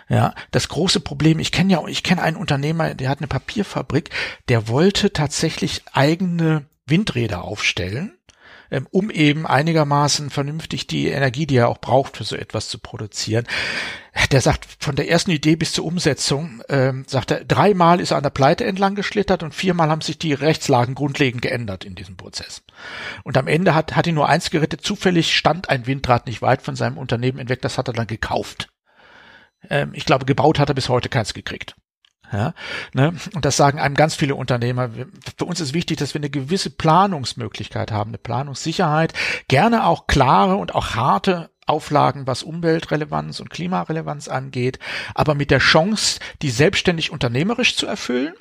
Ja, 0.08 0.34
das 0.52 0.70
große 0.70 1.02
Problem, 1.02 1.40
ich 1.40 1.52
kenne 1.52 1.74
ja, 1.74 1.86
ich 1.88 2.04
kenne 2.04 2.22
einen 2.22 2.38
Unternehmer, 2.38 2.96
der 2.96 3.10
hat 3.10 3.20
eine 3.20 3.28
Papierfabrik, 3.28 4.12
der 4.48 4.70
wollte 4.70 5.12
tatsächlich 5.12 5.84
eigene 5.92 6.66
Windräder 6.86 7.44
aufstellen, 7.44 8.17
ähm, 8.72 8.88
um 8.92 9.10
eben 9.10 9.46
einigermaßen 9.46 10.30
vernünftig 10.30 10.88
die 10.88 11.08
Energie, 11.08 11.46
die 11.46 11.58
er 11.58 11.70
auch 11.70 11.80
braucht, 11.80 12.18
für 12.18 12.24
so 12.24 12.36
etwas 12.36 12.70
zu 12.70 12.80
produzieren. 12.80 13.46
Der 14.32 14.42
sagt, 14.42 14.66
von 14.80 14.96
der 14.96 15.10
ersten 15.10 15.32
Idee 15.32 15.56
bis 15.56 15.74
zur 15.74 15.86
Umsetzung, 15.86 16.64
ähm, 16.70 17.06
sagt 17.08 17.32
er, 17.32 17.46
dreimal 17.46 18.00
ist 18.02 18.12
er 18.12 18.18
an 18.18 18.24
der 18.24 18.32
Pleite 18.32 18.66
entlang 18.66 18.96
geschlittert 18.96 19.44
und 19.44 19.54
viermal 19.54 19.90
haben 19.90 20.02
sich 20.02 20.18
die 20.18 20.34
Rechtslagen 20.34 20.96
grundlegend 20.96 21.42
geändert 21.44 21.86
in 21.86 21.96
diesem 21.96 22.18
Prozess. 22.18 22.64
Und 23.24 23.38
am 23.38 23.48
Ende 23.48 23.76
hat, 23.76 23.96
hat 23.96 24.08
ihn 24.08 24.16
nur 24.16 24.28
eins 24.28 24.50
gerettet, 24.50 24.82
zufällig 24.82 25.36
stand 25.36 25.70
ein 25.70 25.86
Windrad 25.86 26.26
nicht 26.26 26.42
weit 26.42 26.64
von 26.64 26.76
seinem 26.76 26.98
Unternehmen 26.98 27.38
hinweg, 27.38 27.62
das 27.62 27.78
hat 27.78 27.88
er 27.88 27.94
dann 27.94 28.08
gekauft. 28.08 28.70
Ähm, 29.70 29.92
ich 29.94 30.06
glaube, 30.06 30.26
gebaut 30.26 30.60
hat 30.60 30.70
er 30.70 30.76
bis 30.76 30.90
heute 30.90 31.10
keins 31.10 31.34
gekriegt. 31.34 31.76
Ja, 32.32 32.54
ne? 32.94 33.14
Und 33.34 33.46
das 33.46 33.56
sagen 33.56 33.80
einem 33.80 33.96
ganz 33.96 34.16
viele 34.16 34.36
Unternehmer. 34.36 34.90
Für 35.38 35.46
uns 35.46 35.62
ist 35.62 35.74
wichtig, 35.74 35.98
dass 35.98 36.14
wir 36.14 36.20
eine 36.20 36.30
gewisse 36.30 36.70
Planungsmöglichkeit 36.70 37.92
haben, 37.92 38.10
eine 38.10 38.18
Planungssicherheit, 38.18 39.14
gerne 39.48 39.86
auch 39.86 40.08
klare 40.08 40.58
und 40.58 40.76
auch 40.76 40.96
harte 40.96 41.50
Auflagen, 41.66 42.28
was 42.28 42.44
Umweltrelevanz 42.44 43.40
und 43.40 43.50
Klimarelevanz 43.50 44.28
angeht, 44.28 44.80
aber 45.14 45.36
mit 45.36 45.52
der 45.52 45.60
Chance, 45.60 46.20
die 46.42 46.50
selbstständig 46.50 47.12
unternehmerisch 47.12 47.76
zu 47.76 47.86
erfüllen 47.86 48.34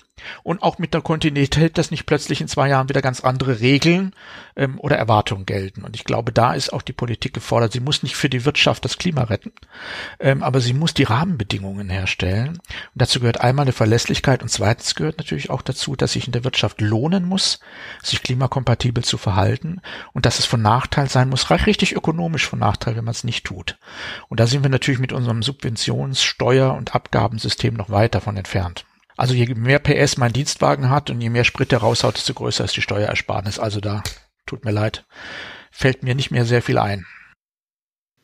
und 0.43 0.63
auch 0.63 0.79
mit 0.79 0.95
der 0.95 1.03
Kontinuität, 1.03 1.79
dass 1.79 1.91
nicht 1.91 2.07
plötzlich 2.07 2.41
in 2.41 2.49
zwei 2.49 2.69
Jahren 2.69 2.89
wieder 2.89 3.03
ganz 3.03 3.21
andere 3.21 3.61
Regeln 3.61 4.15
ähm, 4.57 4.81
oder 4.81 4.97
Erwartungen 4.97 5.47
gelten. 5.47 5.85
Und 5.85 5.95
ich 5.95 6.05
glaube, 6.05 6.33
da 6.33 6.55
ist 6.55 6.73
auch 6.73 6.83
die 6.83 6.93
Politik 6.93 7.35
gefordert. 7.35 7.73
Sie 7.73 7.81
muss 7.81 8.03
nicht 8.03 8.17
für 8.17 8.29
die 8.29 8.45
Wirtschaft 8.45 8.85
das 8.85 8.99
Klima 8.99 9.25
retten, 9.25 9.53
ähm, 10.19 10.43
aber 10.43 10.61
sie 10.61 10.73
muss 10.73 10.95
die 10.95 11.05
Rahmenbedingungen 11.05 11.91
herstellen. 11.91 12.49
Und 12.49 12.61
dazu 12.95 13.21
gehört 13.21 13.41
einmal 13.41 13.65
eine 13.65 13.73
Verlässlichkeit 13.73 14.43
und 14.43 14.49
zweitens 14.49 14.95
gehört 14.95 15.19
natürlich 15.19 15.51
auch 15.51 15.63
dazu, 15.63 15.97
dass 15.97 16.13
sich 16.13 16.27
in 16.27 16.33
der 16.33 16.45
Wirtschaft 16.45 16.81
lohnen 16.81 17.25
muss, 17.25 17.61
sich 18.03 18.23
klimakompatibel 18.23 19.05
zu 19.05 19.19
verhalten 19.19 19.81
und 20.13 20.27
dass 20.27 20.39
es 20.39 20.47
von 20.47 20.63
Nachteil 20.63 21.09
sein 21.09 21.29
muss, 21.29 21.51
richtig 21.51 21.95
ökonomisch 21.95 22.47
von 22.47 22.59
Nachteil, 22.59 22.97
wenn 22.97 23.05
man 23.05 23.13
es 23.13 23.25
nicht 23.25 23.45
tut. 23.45 23.79
Und 24.29 24.41
da 24.41 24.47
sind 24.47 24.63
wir 24.63 24.71
natürlich 24.71 25.01
mit 25.01 25.13
unserem 25.13 25.43
Subventions-, 25.43 26.23
Steuer- 26.23 26.75
und 26.75 26.95
Abgabensystem 26.95 27.75
noch 27.75 27.91
weit 27.91 28.15
davon 28.15 28.37
entfernt. 28.37 28.87
Also 29.17 29.35
je 29.35 29.47
mehr 29.55 29.79
PS 29.79 30.19
mein 30.19 30.33
Dienstwagen 30.33 30.91
hat 30.91 31.11
und 31.11 31.21
je 31.21 31.31
mehr 31.31 31.45
Sprit 31.45 31.73
der 31.73 31.79
raushaut, 31.79 32.17
desto 32.17 32.35
größer 32.35 32.65
ist 32.65 32.77
die 32.77 32.83
Steuerersparnis. 32.83 33.59
Also 33.59 33.81
da 33.81 34.03
tut 34.45 34.65
mir 34.65 34.73
leid, 34.73 35.05
fällt 35.71 36.03
mir 36.03 36.15
nicht 36.15 36.31
mehr 36.31 36.45
sehr 36.45 36.63
viel 36.63 36.79
ein. 36.79 37.07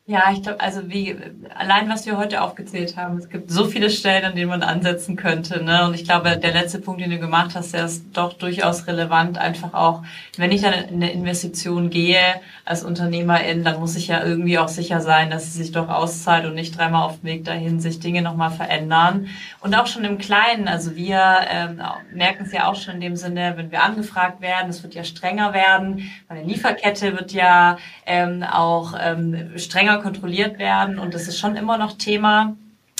Ja, 0.05 0.33
ich 0.33 0.43
glaube, 0.43 0.59
also 0.59 0.89
wie 0.89 1.15
allein 1.55 1.87
was 1.87 2.05
wir 2.05 2.17
heute 2.17 2.41
aufgezählt 2.41 2.97
haben, 2.97 3.17
es 3.19 3.29
gibt 3.29 3.49
so 3.49 3.63
viele 3.63 3.89
Stellen, 3.89 4.25
an 4.25 4.35
denen 4.35 4.49
man 4.49 4.61
ansetzen 4.61 5.15
könnte. 5.15 5.63
Ne? 5.63 5.85
Und 5.85 5.93
ich 5.93 6.03
glaube, 6.03 6.35
der 6.35 6.51
letzte 6.51 6.79
Punkt, 6.79 6.99
den 6.99 7.09
du 7.09 7.19
gemacht 7.19 7.51
hast, 7.55 7.73
der 7.73 7.85
ist 7.85 8.07
doch 8.11 8.33
durchaus 8.33 8.85
relevant. 8.85 9.37
Einfach 9.37 9.73
auch, 9.73 10.03
wenn 10.35 10.51
ich 10.51 10.61
dann 10.61 10.73
in 10.73 10.95
eine 10.95 11.13
Investition 11.13 11.89
gehe 11.89 12.19
als 12.65 12.83
Unternehmerin, 12.83 13.63
dann 13.63 13.79
muss 13.79 13.95
ich 13.95 14.07
ja 14.09 14.21
irgendwie 14.21 14.59
auch 14.59 14.67
sicher 14.67 14.99
sein, 14.99 15.29
dass 15.29 15.45
sie 15.45 15.63
sich 15.63 15.71
doch 15.71 15.87
auszahlt 15.87 16.45
und 16.45 16.55
nicht 16.55 16.77
dreimal 16.77 17.03
auf 17.03 17.21
dem 17.21 17.29
Weg 17.29 17.45
dahin 17.45 17.79
sich 17.79 18.01
Dinge 18.01 18.21
nochmal 18.21 18.51
verändern. 18.51 19.29
Und 19.61 19.73
auch 19.73 19.87
schon 19.87 20.03
im 20.03 20.17
Kleinen. 20.17 20.67
Also 20.67 20.97
wir 20.97 21.21
ähm, 21.49 21.81
merken 22.13 22.43
es 22.43 22.51
ja 22.51 22.67
auch 22.67 22.75
schon 22.75 22.95
in 22.95 23.01
dem 23.01 23.15
Sinne, 23.15 23.53
wenn 23.55 23.71
wir 23.71 23.83
angefragt 23.83 24.41
werden, 24.41 24.69
es 24.69 24.83
wird 24.83 24.95
ja 24.95 25.05
strenger 25.05 25.53
werden. 25.53 26.11
Meine 26.27 26.43
Lieferkette 26.43 27.13
wird 27.13 27.31
ja 27.31 27.77
ähm, 28.05 28.43
auch 28.43 28.95
ähm, 29.01 29.57
strenger 29.57 29.92
strenger 29.93 30.01
kontrolliert 30.01 30.59
werden. 30.59 30.99
Und 30.99 31.13
es 31.13 31.27
ist 31.27 31.39
schon 31.39 31.55
immer 31.55 31.77
noch 31.77 31.93
Thema, 31.93 32.55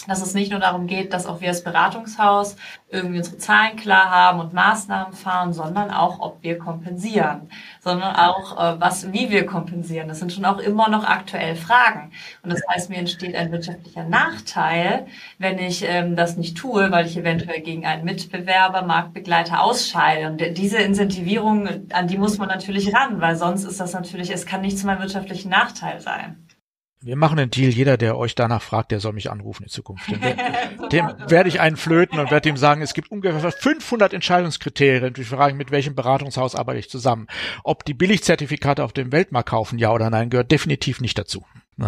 dass 0.08 0.22
es 0.22 0.34
nicht 0.34 0.52
nur 0.52 0.60
darum 0.60 0.88
geht, 0.88 1.14
dass 1.14 1.26
auch 1.26 1.42
wir 1.42 1.50
als 1.50 1.64
Beratungshaus 1.64 2.56
irgendwie 2.90 3.20
unsere 3.20 3.38
Zahlen 3.38 3.76
klar 3.78 4.10
haben 4.10 4.40
und 4.40 4.54
Maßnahmen 4.54 5.14
fahren, 5.14 5.54
sondern 5.54 5.92
auch, 5.92 6.20
ob 6.20 6.44
wir 6.44 6.58
kompensieren, 6.58 7.50
sondern 7.80 8.16
auch, 8.16 8.58
äh, 8.58 8.80
was, 8.80 9.12
wie 9.14 9.30
wir 9.30 9.46
kompensieren. 9.46 10.08
Das 10.08 10.20
sind 10.20 10.34
schon 10.34 10.46
auch 10.46 10.60
immer 10.60 10.90
noch 10.90 11.06
aktuell 11.06 11.56
Fragen. 11.56 12.12
Und 12.44 12.52
das 12.52 12.62
heißt, 12.70 12.90
mir 12.90 12.98
entsteht 12.98 13.36
ein 13.36 13.52
wirtschaftlicher 13.52 14.04
Nachteil, 14.04 15.08
wenn 15.38 15.58
ich 15.58 15.84
ähm, 15.88 16.16
das 16.16 16.38
nicht 16.38 16.58
tue, 16.58 16.92
weil 16.92 17.06
ich 17.06 17.18
eventuell 17.18 17.62
gegen 17.62 17.86
einen 17.86 18.04
Mitbewerber, 18.04 18.82
Marktbegleiter 18.84 19.62
ausscheide. 19.64 20.28
Und 20.28 20.58
diese 20.58 20.78
Incentivierung, 20.78 21.70
an 21.94 22.08
die 22.08 22.18
muss 22.18 22.38
man 22.38 22.50
natürlich 22.50 22.94
ran, 22.94 23.22
weil 23.22 23.36
sonst 23.36 23.64
ist 23.64 23.80
das 23.80 23.94
natürlich, 23.94 24.32
es 24.32 24.46
kann 24.46 24.62
nicht 24.62 24.78
zu 24.78 24.86
meinem 24.86 25.00
wirtschaftlichen 25.00 25.50
Nachteil 25.50 26.02
sein. 26.02 26.44
Wir 27.06 27.18
machen 27.18 27.38
einen 27.38 27.52
Deal. 27.52 27.70
Jeder, 27.70 27.98
der 27.98 28.18
euch 28.18 28.34
danach 28.34 28.62
fragt, 28.62 28.92
der 28.92 29.02
soll 29.02 29.12
mich 29.12 29.30
anrufen 29.30 29.64
in 29.64 29.70
Zukunft. 29.70 30.10
Dem, 30.10 30.90
dem 30.90 31.14
werde 31.28 31.50
ich 31.50 31.60
einen 31.60 31.76
flöten 31.76 32.18
und 32.18 32.32
werde 32.32 32.48
ihm 32.48 32.56
sagen, 32.56 32.82
es 32.82 32.94
gibt 32.94 33.12
ungefähr 33.12 33.52
500 33.52 34.14
Entscheidungskriterien. 34.14 35.04
Und 35.04 35.18
ich 35.18 35.28
frage, 35.28 35.54
mit 35.54 35.72
welchem 35.72 35.96
Beratungshaus 35.96 36.56
arbeite 36.56 36.80
ich 36.80 36.90
zusammen? 36.90 37.28
Ob 37.66 37.84
die 37.84 37.94
Billigzertifikate 37.94 38.84
auf 38.84 38.94
dem 38.94 39.12
Weltmarkt 39.12 39.50
kaufen, 39.50 39.80
ja 39.80 39.92
oder 39.92 40.10
nein, 40.10 40.30
gehört 40.30 40.52
definitiv 40.52 41.02
nicht 41.02 41.18
dazu. 41.18 41.44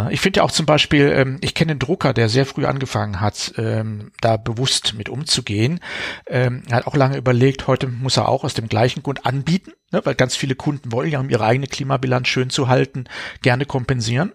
Ich 0.10 0.20
finde 0.20 0.40
ja 0.40 0.44
auch 0.44 0.52
zum 0.52 0.66
Beispiel, 0.66 1.14
ähm, 1.16 1.38
ich 1.42 1.54
kenne 1.54 1.72
einen 1.72 1.80
Drucker, 1.80 2.12
der 2.12 2.28
sehr 2.28 2.48
früh 2.48 2.66
angefangen 2.66 3.22
hat, 3.22 3.54
ähm, 3.58 4.12
da 4.20 4.36
bewusst 4.36 4.96
mit 4.98 5.10
umzugehen. 5.10 5.80
Ähm, 6.26 6.64
er 6.68 6.78
hat 6.78 6.88
auch 6.88 6.96
lange 6.96 7.18
überlegt, 7.18 7.68
heute 7.68 7.88
muss 7.88 8.18
er 8.18 8.28
auch 8.28 8.44
aus 8.44 8.56
dem 8.56 8.68
gleichen 8.68 9.04
Grund 9.04 9.28
anbieten, 9.28 9.74
ne, 9.92 10.02
weil 10.04 10.16
ganz 10.16 10.36
viele 10.36 10.56
Kunden 10.56 10.92
wollen 10.92 11.12
ja, 11.12 11.20
um 11.20 11.30
ihre 11.30 11.46
eigene 11.46 11.68
Klimabilanz 11.68 12.28
schön 12.28 12.50
zu 12.50 12.68
halten, 12.68 13.06
gerne 13.44 13.66
kompensieren 13.66 14.34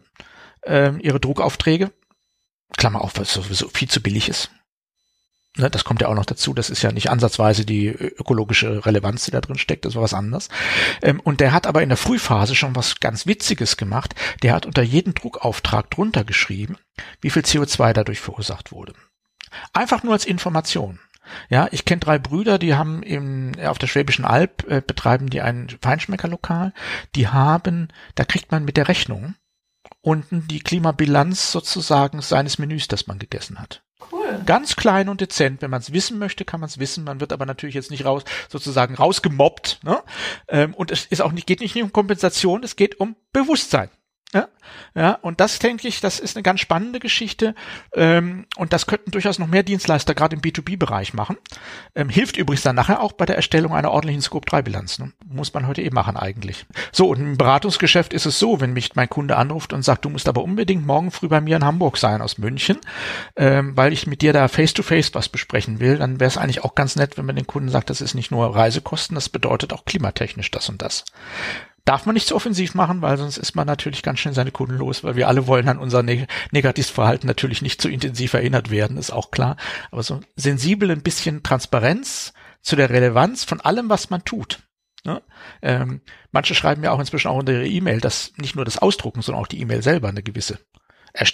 ähm, 0.65 1.01
ihre 1.01 1.21
Druckaufträge. 1.21 1.93
Klammer 2.77 3.03
auf, 3.03 3.17
weil 3.17 3.25
es 3.25 3.33
sowieso 3.33 3.69
viel 3.69 3.89
zu 3.89 4.01
billig 4.01 4.29
ist. 4.29 4.51
Ne, 5.57 5.69
das 5.69 5.83
kommt 5.85 6.01
ja 6.01 6.07
auch 6.09 6.15
noch 6.15 6.27
dazu. 6.27 6.55
Das 6.55 6.71
ist 6.71 6.83
ja 6.83 6.93
nicht 6.93 7.11
ansatzweise 7.11 7.65
die 7.65 7.89
ökologische 7.89 8.87
Relevanz, 8.87 9.25
die 9.25 9.33
da 9.33 9.41
drin 9.41 9.59
steckt. 9.59 9.85
Das 9.85 9.97
war 9.97 10.03
was 10.03 10.15
anderes. 10.15 10.49
Ähm, 11.03 11.19
und 11.21 11.41
der 11.41 11.53
hat 11.53 11.67
aber 11.67 11.83
in 11.83 11.89
der 11.89 11.99
Frühphase 11.99 12.55
schon 12.55 12.77
was 12.77 13.01
ganz 13.01 13.27
Witziges 13.27 13.77
gemacht. 13.77 14.15
Der 14.43 14.53
hat 14.55 14.65
unter 14.65 14.83
jeden 14.83 15.15
Druckauftrag 15.15 15.91
drunter 15.91 16.23
geschrieben, 16.23 16.77
wie 17.21 17.31
viel 17.31 17.43
CO2 17.43 17.93
dadurch 17.93 18.21
verursacht 18.21 18.71
wurde. 18.71 18.95
Einfach 19.73 20.05
nur 20.05 20.13
als 20.13 20.25
Information. 20.25 21.01
Ja, 21.49 21.69
ich 21.73 21.85
kenne 21.85 22.01
drei 22.01 22.19
Brüder, 22.19 22.59
die 22.59 22.75
haben 22.75 23.03
im, 23.03 23.53
auf 23.65 23.79
der 23.79 23.87
Schwäbischen 23.89 24.25
Alb 24.25 24.65
äh, 24.69 24.81
betreiben 24.81 25.31
die 25.31 25.41
ein 25.41 25.69
Feinschmeckerlokal. 25.83 26.73
Die 27.15 27.29
haben, 27.29 27.89
da 28.15 28.25
kriegt 28.25 28.53
man 28.53 28.65
mit 28.65 28.77
der 28.77 28.89
Rechnung 28.89 29.35
unten 30.03 30.47
die 30.49 30.61
Klimabilanz 30.61 31.53
sozusagen 31.53 32.23
seines 32.23 32.59
Menüs, 32.59 32.89
das 32.89 33.07
man 33.07 33.19
gegessen 33.19 33.59
hat. 33.59 33.83
Cool. 34.11 34.41
Ganz 34.47 34.77
klein 34.77 35.09
und 35.09 35.21
dezent. 35.21 35.63
Wenn 35.63 35.71
man 35.71 35.81
es 35.81 35.93
wissen 35.93 36.19
möchte, 36.19 36.45
kann 36.45 36.61
man 36.61 36.69
es 36.69 36.79
wissen. 36.79 37.05
Man 37.05 37.21
wird 37.21 37.33
aber 37.33 37.47
natürlich 37.47 37.75
jetzt 37.75 37.91
nicht 37.91 38.05
raus, 38.05 38.25
sozusagen 38.49 38.95
rausgemobbt. 38.95 39.81
Ne? 39.83 40.03
Ähm, 40.49 40.75
und 40.75 40.91
es 40.91 41.07
ist 41.07 41.21
auch 41.21 41.33
nicht, 41.33 41.47
geht 41.47 41.61
nicht 41.61 41.77
um 41.77 41.93
Kompensation, 41.93 42.65
es 42.65 42.77
geht 42.77 42.99
um 42.99 43.17
Bewusstsein. 43.33 43.91
Ja, 44.33 44.49
ja, 44.95 45.19
und 45.23 45.41
das 45.41 45.59
denke 45.59 45.89
ich, 45.89 46.01
das 46.01 46.21
ist 46.21 46.37
eine 46.37 46.45
ganz 46.45 46.61
spannende 46.61 47.01
Geschichte 47.01 47.57
ähm, 47.93 48.47
und 48.57 48.73
das 48.73 48.87
könnten 48.87 49.11
durchaus 49.11 49.41
noch 49.41 49.49
mehr 49.49 49.65
Dienstleister 49.65 50.15
gerade 50.15 50.37
im 50.37 50.43
B2B-Bereich 50.43 51.15
machen. 51.15 51.37
Ähm, 51.97 52.09
hilft 52.09 52.37
übrigens 52.37 52.63
dann 52.63 52.77
nachher 52.77 53.01
auch 53.01 53.11
bei 53.13 53.27
der 53.27 53.35
Erstellung 53.35 53.75
einer 53.75 53.91
ordentlichen 53.91 54.23
Scope-3-Bilanz. 54.23 55.01
Ne? 55.01 55.13
Muss 55.27 55.53
man 55.53 55.67
heute 55.67 55.83
eh 55.83 55.91
machen 55.91 56.17
eigentlich. 56.17 56.65
So, 56.93 57.09
und 57.09 57.19
im 57.19 57.39
Beratungsgeschäft 57.39 58.13
ist 58.13 58.27
es 58.27 58.39
so, 58.39 58.61
wenn 58.61 58.73
mich 58.73 58.95
mein 58.95 59.09
Kunde 59.09 59.37
anruft 59.37 59.73
und 59.73 59.83
sagt, 59.83 60.05
du 60.05 60.11
musst 60.11 60.29
aber 60.29 60.45
unbedingt 60.45 60.87
morgen 60.87 61.11
früh 61.11 61.27
bei 61.27 61.41
mir 61.41 61.57
in 61.57 61.65
Hamburg 61.65 61.97
sein 61.97 62.23
aus 62.23 62.39
München, 62.39 62.79
ähm, 63.35 63.77
weil 63.77 63.93
ich 63.93 64.07
mit 64.07 64.23
dir 64.23 64.33
da 64.33 64.47
face-to-face 64.47 65.09
-face 65.09 65.15
was 65.15 65.29
besprechen 65.29 65.81
will, 65.81 65.99
dann 65.99 66.21
wäre 66.21 66.29
es 66.29 66.39
eigentlich 66.39 66.63
auch 66.63 66.77
ganz 66.77 66.95
nett, 66.95 67.19
wenn 67.19 67.27
man 67.27 67.35
den 67.35 67.49
Kunden 67.49 67.69
sagt, 67.69 67.91
das 67.91 68.01
ist 68.01 68.15
nicht 68.15 68.31
nur 68.31 68.55
Reisekosten, 68.55 69.17
das 69.17 69.29
bedeutet 69.29 69.73
auch 69.73 69.85
klimatechnisch 69.85 70.53
das 70.53 70.69
und 70.69 70.83
das. 70.83 71.05
Darf 71.85 72.07
man 72.07 72.15
nicht 72.15 72.27
zu 72.27 72.37
offensiv 72.37 72.75
machen, 72.75 73.03
weil 73.03 73.17
sonst 73.17 73.37
ist 73.37 73.57
man 73.57 73.67
natürlich 73.67 74.03
ganz 74.03 74.21
schnell 74.21 74.35
seine 74.35 74.51
Kunden 74.51 74.77
los, 74.77 75.03
weil 75.03 75.17
wir 75.17 75.29
alle 75.29 75.47
wollen 75.47 75.69
an 75.69 75.79
unser 75.79 76.03
neg 76.03 76.27
negatives 76.51 76.91
Verhalten 76.91 77.27
natürlich 77.27 77.63
nicht 77.63 77.81
zu 77.81 77.89
intensiv 77.89 78.35
erinnert 78.35 78.71
werden, 78.71 78.97
ist 78.97 79.11
auch 79.11 79.31
klar. 79.31 79.57
Aber 79.91 80.03
so 80.03 80.21
sensibel 80.37 80.91
ein 80.91 81.03
bisschen 81.03 81.43
Transparenz 81.43 82.33
zu 82.61 82.77
der 82.77 82.91
Relevanz 82.91 83.45
von 83.45 83.61
allem, 83.61 83.89
was 83.89 84.11
man 84.11 84.25
tut. 84.25 84.61
Ne? 85.05 85.23
Ähm, 85.63 86.03
manche 86.31 86.55
schreiben 86.55 86.85
ja 86.85 86.93
auch 86.93 87.01
inzwischen 87.01 87.29
auch 87.29 87.39
unter 87.39 87.53
ihre 87.53 87.67
E-Mail, 87.67 88.01
dass 88.01 88.33
nicht 88.37 88.55
nur 88.55 88.67
das 88.67 88.79
Ausdrucken, 88.79 89.23
sondern 89.23 89.43
auch 89.43 89.49
die 89.49 89.61
E-Mail 89.61 89.83
selber 89.83 90.09
eine 90.09 90.23
gewisse 90.23 90.59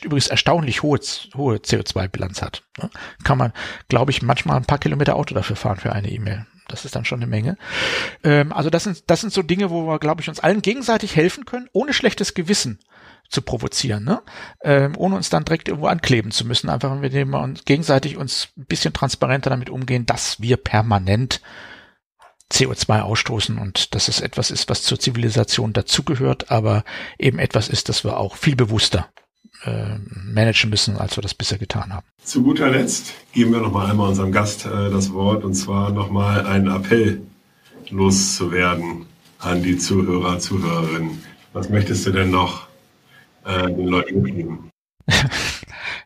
übrigens 0.02 0.28
erstaunlich 0.28 0.82
hohe, 0.82 0.98
hohe 1.34 1.56
CO2-Bilanz 1.56 2.42
hat. 2.42 2.62
Ne? 2.78 2.90
Kann 3.24 3.38
man, 3.38 3.52
glaube 3.88 4.10
ich, 4.10 4.22
manchmal 4.22 4.56
ein 4.56 4.64
paar 4.64 4.78
Kilometer 4.78 5.16
Auto 5.16 5.34
dafür 5.34 5.56
fahren 5.56 5.78
für 5.78 5.92
eine 5.92 6.10
E-Mail. 6.10 6.46
Das 6.68 6.84
ist 6.84 6.96
dann 6.96 7.04
schon 7.04 7.20
eine 7.20 7.26
Menge. 7.26 7.56
Ähm, 8.24 8.52
also 8.52 8.70
das 8.70 8.84
sind, 8.84 9.04
das 9.08 9.20
sind 9.20 9.32
so 9.32 9.42
Dinge, 9.42 9.70
wo 9.70 9.86
wir, 9.86 9.98
glaube 9.98 10.20
ich, 10.20 10.28
uns 10.28 10.40
allen 10.40 10.62
gegenseitig 10.62 11.16
helfen 11.16 11.44
können, 11.44 11.68
ohne 11.72 11.92
schlechtes 11.92 12.34
Gewissen 12.34 12.80
zu 13.28 13.42
provozieren, 13.42 14.04
ne? 14.04 14.22
ähm, 14.62 14.94
ohne 14.96 15.16
uns 15.16 15.30
dann 15.30 15.44
direkt 15.44 15.68
irgendwo 15.68 15.88
ankleben 15.88 16.30
zu 16.30 16.44
müssen. 16.44 16.70
Einfach, 16.70 17.00
wenn 17.00 17.30
wir 17.30 17.40
uns 17.40 17.64
gegenseitig 17.64 18.16
uns 18.16 18.48
ein 18.56 18.66
bisschen 18.66 18.92
transparenter 18.92 19.50
damit 19.50 19.70
umgehen, 19.70 20.06
dass 20.06 20.40
wir 20.40 20.56
permanent 20.56 21.40
CO2 22.52 23.00
ausstoßen 23.00 23.58
und 23.58 23.94
dass 23.94 24.06
es 24.08 24.20
etwas 24.20 24.52
ist, 24.52 24.68
was 24.68 24.84
zur 24.84 25.00
Zivilisation 25.00 25.72
dazugehört, 25.72 26.50
aber 26.52 26.84
eben 27.18 27.40
etwas 27.40 27.68
ist, 27.68 27.88
das 27.88 28.04
wir 28.04 28.18
auch 28.18 28.36
viel 28.36 28.54
bewusster 28.54 29.08
äh, 29.66 29.98
managen 30.32 30.70
müssen, 30.70 30.96
als 30.96 31.16
wir 31.16 31.22
das 31.22 31.34
bisher 31.34 31.58
getan 31.58 31.92
haben. 31.92 32.06
Zu 32.22 32.42
guter 32.42 32.70
Letzt 32.70 33.12
geben 33.32 33.52
wir 33.52 33.60
noch 33.60 33.72
mal 33.72 33.90
einmal 33.90 34.08
unserem 34.08 34.32
Gast 34.32 34.66
äh, 34.66 34.90
das 34.90 35.12
Wort 35.12 35.44
und 35.44 35.54
zwar 35.54 35.90
noch 35.90 36.10
mal 36.10 36.46
einen 36.46 36.68
Appell 36.68 37.20
loszuwerden 37.90 39.06
an 39.38 39.62
die 39.62 39.78
Zuhörer, 39.78 40.38
Zuhörerinnen. 40.38 41.22
Was 41.52 41.68
möchtest 41.68 42.06
du 42.06 42.12
denn 42.12 42.30
noch 42.30 42.66
äh, 43.44 43.66
den 43.66 43.88
Leuten 43.88 44.22
mitgeben? 44.22 44.70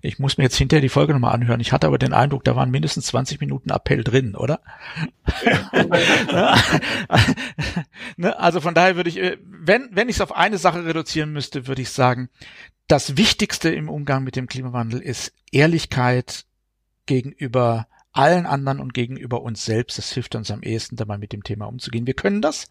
Ich 0.03 0.19
muss 0.19 0.39
mir 0.39 0.45
jetzt 0.45 0.57
hinterher 0.57 0.81
die 0.81 0.89
Folge 0.89 1.13
nochmal 1.13 1.35
anhören. 1.35 1.61
Ich 1.61 1.73
hatte 1.73 1.87
aber 1.87 1.99
den 1.99 2.15
Eindruck, 2.15 2.43
da 2.45 2.57
waren 2.57 2.71
mindestens 2.71 3.07
20 3.09 3.39
Minuten 3.41 3.69
Appell 3.69 4.03
drin, 4.03 4.35
oder? 4.35 4.61
ne? 8.17 8.39
Also 8.39 8.63
von 8.63 8.73
daher 8.73 8.97
würde 8.97 9.11
ich, 9.11 9.19
äh, 9.19 9.37
wenn, 9.45 9.91
wenn 9.93 10.09
ich 10.09 10.17
es 10.17 10.23
auf 10.23 10.35
eine 10.35 10.57
Sache 10.57 10.87
reduzieren 10.87 11.33
müsste, 11.33 11.67
würde 11.67 11.83
ich 11.83 11.91
sagen, 11.91 12.31
das 12.91 13.17
Wichtigste 13.17 13.71
im 13.71 13.89
Umgang 13.89 14.25
mit 14.25 14.37
dem 14.37 14.47
Klimawandel 14.47 15.01
ist 15.01 15.33
Ehrlichkeit 15.53 16.45
gegenüber 17.07 17.87
allen 18.13 18.47
anderen 18.47 18.81
und 18.81 18.93
gegenüber 18.93 19.43
uns 19.43 19.65
selbst. 19.65 19.97
Das 19.97 20.11
hilft 20.11 20.35
uns 20.35 20.51
am 20.51 20.63
ehesten, 20.63 20.97
dabei 20.97 21.17
mit 21.17 21.33
dem 21.33 21.45
Thema 21.45 21.67
umzugehen. 21.67 22.09
Wir 22.09 22.15
können 22.15 22.43
das. 22.43 22.69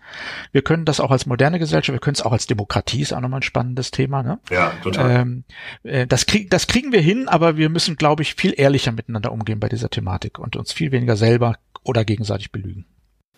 Wir 0.51 0.61
können 0.61 0.83
das 0.83 0.99
auch 0.99 1.11
als 1.11 1.25
moderne 1.25 1.59
Gesellschaft. 1.59 1.95
Wir 1.95 2.01
können 2.01 2.15
es 2.15 2.21
auch 2.21 2.33
als 2.33 2.47
Demokratie. 2.47 3.01
Ist 3.01 3.13
auch 3.13 3.21
nochmal 3.21 3.39
ein 3.39 3.43
spannendes 3.43 3.91
Thema. 3.91 4.21
Ne? 4.21 4.39
Ja, 4.49 4.73
total. 4.83 5.21
Ähm, 5.21 5.43
äh, 5.83 6.05
das, 6.05 6.25
krieg, 6.25 6.49
das 6.49 6.67
kriegen 6.67 6.91
wir 6.91 7.01
hin, 7.01 7.29
aber 7.29 7.55
wir 7.55 7.69
müssen, 7.69 7.95
glaube 7.95 8.23
ich, 8.23 8.35
viel 8.35 8.53
ehrlicher 8.57 8.91
miteinander 8.91 9.31
umgehen 9.31 9.61
bei 9.61 9.69
dieser 9.69 9.89
Thematik 9.89 10.37
und 10.37 10.57
uns 10.57 10.73
viel 10.73 10.91
weniger 10.91 11.15
selber 11.15 11.55
oder 11.83 12.03
gegenseitig 12.03 12.51
belügen. 12.51 12.85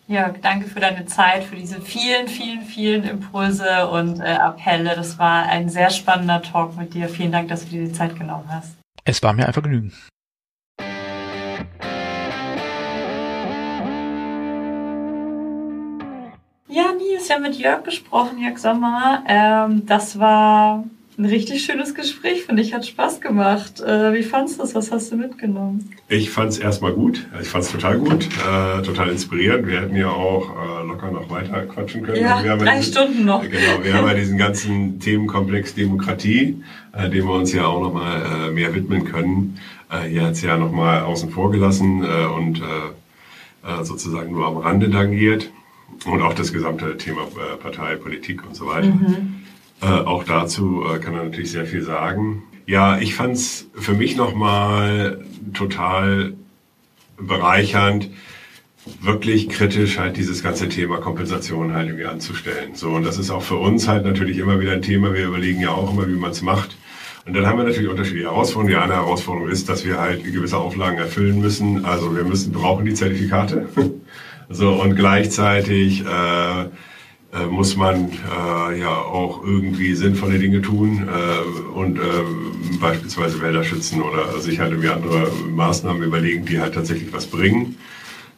Jörg, 0.08 0.42
danke 0.42 0.68
für 0.68 0.80
deine 0.80 1.06
Zeit, 1.06 1.44
für 1.44 1.56
diese 1.56 1.80
vielen, 1.80 2.28
vielen, 2.28 2.64
vielen 2.64 3.04
Impulse 3.04 3.88
und 3.88 4.20
äh, 4.20 4.24
Appelle. 4.24 4.96
Das 4.96 5.18
war 5.20 5.46
ein 5.46 5.70
sehr 5.70 5.90
spannender 5.90 6.42
Talk 6.42 6.76
mit 6.78 6.94
dir. 6.94 7.08
Vielen 7.08 7.32
Dank, 7.32 7.48
dass 7.50 7.66
du 7.66 7.72
dir 7.72 7.86
die 7.86 7.94
Zeit 7.94 8.18
genommen 8.18 8.46
hast. 8.50 8.76
Es 9.06 9.22
war 9.24 9.34
mir 9.34 9.48
einfach 9.48 9.64
genügen. 9.64 9.94
Ja, 16.68 16.94
nie 16.94 17.16
ist 17.16 17.30
ja 17.30 17.40
mit 17.40 17.56
Jörg 17.56 17.84
gesprochen, 17.84 18.40
Jörg 18.40 18.58
Sommer. 18.58 19.24
Ähm, 19.28 19.86
das 19.86 20.20
war 20.20 20.84
ein 21.22 21.26
richtig 21.26 21.64
schönes 21.64 21.94
Gespräch, 21.94 22.46
finde 22.46 22.64
ich, 22.64 22.74
hat 22.74 22.86
Spaß 22.86 23.22
gemacht. 23.22 23.80
Äh, 23.80 24.14
wie 24.14 24.24
fandest 24.24 24.60
du 24.60 24.64
es? 24.64 24.74
Was 24.74 24.92
hast 24.92 25.12
du 25.12 25.18
mitgenommen? 25.18 25.92
Ich 26.10 26.32
fand 26.32 26.52
es 26.52 26.58
erstmal 26.58 26.94
gut. 26.94 27.28
Ich 27.40 27.48
fand 27.48 27.64
es 27.64 27.72
total 27.72 28.00
gut, 28.00 28.26
äh, 28.26 28.82
total 28.82 29.10
inspirierend. 29.10 29.68
Wir 29.68 29.82
hätten 29.82 29.96
ja 29.96 30.10
auch 30.10 30.50
äh, 30.50 30.88
locker 30.88 31.12
noch 31.12 31.30
weiter 31.30 31.62
quatschen 31.68 32.02
können. 32.02 32.22
Ja, 32.22 32.44
wir 32.44 32.58
drei 32.58 32.78
diesen, 32.78 32.92
Stunden 32.92 33.26
noch. 33.26 33.44
Genau, 33.44 33.84
wir 33.84 33.94
haben 33.94 34.08
ja 34.08 34.14
diesen 34.16 34.38
ganzen 34.38 35.00
Themenkomplex 35.00 35.76
Demokratie, 35.76 36.64
äh, 36.94 37.08
dem 37.10 37.28
wir 37.28 37.34
uns 37.34 37.54
ja 37.54 37.68
auch 37.68 37.82
nochmal 37.82 38.48
äh, 38.48 38.52
mehr 38.52 38.74
widmen 38.74 39.06
können. 39.06 39.60
Äh, 39.92 40.10
hier 40.10 40.24
hat 40.24 40.32
es 40.32 40.42
ja 40.42 40.58
nochmal 40.58 41.02
außen 41.02 41.30
vor 41.30 41.52
gelassen 41.52 42.04
äh, 42.04 42.26
und 42.26 42.62
sozusagen 43.84 44.32
nur 44.32 44.48
am 44.48 44.58
Rande 44.58 44.90
tangiert 44.90 45.52
und 46.06 46.20
auch 46.24 46.34
das 46.34 46.52
gesamte 46.52 46.98
Thema 46.98 47.28
Partei, 47.62 47.96
Politik 47.96 48.44
und 48.44 48.56
so 48.56 48.66
weiter. 48.66 48.88
Mhm. 48.88 49.41
Äh, 49.82 49.86
auch 49.86 50.24
dazu 50.24 50.84
äh, 50.84 51.00
kann 51.00 51.16
er 51.16 51.24
natürlich 51.24 51.52
sehr 51.52 51.66
viel 51.66 51.82
sagen. 51.82 52.44
Ja, 52.66 53.00
ich 53.00 53.16
fand 53.16 53.36
es 53.36 53.68
für 53.74 53.94
mich 53.94 54.16
nochmal 54.16 55.26
total 55.54 56.34
bereichernd, 57.18 58.10
wirklich 59.02 59.50
kritisch 59.50 60.00
halt 60.00 60.18
dieses 60.18 60.44
ganze 60.44 60.70
Thema 60.70 60.98
Kompensation 60.98 61.74
halt 61.74 61.88
irgendwie 61.88 62.06
anzustellen. 62.06 62.76
So, 62.76 62.90
und 62.90 63.04
das 63.04 63.18
ist 63.18 63.30
auch 63.30 63.44
für 63.44 63.58
uns 63.58 63.88
halt 63.88 64.06
natürlich 64.06 64.38
immer 64.38 64.60
wieder 64.60 64.72
ein 64.72 64.82
Thema. 64.82 65.14
Wir 65.14 65.26
überlegen 65.28 65.62
ja 65.62 65.70
auch 65.72 65.92
immer, 65.92 66.08
wie 66.08 66.16
man 66.16 66.32
es 66.32 66.42
macht. 66.42 66.78
Und 67.26 67.36
dann 67.36 67.46
haben 67.46 67.58
wir 67.58 67.66
natürlich 67.66 67.90
unterschiedliche 67.90 68.30
Herausforderungen. 68.30 68.70
Die 68.70 68.84
eine 68.84 68.96
Herausforderung 68.96 69.50
ist, 69.50 69.70
dass 69.70 69.86
wir 69.86 70.00
halt 70.00 70.24
gewisse 70.24 70.58
Auflagen 70.58 70.98
erfüllen 70.98 71.40
müssen. 71.40 71.86
Also 71.86 72.16
wir 72.16 72.24
müssen, 72.24 72.52
brauchen 72.52 72.86
die 72.86 72.94
Zertifikate. 72.94 73.68
So, 74.54 74.74
und 74.74 74.98
gleichzeitig 74.98 76.02
äh, 76.02 76.66
äh, 77.34 77.46
muss 77.46 77.76
man 77.76 78.10
äh, 78.10 78.80
ja 78.80 78.90
auch 78.90 79.44
irgendwie 79.44 79.96
sinnvolle 79.96 80.38
Dinge 80.38 80.62
tun 80.62 81.08
äh, 81.08 81.78
und 81.78 81.98
äh, 81.98 82.02
beispielsweise 82.80 83.42
Wälder 83.42 83.64
schützen 83.64 84.02
oder 84.02 84.40
sich 84.40 84.60
halt 84.60 84.72
irgendwie 84.72 84.90
andere 84.90 85.32
Maßnahmen 85.50 86.04
überlegen, 86.04 86.46
die 86.46 86.60
halt 86.60 86.74
tatsächlich 86.74 87.14
was 87.14 87.28
bringen. 87.28 87.78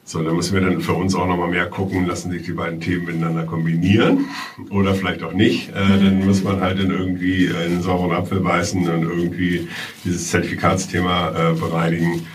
So, 0.06 0.22
da 0.22 0.34
müssen 0.34 0.54
wir 0.54 0.62
dann 0.62 0.82
für 0.82 0.94
uns 0.94 1.16
auch 1.16 1.26
nochmal 1.26 1.48
mehr 1.48 1.68
gucken, 1.68 2.06
lassen 2.06 2.30
sich 2.30 2.44
die 2.44 2.52
beiden 2.52 2.82
Themen 2.82 3.06
miteinander 3.06 3.44
kombinieren 3.44 4.26
oder 4.70 4.94
vielleicht 4.94 5.24
auch 5.24 5.32
nicht. 5.32 5.70
Äh, 5.70 5.74
dann 5.74 6.20
mhm. 6.20 6.26
muss 6.26 6.44
man 6.44 6.60
halt 6.60 6.80
in 6.80 6.92
irgendwie 6.92 7.46
in 7.46 7.56
einen 7.56 7.82
sauren 7.82 8.12
Apfel 8.12 8.42
beißen 8.42 8.88
und 8.88 9.04
irgendwie 9.04 9.70
dieses 10.04 10.30
Zertifikatsthema 10.30 11.30
äh, 11.30 11.54
bereinigen 11.54 12.28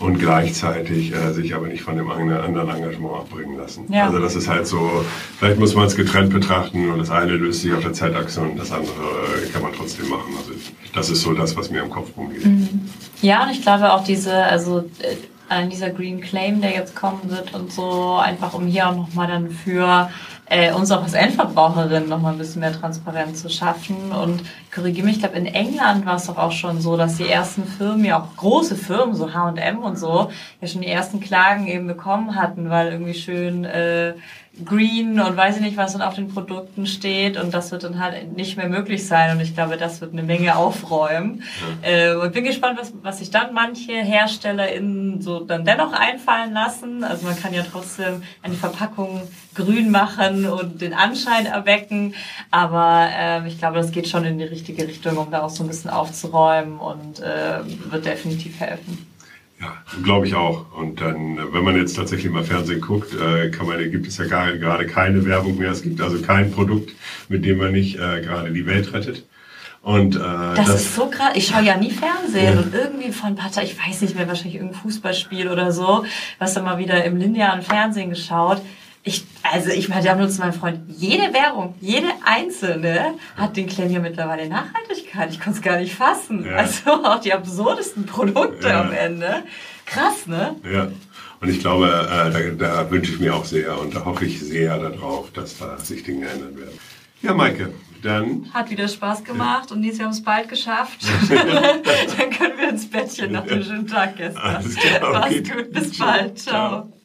und 0.00 0.18
gleichzeitig 0.18 1.14
äh, 1.14 1.32
sich 1.32 1.54
aber 1.54 1.68
nicht 1.68 1.82
von 1.82 1.96
dem 1.96 2.10
anderen 2.10 2.68
Engagement 2.68 3.14
abbringen 3.14 3.56
lassen. 3.56 3.86
Ja. 3.92 4.06
Also 4.06 4.18
das 4.18 4.34
ist 4.34 4.48
halt 4.48 4.66
so, 4.66 5.04
vielleicht 5.38 5.58
muss 5.58 5.74
man 5.74 5.86
es 5.86 5.94
getrennt 5.94 6.32
betrachten 6.32 6.90
und 6.90 6.98
das 6.98 7.10
eine 7.10 7.32
löst 7.32 7.62
sich 7.62 7.72
auf 7.72 7.82
der 7.82 7.92
Zeitachse 7.92 8.40
und 8.40 8.58
das 8.58 8.72
andere 8.72 8.92
äh, 8.92 9.48
kann 9.52 9.62
man 9.62 9.72
trotzdem 9.72 10.08
machen. 10.08 10.34
Also 10.36 10.52
das 10.94 11.10
ist 11.10 11.22
so 11.22 11.32
das, 11.32 11.56
was 11.56 11.70
mir 11.70 11.82
im 11.82 11.90
Kopf 11.90 12.10
rumgeht. 12.16 12.44
Mhm. 12.44 12.88
Ja, 13.22 13.44
und 13.44 13.50
ich 13.50 13.62
glaube 13.62 13.92
auch 13.92 14.04
diese, 14.04 14.34
also 14.34 14.84
äh, 15.48 15.68
dieser 15.68 15.90
Green 15.90 16.20
Claim, 16.20 16.60
der 16.60 16.72
jetzt 16.72 16.96
kommen 16.96 17.30
wird 17.30 17.54
und 17.54 17.72
so, 17.72 18.16
einfach 18.16 18.54
um 18.54 18.66
hier 18.66 18.88
auch 18.88 18.96
nochmal 18.96 19.28
dann 19.28 19.50
für 19.50 20.10
äh, 20.46 20.72
uns 20.72 20.90
auch 20.90 21.02
als 21.02 21.14
Endverbraucherin 21.14 22.08
noch 22.08 22.20
mal 22.20 22.32
ein 22.32 22.38
bisschen 22.38 22.60
mehr 22.60 22.72
Transparenz 22.72 23.42
zu 23.42 23.48
schaffen. 23.48 24.12
Und 24.12 24.42
korrigiere 24.74 25.06
mich, 25.06 25.16
ich 25.16 25.22
glaube, 25.22 25.36
in 25.36 25.46
England 25.46 26.04
war 26.04 26.16
es 26.16 26.26
doch 26.26 26.36
auch 26.36 26.52
schon 26.52 26.80
so, 26.80 26.96
dass 26.96 27.16
die 27.16 27.28
ersten 27.28 27.64
Firmen, 27.64 28.04
ja 28.04 28.20
auch 28.20 28.36
große 28.36 28.76
Firmen, 28.76 29.14
so 29.14 29.32
H&M 29.32 29.78
und 29.78 29.98
so, 29.98 30.30
ja 30.60 30.68
schon 30.68 30.82
die 30.82 30.88
ersten 30.88 31.20
Klagen 31.20 31.66
eben 31.66 31.86
bekommen 31.86 32.36
hatten, 32.36 32.68
weil 32.70 32.92
irgendwie 32.92 33.14
schön 33.14 33.64
äh, 33.64 34.14
Green 34.64 35.18
und 35.18 35.36
weiß 35.36 35.56
ich 35.56 35.62
nicht, 35.62 35.76
was 35.76 35.94
dann 35.94 36.02
auf 36.02 36.14
den 36.14 36.28
Produkten 36.28 36.86
steht 36.86 37.36
und 37.36 37.52
das 37.52 37.72
wird 37.72 37.82
dann 37.82 37.98
halt 37.98 38.36
nicht 38.36 38.56
mehr 38.56 38.68
möglich 38.68 39.06
sein 39.06 39.32
und 39.32 39.40
ich 39.40 39.54
glaube, 39.54 39.76
das 39.76 40.00
wird 40.00 40.12
eine 40.12 40.22
Menge 40.22 40.56
aufräumen. 40.56 41.42
Äh, 41.82 42.14
und 42.14 42.32
bin 42.32 42.44
gespannt, 42.44 42.78
was, 42.80 42.92
was 43.02 43.18
sich 43.18 43.30
dann 43.30 43.52
manche 43.52 43.92
HerstellerInnen 43.92 45.20
so 45.20 45.40
dann 45.40 45.64
dennoch 45.64 45.92
einfallen 45.92 46.52
lassen. 46.52 47.02
Also 47.02 47.26
man 47.26 47.36
kann 47.36 47.52
ja 47.52 47.64
trotzdem 47.68 48.22
eine 48.42 48.54
Verpackung 48.54 49.22
grün 49.54 49.90
machen 49.90 50.46
und 50.46 50.80
den 50.80 50.94
Anschein 50.94 51.46
erwecken, 51.46 52.14
aber 52.52 53.08
äh, 53.12 53.48
ich 53.48 53.58
glaube, 53.58 53.78
das 53.78 53.90
geht 53.90 54.08
schon 54.08 54.24
in 54.24 54.38
die 54.38 54.44
richtige 54.44 54.86
Richtung, 54.86 55.16
um 55.16 55.32
da 55.32 55.42
auch 55.42 55.50
so 55.50 55.64
ein 55.64 55.68
bisschen 55.68 55.90
aufzuräumen 55.90 56.78
und 56.78 57.18
äh, 57.18 57.58
wird 57.90 58.06
definitiv 58.06 58.60
helfen. 58.60 59.13
Ja, 59.60 59.72
glaube 60.02 60.26
ich 60.26 60.34
auch. 60.34 60.66
Und 60.76 61.00
dann, 61.00 61.38
wenn 61.52 61.64
man 61.64 61.76
jetzt 61.76 61.94
tatsächlich 61.94 62.30
mal 62.30 62.44
Fernsehen 62.44 62.80
guckt, 62.80 63.14
äh, 63.14 63.50
kann 63.50 63.66
man, 63.66 63.78
gibt 63.90 64.06
es 64.06 64.18
ja 64.18 64.26
gar, 64.26 64.52
gerade 64.56 64.86
keine 64.86 65.24
Werbung 65.24 65.58
mehr. 65.58 65.70
Es 65.70 65.82
gibt 65.82 66.00
also 66.00 66.20
kein 66.20 66.50
Produkt, 66.50 66.92
mit 67.28 67.44
dem 67.44 67.58
man 67.58 67.72
nicht 67.72 67.96
äh, 67.96 68.20
gerade 68.20 68.52
die 68.52 68.66
Welt 68.66 68.92
rettet. 68.92 69.24
Und, 69.82 70.16
äh, 70.16 70.18
das, 70.18 70.66
das 70.66 70.74
ist 70.76 70.94
so 70.94 71.06
krass. 71.06 71.32
Ich 71.34 71.46
schaue 71.46 71.62
ja 71.62 71.76
nie 71.76 71.90
Fernsehen 71.90 72.54
ja. 72.54 72.60
und 72.60 72.74
irgendwie 72.74 73.12
von 73.12 73.30
ein 73.30 73.36
paar 73.36 73.52
Tagen, 73.52 73.66
ich 73.66 73.78
weiß 73.78 74.00
nicht 74.00 74.16
mehr, 74.16 74.26
wahrscheinlich 74.26 74.54
irgendein 74.54 74.80
Fußballspiel 74.80 75.48
oder 75.48 75.72
so, 75.72 76.04
was 76.38 76.54
dann 76.54 76.64
mal 76.64 76.78
wieder 76.78 77.04
im 77.04 77.16
linearen 77.18 77.62
Fernsehen 77.62 78.10
geschaut 78.10 78.62
ich, 79.06 79.26
also 79.42 79.70
ich 79.70 79.90
meine, 79.90 80.08
haben 80.08 80.22
uns 80.22 80.38
mein 80.38 80.54
Freund, 80.54 80.80
jede 80.88 81.34
Werbung, 81.34 81.74
jede 81.80 82.08
einzelne 82.24 83.14
hat 83.36 83.54
den 83.56 83.66
Claim 83.66 83.90
ja 83.90 84.00
mittlerweile 84.00 84.48
Nachhaltigkeit. 84.48 85.30
Ich 85.30 85.40
konnte 85.40 85.58
es 85.58 85.62
gar 85.62 85.76
nicht 85.76 85.94
fassen. 85.94 86.46
Ja. 86.46 86.56
Also 86.56 86.90
auch 87.04 87.20
die 87.20 87.34
absurdesten 87.34 88.06
Produkte 88.06 88.68
ja. 88.68 88.80
am 88.80 88.92
Ende. 88.92 89.44
Krass, 89.84 90.26
ne? 90.26 90.56
Ja. 90.70 90.88
Und 91.40 91.50
ich 91.50 91.60
glaube, 91.60 91.86
äh, 91.86 92.56
da, 92.56 92.82
da 92.82 92.90
wünsche 92.90 93.12
ich 93.12 93.20
mir 93.20 93.34
auch 93.34 93.44
sehr 93.44 93.78
und 93.78 93.94
da 93.94 94.06
hoffe 94.06 94.24
ich 94.24 94.40
sehr 94.40 94.78
darauf, 94.78 95.30
dass 95.32 95.58
da 95.58 95.76
sich 95.78 96.02
Dinge 96.02 96.26
ändern 96.26 96.56
werden. 96.56 96.78
Ja, 97.20 97.34
Maike, 97.34 97.74
dann. 98.02 98.50
Hat 98.54 98.70
wieder 98.70 98.88
Spaß 98.88 99.22
gemacht 99.24 99.68
ja. 99.68 99.76
und 99.76 99.82
Nils, 99.82 99.98
wir 99.98 100.06
haben 100.06 100.12
es 100.12 100.22
bald 100.22 100.48
geschafft. 100.48 101.00
dann 101.28 102.30
können 102.30 102.56
wir 102.56 102.70
ins 102.70 102.88
Bettchen 102.88 103.32
nach 103.32 103.46
dem 103.46 103.62
schönen 103.62 103.86
Tag 103.86 104.16
gestern. 104.16 104.42
Alles 104.42 104.74
klar, 104.76 105.02
okay. 105.02 105.42
Mach's 105.42 105.56
gut, 105.56 105.72
bis 105.72 105.98
bald. 105.98 106.38
Ciao. 106.38 106.70
Ciao. 106.70 107.03